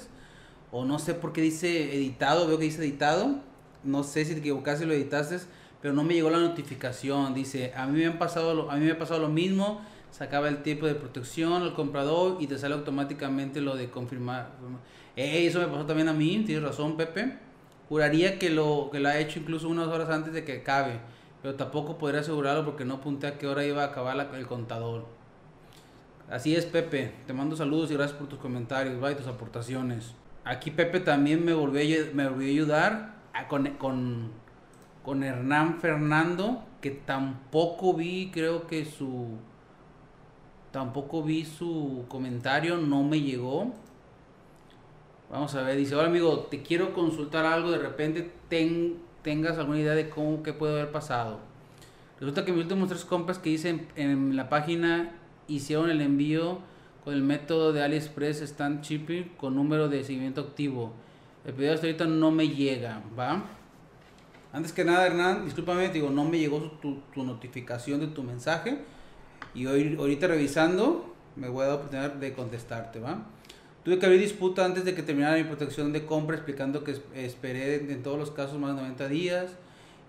o 0.72 0.86
no 0.86 1.00
sé 1.00 1.14
por 1.14 1.34
qué 1.34 1.42
dice 1.42 1.96
editado, 1.96 2.48
veo 2.48 2.58
que 2.58 2.66
dice 2.66 2.82
editado. 2.82 3.36
No 3.84 4.04
sé 4.04 4.24
si 4.24 4.34
te 4.34 4.40
equivocaste 4.40 4.86
y 4.86 4.88
lo 4.88 4.94
editaste 4.94 5.40
pero 5.84 5.94
no 5.94 6.06
me 6.06 6.14
llegó 6.14 6.30
la 6.30 6.40
notificación. 6.40 7.34
Dice, 7.34 7.74
a 7.76 7.86
mí 7.88 8.00
me, 8.00 8.06
han 8.06 8.18
pasado 8.18 8.54
lo, 8.54 8.72
a 8.72 8.78
mí 8.78 8.86
me 8.86 8.94
ha 8.94 8.98
pasado 8.98 9.20
lo 9.20 9.28
mismo, 9.28 9.82
sacaba 10.12 10.48
el 10.48 10.64
tipo 10.64 10.86
de 10.88 10.96
protección 10.96 11.62
al 11.62 11.74
comprador 11.74 12.38
y 12.40 12.48
te 12.48 12.58
sale 12.58 12.74
automáticamente 12.74 13.60
lo 13.60 13.76
de 13.76 13.90
confirmar. 13.90 14.52
eso 15.18 15.60
me 15.60 15.68
pasó 15.68 15.86
también 15.86 16.08
a 16.08 16.14
mí, 16.14 16.42
tienes 16.46 16.64
razón 16.64 16.96
Pepe. 16.96 17.38
Juraría 17.90 18.40
que 18.40 18.50
lo, 18.50 18.88
que 18.94 19.02
lo 19.02 19.10
ha 19.10 19.20
hecho 19.20 19.40
incluso 19.40 19.68
unas 19.68 19.90
horas 19.90 20.10
antes 20.10 20.32
de 20.32 20.46
que 20.46 20.60
acabe, 20.62 21.02
pero 21.42 21.56
tampoco 21.56 21.98
podría 21.98 22.22
asegurarlo 22.22 22.64
porque 22.64 22.86
no 22.86 22.94
apunté 22.94 23.28
a 23.28 23.38
qué 23.38 23.46
hora 23.46 23.66
iba 23.66 23.84
a 23.84 23.88
acabar 23.88 24.34
el 24.36 24.48
contador. 24.48 25.06
Así 26.30 26.56
es 26.56 26.66
Pepe, 26.66 27.14
te 27.28 27.34
mando 27.34 27.56
saludos 27.56 27.92
y 27.92 27.96
gracias 27.96 28.18
por 28.18 28.28
tus 28.28 28.40
comentarios, 28.40 28.96
y 29.12 29.16
tus 29.16 29.28
aportaciones. 29.28 30.16
Aquí 30.46 30.72
Pepe 30.72 31.00
también 31.00 31.46
me 31.46 31.54
volvió 31.54 31.80
a, 31.80 32.50
ayudar 32.50 33.16
con, 33.50 33.68
con, 33.76 34.32
con 35.04 35.24
Hernán 35.24 35.80
Fernando, 35.80 36.64
que 36.82 36.92
tampoco 36.92 37.94
vi, 37.94 38.32
creo 38.32 38.68
que 38.68 38.86
su... 38.86 39.38
Tampoco 40.72 41.22
vi 41.22 41.46
su 41.46 42.06
comentario, 42.08 42.78
no 42.78 43.04
me 43.04 43.22
llegó. 43.22 43.72
Vamos 45.30 45.54
a 45.54 45.62
ver, 45.62 45.78
dice, 45.78 45.96
hola 45.96 46.08
amigo, 46.08 46.48
te 46.50 46.64
quiero 46.64 46.94
consultar 46.94 47.46
algo, 47.46 47.70
de 47.70 47.78
repente 47.78 48.32
tengas 49.22 49.58
alguna 49.58 49.80
idea 49.80 49.94
de 49.94 50.10
cómo, 50.10 50.42
qué 50.42 50.54
puede 50.54 50.74
haber 50.74 50.92
pasado. 50.92 51.40
Resulta 52.20 52.44
que 52.44 52.52
mis 52.52 52.62
últimos 52.64 52.90
tres 52.90 53.06
compras 53.06 53.38
que 53.38 53.50
hice 53.50 53.88
en 53.96 54.36
la 54.36 54.50
página 54.50 55.20
hicieron 55.48 55.90
el 55.90 56.02
envío 56.02 56.60
con 57.04 57.14
el 57.14 57.22
método 57.22 57.74
de 57.74 57.84
AliExpress 57.84 58.42
Stand 58.42 58.82
Shipping 58.82 59.36
con 59.38 59.56
número 59.56 59.90
de 59.90 60.04
seguimiento 60.04 60.42
activo. 60.42 60.94
El 61.46 61.54
pedido 61.54 61.74
hasta 61.74 61.88
ahorita 61.88 62.06
no 62.06 62.32
me 62.32 62.48
llega, 62.48 63.02
¿va? 63.18 63.44
Antes 64.54 64.72
que 64.72 64.86
nada, 64.86 65.08
Hernán, 65.08 65.46
discúlpame, 65.46 65.90
digo, 65.90 66.10
no 66.10 66.24
me 66.26 66.40
llegó 66.40 66.62
tu, 66.82 67.02
tu 67.14 67.24
notificación 67.24 68.00
de 68.00 68.08
tu 68.08 68.24
mensaje. 68.24 68.78
Y 69.54 69.66
hoy, 69.66 69.96
ahorita 70.00 70.28
revisando, 70.28 71.14
me 71.36 71.50
voy 71.50 71.64
a 71.64 71.68
dar 71.68 71.76
oportunidad 71.78 72.14
de 72.14 72.34
contestarte, 72.34 73.00
¿va? 73.00 73.26
Tuve 73.84 74.00
que 74.00 74.06
abrir 74.06 74.22
disputa 74.22 74.64
antes 74.64 74.86
de 74.86 74.96
que 74.96 75.04
terminara 75.04 75.36
mi 75.36 75.44
protección 75.44 75.92
de 75.92 76.06
compra, 76.06 76.38
explicando 76.38 76.84
que 76.86 76.96
esperé 77.16 77.92
en 77.92 78.02
todos 78.02 78.18
los 78.18 78.32
casos 78.32 78.58
más 78.58 78.76
de 78.76 78.82
90 78.82 79.10
días. 79.10 79.52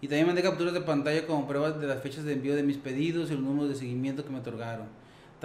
Y 0.01 0.07
también 0.07 0.27
mandé 0.27 0.43
capturas 0.43 0.75
de 0.75 0.83
pantalla 0.83 1.27
como 1.27 1.49
pruebas 1.49 1.81
de 1.81 1.87
las 1.87 2.01
fechas 2.03 2.25
de 2.25 2.35
envío 2.35 2.55
de 2.55 2.63
mis 2.63 2.77
pedidos 2.77 3.31
y 3.31 3.35
el 3.35 3.43
número 3.43 3.67
de 3.67 3.75
seguimiento 3.75 4.25
que 4.25 4.31
me 4.31 4.39
otorgaron. 4.39 4.87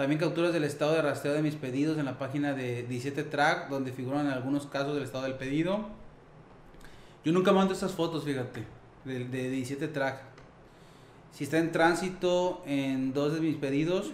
También 0.00 0.18
capturas 0.18 0.54
del 0.54 0.64
estado 0.64 0.94
de 0.94 1.02
rastreo 1.02 1.34
de 1.34 1.42
mis 1.42 1.56
pedidos 1.56 1.98
en 1.98 2.06
la 2.06 2.16
página 2.16 2.54
de 2.54 2.84
17 2.84 3.22
Track, 3.24 3.68
donde 3.68 3.92
figuran 3.92 4.28
algunos 4.28 4.66
casos 4.66 4.94
del 4.94 5.04
estado 5.04 5.24
del 5.24 5.34
pedido. 5.34 5.90
Yo 7.22 7.32
nunca 7.34 7.52
mando 7.52 7.74
esas 7.74 7.92
fotos, 7.92 8.24
fíjate, 8.24 8.64
de, 9.04 9.26
de 9.26 9.50
17 9.50 9.88
Track. 9.88 10.22
Si 11.32 11.44
está 11.44 11.58
en 11.58 11.70
tránsito 11.70 12.62
en 12.64 13.12
dos 13.12 13.34
de 13.34 13.40
mis 13.40 13.56
pedidos, 13.56 14.12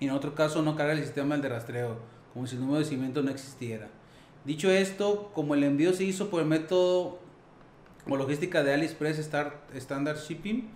y 0.00 0.06
en 0.06 0.10
otro 0.10 0.34
caso 0.34 0.62
no 0.62 0.74
carga 0.74 0.94
el 0.94 1.04
sistema 1.04 1.36
de 1.36 1.48
rastreo, 1.48 2.00
como 2.34 2.48
si 2.48 2.56
el 2.56 2.62
número 2.62 2.80
de 2.80 2.84
seguimiento 2.84 3.22
no 3.22 3.30
existiera. 3.30 3.86
Dicho 4.44 4.68
esto, 4.68 5.30
como 5.32 5.54
el 5.54 5.62
envío 5.62 5.92
se 5.92 6.02
hizo 6.02 6.28
por 6.28 6.42
el 6.42 6.48
método 6.48 7.20
o 8.08 8.16
logística 8.16 8.64
de 8.64 8.74
AliExpress 8.74 9.20
Standard 9.20 10.18
Shipping, 10.18 10.68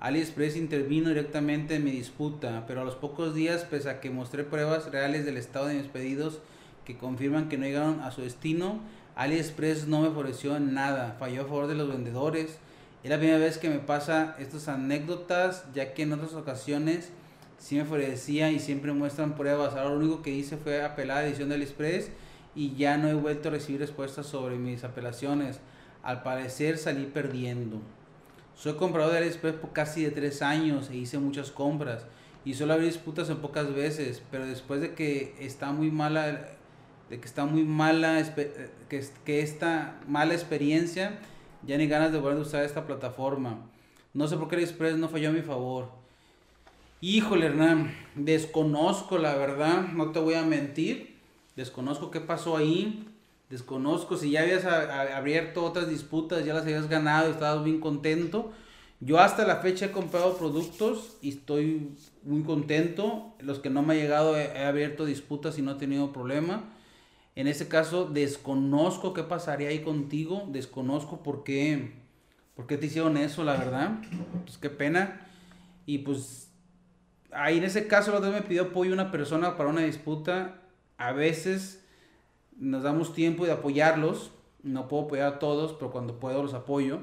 AliExpress 0.00 0.56
intervino 0.56 1.08
directamente 1.08 1.74
en 1.74 1.84
mi 1.84 1.90
disputa, 1.90 2.64
pero 2.68 2.82
a 2.82 2.84
los 2.84 2.94
pocos 2.94 3.34
días, 3.34 3.64
pese 3.64 3.90
a 3.90 4.00
que 4.00 4.10
mostré 4.10 4.44
pruebas 4.44 4.92
reales 4.92 5.24
del 5.24 5.36
estado 5.36 5.66
de 5.66 5.74
mis 5.74 5.88
pedidos 5.88 6.38
que 6.84 6.96
confirman 6.96 7.48
que 7.48 7.58
no 7.58 7.64
llegaron 7.64 8.00
a 8.00 8.12
su 8.12 8.22
destino, 8.22 8.80
AliExpress 9.16 9.88
no 9.88 10.02
me 10.02 10.56
en 10.56 10.74
nada, 10.74 11.16
falló 11.18 11.42
a 11.42 11.46
favor 11.46 11.66
de 11.66 11.74
los 11.74 11.88
vendedores. 11.88 12.58
Es 13.02 13.10
la 13.10 13.18
primera 13.18 13.38
vez 13.38 13.58
que 13.58 13.68
me 13.68 13.80
pasa 13.80 14.36
estas 14.38 14.68
anécdotas, 14.68 15.64
ya 15.74 15.92
que 15.94 16.04
en 16.04 16.12
otras 16.12 16.34
ocasiones 16.34 17.10
sí 17.58 17.74
me 17.74 17.84
favorecía 17.84 18.52
y 18.52 18.60
siempre 18.60 18.92
muestran 18.92 19.34
pruebas. 19.34 19.74
Ahora 19.74 19.90
lo 19.90 19.96
único 19.96 20.22
que 20.22 20.30
hice 20.30 20.56
fue 20.56 20.84
apelar 20.84 21.18
a 21.18 21.22
la 21.22 21.28
edición 21.28 21.48
de 21.48 21.56
AliExpress 21.56 22.12
y 22.54 22.76
ya 22.76 22.96
no 22.96 23.08
he 23.08 23.14
vuelto 23.14 23.48
a 23.48 23.52
recibir 23.52 23.80
respuestas 23.80 24.26
sobre 24.26 24.56
mis 24.56 24.84
apelaciones. 24.84 25.58
Al 26.04 26.22
parecer 26.22 26.78
salí 26.78 27.06
perdiendo. 27.06 27.80
Soy 28.58 28.72
comprador 28.72 29.12
de 29.12 29.18
AliExpress 29.18 29.54
por 29.54 29.72
casi 29.72 30.02
de 30.02 30.10
tres 30.10 30.42
años 30.42 30.90
e 30.90 30.96
hice 30.96 31.20
muchas 31.20 31.52
compras 31.52 32.04
y 32.44 32.54
solo 32.54 32.74
abrí 32.74 32.86
disputas 32.86 33.30
en 33.30 33.36
pocas 33.36 33.72
veces, 33.72 34.20
pero 34.32 34.46
después 34.46 34.80
de 34.80 34.94
que 34.94 35.36
está 35.38 35.70
muy 35.70 35.92
mala, 35.92 36.48
de 37.08 37.20
que 37.20 37.24
está 37.24 37.44
muy 37.44 37.62
mala, 37.62 38.20
que, 38.34 39.04
que 39.24 39.42
esta 39.42 40.00
mala 40.08 40.34
experiencia, 40.34 41.20
ya 41.64 41.78
ni 41.78 41.86
ganas 41.86 42.10
de 42.10 42.18
volver 42.18 42.38
a 42.38 42.40
usar 42.40 42.64
esta 42.64 42.84
plataforma. 42.84 43.60
No 44.12 44.26
sé 44.26 44.36
por 44.36 44.48
qué 44.48 44.56
AliExpress 44.56 44.96
no 44.96 45.08
falló 45.08 45.28
a 45.28 45.32
mi 45.32 45.42
favor. 45.42 45.92
Híjole, 47.00 47.46
Hernán, 47.46 47.94
desconozco 48.16 49.18
la 49.18 49.36
verdad, 49.36 49.86
no 49.92 50.10
te 50.10 50.18
voy 50.18 50.34
a 50.34 50.42
mentir. 50.42 51.16
Desconozco 51.54 52.10
qué 52.10 52.20
pasó 52.20 52.56
ahí. 52.56 53.06
Desconozco 53.50 54.16
si 54.16 54.30
ya 54.30 54.42
habías 54.42 54.64
abierto 54.64 55.64
otras 55.64 55.88
disputas, 55.88 56.44
ya 56.44 56.52
las 56.52 56.64
habías 56.64 56.88
ganado 56.88 57.30
estabas 57.30 57.64
bien 57.64 57.80
contento. 57.80 58.52
Yo 59.00 59.20
hasta 59.20 59.46
la 59.46 59.56
fecha 59.56 59.86
he 59.86 59.90
comprado 59.90 60.36
productos 60.36 61.16
y 61.22 61.30
estoy 61.30 61.92
muy 62.24 62.42
contento. 62.42 63.34
Los 63.38 63.60
que 63.60 63.70
no 63.70 63.82
me 63.82 63.94
ha 63.94 63.96
llegado 63.96 64.36
he, 64.36 64.64
abierto 64.64 65.06
disputas 65.06 65.58
y 65.58 65.62
no 65.62 65.72
he 65.72 65.74
tenido 65.76 66.12
problema. 66.12 66.64
En 67.36 67.46
ese 67.46 67.68
caso 67.68 68.06
desconozco 68.06 69.14
qué 69.14 69.22
pasaría 69.22 69.68
ahí 69.68 69.80
contigo. 69.80 70.46
Desconozco 70.50 71.22
por 71.22 71.44
qué, 71.44 71.92
por 72.54 72.66
qué 72.66 72.76
te 72.76 72.86
hicieron 72.86 73.16
eso, 73.16 73.44
la 73.44 73.56
verdad. 73.56 74.00
Pues 74.44 74.58
qué 74.58 74.68
pena. 74.68 75.26
Y 75.86 75.98
pues 75.98 76.50
ahí 77.30 77.58
en 77.58 77.64
ese 77.64 77.86
caso 77.86 78.10
la 78.10 78.18
otra 78.18 78.30
me 78.30 78.42
pidió 78.42 78.64
apoyo 78.64 78.92
una 78.92 79.10
persona 79.10 79.56
para 79.56 79.70
una 79.70 79.82
disputa. 79.82 80.60
A 80.98 81.12
veces 81.12 81.84
nos 82.58 82.82
damos 82.82 83.14
tiempo 83.14 83.46
de 83.46 83.52
apoyarlos. 83.52 84.30
No 84.62 84.88
puedo 84.88 85.04
apoyar 85.04 85.34
a 85.34 85.38
todos, 85.38 85.72
pero 85.72 85.90
cuando 85.90 86.18
puedo 86.18 86.42
los 86.42 86.54
apoyo. 86.54 87.00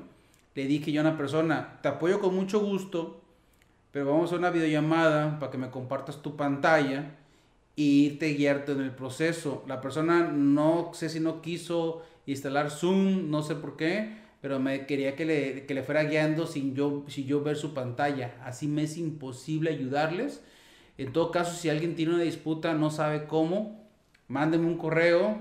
Le 0.54 0.66
dije 0.68 0.92
yo 0.92 1.02
a 1.02 1.08
una 1.08 1.18
persona, 1.18 1.80
te 1.82 1.90
apoyo 1.90 2.20
con 2.20 2.34
mucho 2.34 2.60
gusto, 2.60 3.22
pero 3.92 4.06
vamos 4.06 4.32
a 4.32 4.36
una 4.36 4.52
videollamada 4.52 5.38
para 5.40 5.52
que 5.52 5.58
me 5.58 5.70
compartas 5.70 6.22
tu 6.22 6.38
pantalla 6.38 7.16
y 7.76 8.06
irte 8.06 8.34
guiarte 8.34 8.72
en 8.72 8.82
el 8.82 8.92
proceso. 8.92 9.64
La 9.68 9.82
persona 9.82 10.32
no 10.32 10.92
sé 10.94 11.10
si 11.10 11.20
no 11.20 11.42
quiso 11.42 12.04
instalar 12.26 12.72
Zoom, 12.72 13.30
no 13.30 13.44
sé 13.44 13.56
por 13.56 13.76
qué, 13.76 14.16
pero 14.42 14.60
me 14.60 14.86
quería 14.86 15.16
que 15.16 15.26
le, 15.26 15.66
que 15.66 15.74
le 15.74 15.84
fuera 15.84 16.04
guiando 16.04 16.48
sin 16.48 16.74
yo, 16.74 17.04
sin 17.08 17.26
yo 17.26 17.42
ver 17.42 17.58
su 17.58 17.74
pantalla. 17.74 18.36
Así 18.46 18.68
me 18.68 18.84
es 18.84 18.98
imposible 18.98 19.72
ayudarles. 19.72 20.42
En 20.98 21.12
todo 21.12 21.32
caso, 21.32 21.54
si 21.56 21.70
alguien 21.70 21.96
tiene 21.96 22.14
una 22.14 22.24
disputa, 22.24 22.74
no 22.74 22.90
sabe 22.92 23.26
cómo, 23.26 23.85
mándenme 24.28 24.68
un 24.68 24.78
correo. 24.78 25.38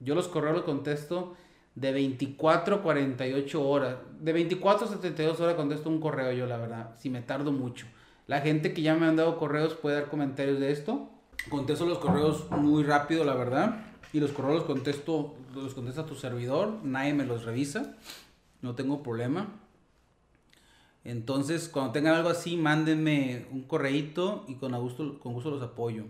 Yo 0.00 0.14
los 0.14 0.28
correos 0.28 0.56
los 0.56 0.64
contesto 0.64 1.34
de 1.74 1.92
24 1.92 2.76
a 2.76 2.82
48 2.82 3.68
horas. 3.68 3.96
De 4.20 4.32
24 4.32 4.86
a 4.86 4.90
72 4.90 5.40
horas 5.40 5.54
contesto 5.54 5.88
un 5.88 6.00
correo 6.00 6.32
yo, 6.32 6.46
la 6.46 6.56
verdad, 6.56 6.94
si 6.98 7.10
me 7.10 7.22
tardo 7.22 7.52
mucho. 7.52 7.86
La 8.26 8.40
gente 8.40 8.72
que 8.72 8.82
ya 8.82 8.94
me 8.94 9.06
han 9.06 9.16
dado 9.16 9.38
correos 9.38 9.74
puede 9.74 9.96
dar 9.96 10.08
comentarios 10.08 10.60
de 10.60 10.72
esto. 10.72 11.10
Contesto 11.50 11.84
los 11.84 11.98
correos 11.98 12.50
muy 12.50 12.84
rápido, 12.84 13.24
la 13.24 13.34
verdad. 13.34 13.84
Y 14.12 14.20
los 14.20 14.32
correos 14.32 14.54
los 14.54 14.64
contesto, 14.64 15.34
los 15.54 15.74
contesta 15.74 16.06
tu 16.06 16.14
servidor. 16.14 16.78
Nadie 16.84 17.12
me 17.12 17.26
los 17.26 17.44
revisa. 17.44 17.96
No 18.62 18.74
tengo 18.74 19.02
problema. 19.02 19.48
Entonces, 21.04 21.68
cuando 21.68 21.92
tengan 21.92 22.14
algo 22.14 22.30
así, 22.30 22.56
mándenme 22.56 23.46
un 23.52 23.64
correíto 23.64 24.44
y 24.48 24.54
con 24.54 24.72
gusto, 24.80 25.18
con 25.18 25.34
gusto 25.34 25.50
los 25.50 25.62
apoyo. 25.62 26.04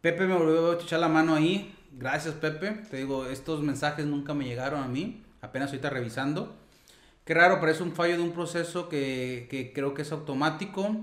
Pepe 0.00 0.26
me 0.26 0.34
volvió 0.34 0.70
a 0.70 0.74
echar 0.74 0.98
la 0.98 1.08
mano 1.08 1.34
ahí. 1.34 1.74
Gracias, 1.92 2.34
Pepe. 2.34 2.70
Te 2.90 2.96
digo, 2.96 3.26
estos 3.26 3.60
mensajes 3.62 4.06
nunca 4.06 4.32
me 4.32 4.46
llegaron 4.46 4.82
a 4.82 4.88
mí. 4.88 5.22
Apenas 5.42 5.68
ahorita 5.68 5.90
revisando. 5.90 6.56
Qué 7.24 7.34
raro, 7.34 7.60
parece 7.60 7.82
un 7.82 7.92
fallo 7.92 8.16
de 8.16 8.22
un 8.22 8.32
proceso 8.32 8.88
que, 8.88 9.46
que 9.50 9.74
creo 9.74 9.92
que 9.92 10.02
es 10.02 10.10
automático. 10.10 10.96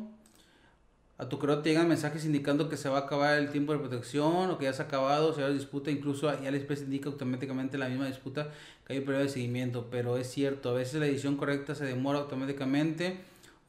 A 1.19 1.29
tu 1.29 1.37
correo 1.37 1.59
te 1.59 1.69
llegan 1.69 1.87
mensajes 1.87 2.25
indicando 2.25 2.69
que 2.69 2.77
se 2.77 2.89
va 2.89 2.97
a 2.97 3.01
acabar 3.01 3.37
el 3.37 3.51
tiempo 3.51 3.73
de 3.73 3.79
protección 3.79 4.49
o 4.49 4.57
que 4.57 4.65
ya 4.65 4.73
se 4.73 4.81
ha 4.81 4.85
acabado, 4.85 5.33
se 5.33 5.41
va 5.41 5.47
a 5.47 5.51
disputa. 5.51 5.91
Incluso 5.91 6.31
ya 6.41 6.49
les 6.49 6.81
indica 6.81 7.09
automáticamente 7.09 7.77
la 7.77 7.89
misma 7.89 8.07
disputa 8.07 8.51
que 8.85 8.93
hay 8.93 8.99
un 8.99 9.05
periodo 9.05 9.23
de 9.23 9.29
seguimiento. 9.29 9.87
Pero 9.91 10.17
es 10.17 10.31
cierto, 10.31 10.71
a 10.71 10.73
veces 10.73 10.99
la 10.99 11.05
edición 11.05 11.37
correcta 11.37 11.75
se 11.75 11.85
demora 11.85 12.19
automáticamente 12.19 13.17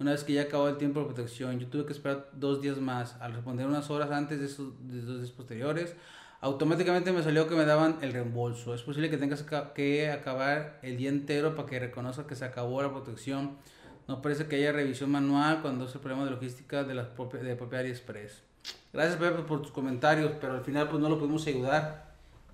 una 0.01 0.13
vez 0.13 0.23
que 0.25 0.33
ya 0.33 0.43
acabó 0.43 0.69
el 0.69 0.77
tiempo 0.77 1.01
de 1.01 1.07
protección. 1.07 1.59
Yo 1.59 1.67
tuve 1.67 1.85
que 1.85 1.93
esperar 1.93 2.29
dos 2.33 2.61
días 2.61 2.79
más. 2.79 3.17
Al 3.21 3.33
responder 3.33 3.67
unas 3.67 3.91
horas 3.91 4.11
antes 4.11 4.39
de 4.39 4.47
esos 4.47 4.73
dos 4.81 5.19
días 5.19 5.33
posteriores, 5.33 5.95
automáticamente 6.41 7.11
me 7.11 7.23
salió 7.23 7.49
que 7.49 7.57
me 7.57 7.65
daban 7.65 7.99
el 8.03 8.13
reembolso. 8.13 8.75
Es 8.75 8.83
posible 8.83 9.11
que 9.11 9.19
tengas 9.19 9.45
que 9.75 10.11
acabar 10.11 10.79
el 10.83 10.97
día 10.97 11.09
entero 11.09 11.57
para 11.57 11.69
que 11.69 11.81
reconozca 11.81 12.27
que 12.27 12.37
se 12.37 12.45
acabó 12.45 12.81
la 12.83 12.91
protección. 12.91 13.57
No 14.07 14.23
parece 14.23 14.47
que 14.47 14.57
haya 14.57 14.73
revisión 14.73 15.11
manual 15.11 15.61
cuando 15.63 15.87
es 15.87 15.95
el 15.95 16.01
problema 16.01 16.25
de 16.25 16.31
logística 16.31 16.85
de 16.85 16.95
la 16.95 17.15
propia, 17.15 17.41
de 17.41 17.57
propia 17.57 17.81
AliExpress. 17.81 18.43
Gracias 18.93 19.17
Pepe 19.17 19.43
por 19.43 19.63
tus 19.63 19.73
comentarios, 19.73 20.33
pero 20.41 20.55
al 20.55 20.63
final 20.63 20.89
pues 20.89 21.03
no 21.03 21.09
lo 21.09 21.19
pudimos 21.19 21.47
ayudar. 21.47 22.09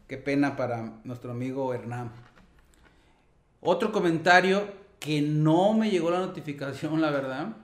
Qué 0.08 0.16
pena 0.16 0.56
para 0.56 0.94
nuestro 1.04 1.30
amigo 1.30 1.72
Hernán. 1.72 2.10
Otro 3.60 3.92
comentario 3.92 4.83
que 5.04 5.20
no 5.20 5.74
me 5.74 5.90
llegó 5.90 6.10
la 6.10 6.20
notificación, 6.20 7.02
la 7.02 7.10
verdad. 7.10 7.58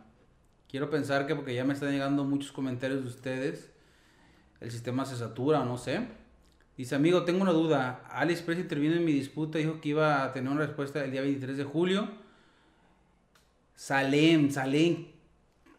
Quiero 0.69 0.91
pensar 0.91 1.27
que 1.27 1.35
porque 1.35 1.55
ya 1.55 1.65
me 1.65 1.73
están 1.73 1.91
llegando 1.91 2.23
muchos 2.23 2.53
comentarios 2.53 3.01
de 3.01 3.09
ustedes, 3.09 3.71
el 4.61 4.71
sistema 4.71 5.07
se 5.07 5.17
satura 5.17 5.63
o 5.63 5.65
no 5.65 5.79
sé. 5.79 6.07
Dice, 6.77 6.97
amigo, 6.97 7.25
tengo 7.25 7.41
una 7.41 7.53
duda. 7.53 8.05
AliExpress 8.11 8.59
intervino 8.59 8.95
en 8.95 9.07
mi 9.07 9.13
disputa, 9.13 9.57
dijo 9.57 9.81
que 9.81 9.89
iba 9.89 10.23
a 10.23 10.35
tener 10.35 10.53
una 10.53 10.67
respuesta 10.67 11.03
el 11.03 11.13
día 11.13 11.23
23 11.23 11.57
de 11.57 11.65
julio. 11.65 12.11
Salem, 13.75 14.51
Salem, 14.51 15.07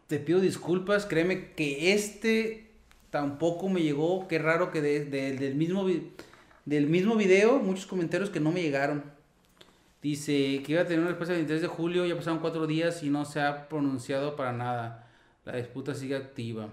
te 0.08 0.18
pido 0.18 0.40
disculpas, 0.40 1.06
créeme 1.06 1.52
que 1.52 1.92
este 1.92 2.72
tampoco 3.10 3.68
me 3.68 3.82
llegó. 3.82 4.26
Qué 4.26 4.40
raro 4.40 4.72
que 4.72 4.82
del, 4.82 5.54
mismo, 5.54 5.86
del 6.64 6.88
mismo 6.88 7.14
video, 7.14 7.60
muchos 7.60 7.86
comentarios 7.86 8.30
que 8.30 8.40
no 8.40 8.50
me 8.50 8.62
llegaron. 8.62 9.11
Dice 10.02 10.62
que 10.64 10.72
iba 10.72 10.80
a 10.82 10.84
tener 10.84 10.98
una 10.98 11.10
respuesta 11.10 11.32
el 11.32 11.38
23 11.40 11.62
de 11.62 11.68
julio, 11.68 12.04
ya 12.04 12.16
pasaron 12.16 12.40
cuatro 12.40 12.66
días 12.66 13.04
y 13.04 13.08
no 13.08 13.24
se 13.24 13.40
ha 13.40 13.68
pronunciado 13.68 14.34
para 14.34 14.52
nada. 14.52 15.08
La 15.44 15.56
disputa 15.56 15.94
sigue 15.94 16.16
activa. 16.16 16.68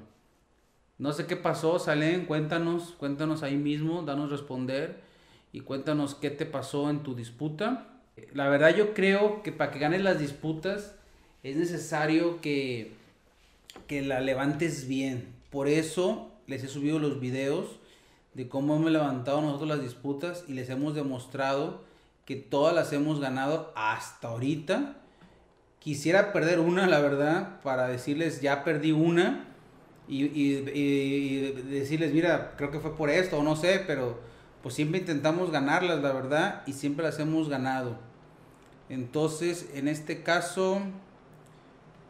No 0.98 1.14
sé 1.14 1.28
qué 1.28 1.36
pasó, 1.36 1.78
Salen, 1.78 2.26
cuéntanos, 2.26 2.96
cuéntanos 2.98 3.44
ahí 3.44 3.56
mismo, 3.56 4.02
danos 4.02 4.32
responder 4.32 5.00
y 5.54 5.62
cuéntanos 5.62 6.16
qué 6.16 6.32
te 6.32 6.48
pasó 6.48 6.90
en 6.90 7.04
tu 7.04 7.14
disputa. 7.14 7.88
La 8.34 8.50
verdad 8.50 8.76
yo 8.76 8.96
creo 8.96 9.44
que 9.44 9.52
para 9.52 9.72
que 9.72 9.80
ganes 9.80 10.02
las 10.02 10.20
disputas 10.20 10.96
es 11.44 11.56
necesario 11.56 12.42
que, 12.42 12.94
que 13.86 14.02
la 14.02 14.22
levantes 14.22 14.88
bien. 14.88 15.28
Por 15.52 15.68
eso 15.68 16.32
les 16.48 16.64
he 16.64 16.68
subido 16.68 16.98
los 16.98 17.20
videos 17.20 17.78
de 18.34 18.50
cómo 18.50 18.76
hemos 18.76 18.92
levantado 18.92 19.40
nosotros 19.42 19.70
las 19.70 19.82
disputas 19.82 20.46
y 20.48 20.54
les 20.54 20.70
hemos 20.70 20.96
demostrado 20.96 21.88
que 22.30 22.36
todas 22.36 22.76
las 22.76 22.94
hemos 22.94 23.20
ganado 23.20 23.74
hasta 23.76 24.28
ahorita. 24.28 24.98
Quisiera 25.80 26.32
perder 26.32 26.60
una, 26.60 26.86
la 26.86 27.00
verdad, 27.00 27.60
para 27.64 27.88
decirles 27.88 28.40
ya 28.40 28.64
perdí 28.64 28.92
una 28.92 29.48
y, 30.08 30.54
decirles, 31.72 32.14
mira, 32.14 32.54
creo 32.56 32.70
que 32.70 32.80
fue 32.80 32.96
por 32.96 33.10
esto 33.10 33.40
o 33.40 33.44
no 33.44 33.56
sé, 33.56 33.84
pero 33.88 34.20
pues 34.62 34.76
siempre 34.76 35.00
intentamos 35.00 35.50
ganarlas, 35.50 36.04
la 36.04 36.12
verdad, 36.12 36.62
y 36.68 36.74
siempre 36.74 37.04
las 37.04 37.18
hemos 37.18 37.50
ganado. 37.50 37.98
Entonces, 38.90 39.68
en 39.74 39.88
este 39.88 40.22
caso, 40.22 40.84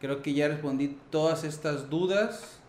creo 0.02 0.20
que 0.20 0.34
ya 0.34 0.48
respondí 0.48 0.98
todas 1.08 1.44
estas 1.44 1.88
dudas. 1.88 2.60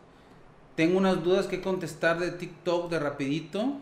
Tengo 0.78 0.98
unas 0.98 1.22
dudas 1.22 1.48
que 1.48 1.60
contestar 1.60 2.18
de 2.18 2.32
TikTok 2.32 2.90
de 2.90 3.00
rapidito. 3.00 3.82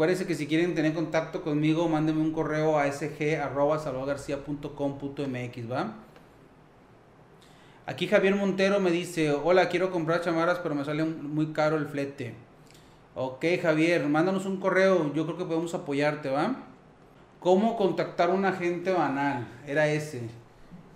Acuérdense 0.00 0.26
que 0.26 0.34
si 0.34 0.46
quieren 0.46 0.74
tener 0.74 0.94
contacto 0.94 1.42
conmigo, 1.42 1.86
mándenme 1.86 2.22
un 2.22 2.32
correo 2.32 2.78
a 2.78 2.90
sg.salvadorgarcia.com.mx, 2.90 5.70
¿va? 5.70 5.94
Aquí 7.84 8.06
Javier 8.06 8.34
Montero 8.34 8.80
me 8.80 8.90
dice, 8.90 9.30
hola, 9.30 9.68
quiero 9.68 9.90
comprar 9.90 10.22
chamarras, 10.22 10.60
pero 10.60 10.74
me 10.74 10.86
sale 10.86 11.04
muy 11.04 11.52
caro 11.52 11.76
el 11.76 11.84
flete. 11.84 12.32
Ok, 13.14 13.44
Javier, 13.60 14.08
mándanos 14.08 14.46
un 14.46 14.58
correo, 14.58 15.12
yo 15.12 15.26
creo 15.26 15.36
que 15.36 15.44
podemos 15.44 15.74
apoyarte, 15.74 16.30
¿va? 16.30 16.56
¿Cómo 17.38 17.76
contactar 17.76 18.30
a 18.30 18.32
un 18.32 18.46
agente 18.46 18.92
banal? 18.92 19.48
Era 19.66 19.86
ese, 19.86 20.22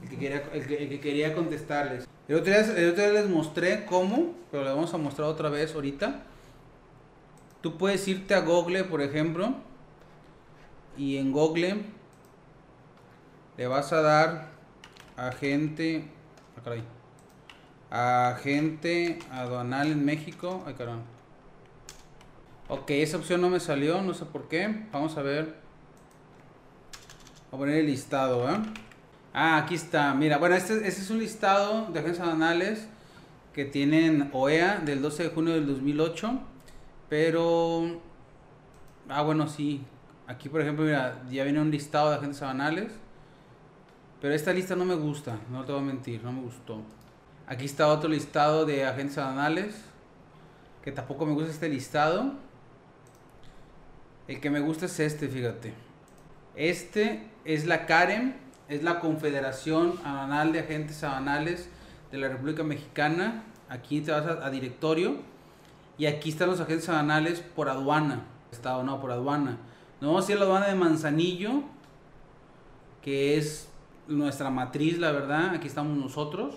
el 0.03 0.09
que 0.09 0.17
quería, 0.17 0.43
el 0.55 0.67
que, 0.67 1.01
quería 1.01 1.35
contestarles. 1.35 2.09
El 2.27 2.37
otro, 2.37 2.55
día, 2.55 2.61
el 2.61 2.89
otro 2.89 3.05
día 3.05 3.21
les 3.21 3.29
mostré 3.29 3.85
cómo, 3.85 4.33
pero 4.51 4.65
le 4.65 4.71
vamos 4.71 4.95
a 4.95 4.97
mostrar 4.97 5.29
otra 5.29 5.51
vez 5.51 5.75
ahorita. 5.75 6.23
Tú 7.65 7.79
puedes 7.79 8.07
irte 8.09 8.35
a 8.35 8.41
Google, 8.41 8.85
por 8.85 9.01
ejemplo, 9.01 9.55
y 10.99 11.17
en 11.17 11.33
Google 11.33 11.81
le 13.57 13.67
vas 13.67 13.91
a 13.95 14.03
dar 14.03 14.51
agente, 15.17 16.05
ah, 17.91 18.35
agente 18.37 19.19
aduanal 19.31 19.93
en 19.93 20.05
México. 20.05 20.63
Ay, 20.67 20.75
caramba. 20.75 21.05
Ok, 22.69 22.91
esa 22.91 23.17
opción 23.17 23.41
no 23.41 23.49
me 23.49 23.61
salió, 23.61 24.03
no 24.03 24.13
sé 24.13 24.27
por 24.27 24.47
qué. 24.47 24.85
Vamos 24.93 25.17
a 25.17 25.23
ver. 25.23 25.57
Voy 27.51 27.57
a 27.57 27.57
poner 27.61 27.77
el 27.77 27.87
listado, 27.87 28.47
¿eh? 28.47 28.59
Ah, 29.33 29.57
aquí 29.57 29.75
está. 29.75 30.13
Mira, 30.13 30.37
bueno, 30.37 30.55
este, 30.55 30.87
este 30.87 31.01
es 31.01 31.09
un 31.09 31.19
listado 31.19 31.91
de 31.91 31.99
agencias 31.99 32.27
aduanales 32.27 32.89
que 33.55 33.65
tienen 33.65 34.29
OEA 34.35 34.81
del 34.81 35.01
12 35.01 35.23
de 35.23 35.29
junio 35.31 35.55
del 35.55 35.67
2008 35.67 36.51
pero, 37.09 38.01
ah, 39.09 39.23
bueno, 39.23 39.47
sí. 39.49 39.85
Aquí, 40.27 40.49
por 40.49 40.61
ejemplo, 40.61 40.85
mira, 40.85 41.23
ya 41.31 41.45
viene 41.45 41.61
un 41.61 41.71
listado 41.71 42.11
de 42.11 42.17
agentes 42.17 42.39
sabanales. 42.39 42.93
Pero 44.21 44.35
esta 44.35 44.53
lista 44.53 44.75
no 44.75 44.87
me 44.87 44.95
gusta, 44.95 45.39
no 45.51 45.65
te 45.65 45.73
voy 45.73 45.83
a 45.83 45.85
mentir, 45.85 46.25
no 46.25 46.33
me 46.33 46.41
gustó. 46.41 46.81
Aquí 47.47 47.67
está 47.67 47.89
otro 47.89 48.09
listado 48.09 48.65
de 48.65 48.87
agentes 48.87 49.17
sabanales. 49.17 49.75
Que 50.83 50.93
tampoco 50.93 51.27
me 51.27 51.35
gusta 51.35 51.51
este 51.51 51.69
listado. 51.69 52.33
El 54.27 54.41
que 54.41 54.49
me 54.49 54.61
gusta 54.61 54.87
es 54.87 54.99
este, 54.99 55.29
fíjate. 55.29 55.75
Este 56.57 57.29
es 57.45 57.67
la 57.67 57.85
CAREM, 57.85 58.35
es 58.69 58.83
la 58.83 59.01
Confederación 59.01 59.99
Anual 60.05 60.53
de 60.53 60.61
Agentes 60.61 60.97
Sabanales 60.97 61.69
de 62.11 62.19
la 62.19 62.29
República 62.29 62.63
Mexicana. 62.63 63.45
Aquí 63.69 64.01
te 64.01 64.11
vas 64.11 64.25
a 64.25 64.49
directorio 64.49 65.34
y 65.97 66.07
aquí 66.07 66.31
están 66.31 66.49
los 66.49 66.61
agentes 66.61 66.89
aduanales 66.89 67.41
por 67.41 67.69
aduana. 67.69 68.25
Estado, 68.51 68.83
no, 68.83 69.01
por 69.01 69.13
aduana. 69.13 69.59
Nos 70.01 70.11
vamos 70.11 70.29
a 70.29 70.33
ir 70.33 70.37
a 70.37 70.41
la 70.41 70.47
aduana 70.47 70.67
de 70.69 70.75
Manzanillo, 70.75 71.63
que 73.03 73.37
es 73.37 73.69
nuestra 74.09 74.51
matriz, 74.51 74.99
la 74.99 75.13
verdad. 75.13 75.55
Aquí 75.55 75.67
estamos 75.67 75.97
nosotros. 75.97 76.57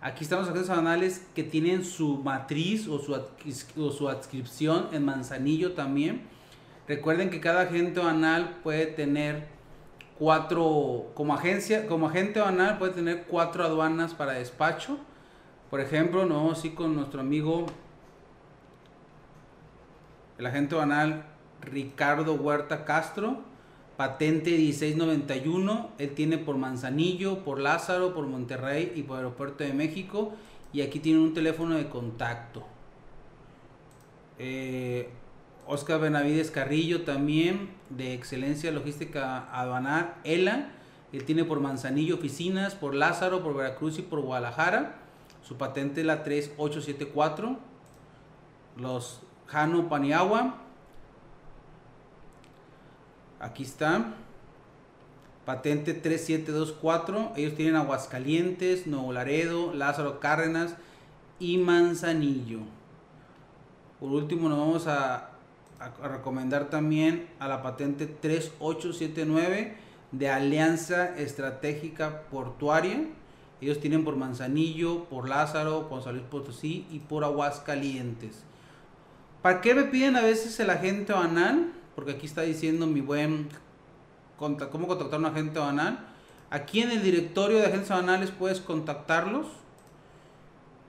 Aquí 0.00 0.24
están 0.24 0.40
los 0.40 0.48
agentes 0.48 0.70
aduanales 0.70 1.26
que 1.34 1.44
tienen 1.44 1.84
su 1.84 2.18
matriz 2.18 2.88
o 2.88 2.98
su, 2.98 3.14
o 3.14 3.90
su 3.90 4.08
adscripción 4.08 4.88
en 4.92 5.04
Manzanillo 5.04 5.72
también. 5.72 6.22
Recuerden 6.86 7.30
que 7.30 7.40
cada 7.40 7.62
agente 7.62 8.00
aduanal 8.00 8.58
puede 8.62 8.86
tener 8.86 9.46
cuatro, 10.18 11.10
como 11.14 11.34
agencia, 11.34 11.86
como 11.86 12.08
agente 12.08 12.40
aduanal 12.40 12.76
puede 12.78 12.92
tener 12.92 13.24
cuatro 13.24 13.64
aduanas 13.64 14.12
para 14.14 14.32
despacho. 14.32 14.98
Por 15.70 15.80
ejemplo, 15.80 16.26
nos 16.26 16.36
vamos 16.36 16.62
con 16.74 16.94
nuestro 16.94 17.20
amigo 17.20 17.66
el 20.38 20.46
agente 20.46 20.74
banal 20.74 21.24
Ricardo 21.60 22.34
Huerta 22.34 22.84
Castro, 22.84 23.42
patente 23.96 24.50
1691, 24.50 25.90
él 25.98 26.14
tiene 26.14 26.38
por 26.38 26.56
Manzanillo, 26.56 27.44
por 27.44 27.60
Lázaro, 27.60 28.14
por 28.14 28.26
Monterrey 28.26 28.92
y 28.94 29.02
por 29.02 29.18
Aeropuerto 29.18 29.64
de 29.64 29.72
México, 29.72 30.34
y 30.72 30.82
aquí 30.82 30.98
tiene 30.98 31.20
un 31.20 31.34
teléfono 31.34 31.76
de 31.76 31.88
contacto. 31.88 32.64
Eh, 34.38 35.08
Oscar 35.66 36.00
Benavides 36.00 36.50
Carrillo 36.50 37.02
también, 37.02 37.70
de 37.90 38.14
Excelencia 38.14 38.70
Logística 38.72 39.48
Aduanal, 39.52 40.14
ELA, 40.24 40.72
él 41.14 41.24
tiene 41.24 41.44
por 41.44 41.60
Manzanillo 41.60 42.16
oficinas, 42.16 42.74
por 42.74 42.92
Lázaro, 42.92 43.44
por 43.44 43.54
Veracruz 43.54 44.00
y 44.00 44.02
por 44.02 44.20
Guadalajara. 44.20 44.96
Su 45.42 45.56
patente 45.56 46.00
es 46.00 46.06
la 46.06 46.24
3874. 46.24 47.56
Los 48.76 49.20
Jano 49.46 49.88
Paniagua. 49.88 50.54
Aquí 53.40 53.62
está. 53.62 54.14
Patente 55.44 55.92
3724. 55.92 57.32
Ellos 57.36 57.54
tienen 57.54 57.76
Aguascalientes, 57.76 58.86
Nuevo 58.86 59.12
Laredo, 59.12 59.74
Lázaro 59.74 60.18
Cárdenas 60.18 60.74
y 61.38 61.58
Manzanillo. 61.58 62.60
Por 64.00 64.10
último, 64.10 64.48
nos 64.48 64.58
vamos 64.58 64.86
a, 64.86 65.30
recomendar 66.02 66.70
también 66.70 67.28
a 67.38 67.46
la 67.46 67.62
patente 67.62 68.06
3879 68.06 69.76
de 70.12 70.30
Alianza 70.30 71.14
Estratégica 71.18 72.22
Portuaria. 72.30 73.06
Ellos 73.60 73.80
tienen 73.80 74.04
por 74.04 74.16
Manzanillo, 74.16 75.04
por 75.04 75.28
Lázaro, 75.28 75.88
por 75.90 76.02
San 76.02 76.18
Potosí 76.30 76.86
y 76.90 77.00
por 77.00 77.24
Aguascalientes. 77.24 78.44
¿Para 79.44 79.60
qué 79.60 79.74
me 79.74 79.82
piden 79.84 80.16
a 80.16 80.22
veces 80.22 80.58
el 80.58 80.70
agente 80.70 81.12
banal? 81.12 81.70
Porque 81.94 82.12
aquí 82.12 82.24
está 82.24 82.40
diciendo 82.40 82.86
mi 82.86 83.02
buen 83.02 83.50
cómo 84.38 84.88
contactar 84.88 85.16
a 85.16 85.18
un 85.18 85.26
agente 85.26 85.58
banal. 85.58 85.98
Aquí 86.48 86.80
en 86.80 86.90
el 86.90 87.02
directorio 87.02 87.58
de 87.58 87.66
agentes 87.66 87.90
banales 87.90 88.30
puedes 88.30 88.60
contactarlos. 88.60 89.48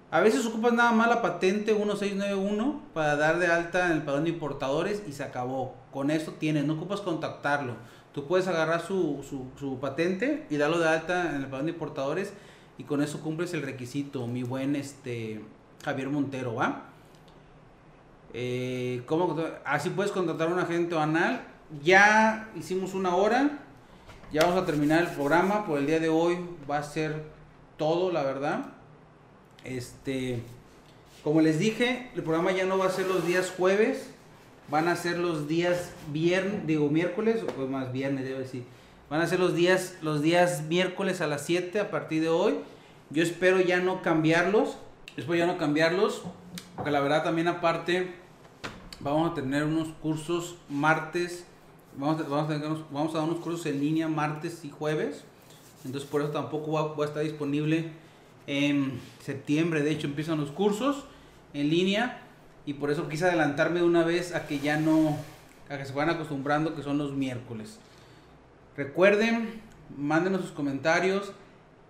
A 0.09 0.21
veces 0.21 0.45
ocupas 0.45 0.71
nada 0.71 0.93
más 0.93 1.09
la 1.09 1.21
patente 1.21 1.73
1691 1.73 2.81
para 2.93 3.17
dar 3.17 3.39
de 3.39 3.47
alta 3.47 3.87
en 3.87 3.91
el 3.91 4.03
padrón 4.03 4.23
de 4.23 4.29
importadores 4.29 5.03
y 5.05 5.11
se 5.11 5.25
acabó. 5.25 5.75
Con 5.91 6.09
eso 6.09 6.31
tienes, 6.39 6.63
no 6.63 6.75
ocupas 6.75 7.01
contactarlo. 7.01 7.73
Tú 8.13 8.25
puedes 8.25 8.47
agarrar 8.47 8.79
su, 8.79 9.21
su, 9.29 9.47
su 9.59 9.81
patente 9.81 10.47
y 10.49 10.55
darlo 10.55 10.79
de 10.79 10.87
alta 10.87 11.35
en 11.35 11.41
el 11.41 11.47
padrón 11.47 11.65
de 11.65 11.73
importadores 11.73 12.31
y 12.77 12.85
con 12.85 13.01
eso 13.01 13.19
cumples 13.19 13.53
el 13.53 13.63
requisito, 13.63 14.27
mi 14.27 14.43
buen 14.43 14.77
este 14.77 15.43
Javier 15.83 16.07
Montero, 16.09 16.55
¿va? 16.55 16.94
Eh, 18.37 19.01
¿cómo, 19.05 19.37
así 19.63 19.89
puedes 19.89 20.11
contratar 20.11 20.49
a 20.49 20.51
un 20.51 20.59
agente 20.59 20.93
banal. 20.93 21.41
Ya 21.81 22.49
hicimos 22.55 22.93
una 22.93 23.15
hora 23.15 23.61
ya 24.31 24.41
vamos 24.41 24.61
a 24.61 24.65
terminar 24.65 25.01
el 25.01 25.07
programa. 25.09 25.65
Por 25.65 25.79
el 25.79 25.87
día 25.87 25.99
de 26.01 26.09
hoy 26.09 26.37
va 26.69 26.79
a 26.79 26.83
ser 26.83 27.23
todo, 27.77 28.11
la 28.11 28.23
verdad. 28.23 28.65
Este, 29.63 30.41
como 31.23 31.39
les 31.39 31.57
dije, 31.59 32.09
el 32.15 32.21
programa 32.23 32.51
ya 32.51 32.65
no 32.65 32.77
va 32.77 32.87
a 32.87 32.89
ser 32.89 33.07
los 33.07 33.25
días 33.25 33.53
jueves, 33.55 34.09
van 34.69 34.89
a 34.89 34.95
ser 34.97 35.19
los 35.19 35.47
días 35.47 35.91
viernes, 36.11 36.67
digo 36.67 36.89
miércoles, 36.89 37.43
o 37.43 37.45
pues 37.47 37.69
más 37.69 37.93
viernes, 37.93 38.25
debo 38.25 38.39
decir. 38.39 38.63
Van 39.09 39.21
a 39.21 39.27
ser 39.27 39.39
los 39.39 39.55
días, 39.55 39.95
los 40.01 40.21
días 40.21 40.63
miércoles 40.63 41.21
a 41.21 41.27
las 41.27 41.45
7 41.45 41.79
a 41.79 41.89
partir 41.89 42.21
de 42.21 42.29
hoy. 42.29 42.55
Yo 43.11 43.23
espero 43.23 43.61
ya 43.61 43.79
no 43.79 44.01
cambiarlos. 44.01 44.77
Espero 45.15 45.35
ya 45.35 45.45
no 45.45 45.57
cambiarlos. 45.57 46.23
Porque 46.75 46.91
la 46.91 46.99
verdad 46.99 47.23
también 47.23 47.47
aparte 47.47 48.13
vamos 48.99 49.31
a 49.31 49.33
tener 49.33 49.63
unos 49.63 49.89
cursos 50.01 50.55
martes. 50.69 51.45
Vamos 51.97 52.21
a, 52.21 52.47
tener, 52.47 52.61
dar 52.61 53.23
unos 53.23 53.39
cursos 53.39 53.65
en 53.65 53.79
línea 53.79 54.07
martes 54.07 54.65
y 54.65 54.69
jueves. 54.69 55.23
Entonces 55.85 56.09
por 56.09 56.21
eso 56.21 56.31
tampoco 56.31 56.71
va, 56.71 57.03
a 57.03 57.07
estar 57.07 57.23
disponible 57.23 57.91
en 58.47 58.99
septiembre. 59.21 59.81
De 59.81 59.91
hecho 59.91 60.07
empiezan 60.07 60.39
los 60.39 60.51
cursos 60.51 61.05
en 61.53 61.69
línea. 61.69 62.21
Y 62.65 62.73
por 62.73 62.89
eso 62.89 63.07
quise 63.07 63.25
adelantarme 63.25 63.79
de 63.79 63.85
una 63.85 64.03
vez 64.03 64.33
a 64.33 64.47
que 64.47 64.59
ya 64.59 64.77
no, 64.77 65.17
a 65.69 65.77
que 65.77 65.85
se 65.85 65.93
vayan 65.93 66.15
acostumbrando 66.15 66.75
que 66.75 66.81
son 66.81 66.97
los 66.97 67.13
miércoles. 67.13 67.79
Recuerden, 68.75 69.61
mándenos 69.95 70.41
sus 70.41 70.51
comentarios. 70.51 71.31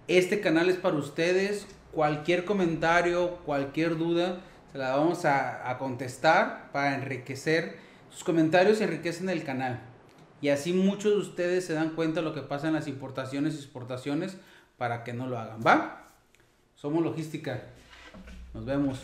Este 0.08 0.42
canal 0.42 0.70
es 0.70 0.76
para 0.76 0.98
ustedes. 0.98 1.66
Cualquier 1.94 2.44
comentario, 2.44 3.38
cualquier 3.46 3.98
duda, 3.98 4.42
la 4.76 4.98
vamos 4.98 5.26
a, 5.26 5.76
contestar 5.80 6.72
para 6.72 6.96
enriquecer. 6.96 7.78
Sus 8.10 8.24
comentarios 8.24 8.82
enriquecen 8.82 9.30
el 9.30 9.44
canal. 9.44 9.82
Y 10.42 10.50
así 10.50 10.74
muchos 10.74 11.14
de 11.14 11.18
ustedes 11.18 11.66
se 11.66 11.74
dan 11.74 11.92
cuenta 11.92 12.20
de 12.20 12.26
lo 12.26 12.34
que 12.34 12.42
pasa 12.42 12.68
en 12.68 12.74
las 12.74 12.88
importaciones 12.88 13.56
y 13.56 13.58
exportaciones 13.58 14.38
para 14.78 15.04
que 15.04 15.14
no 15.14 15.28
lo 15.28 15.40
hagan. 15.40 15.62
¿Va? 15.66 16.10
Somos 16.76 17.04
logística. 17.04 17.64
Nos 18.54 18.66
vemos. 18.66 19.00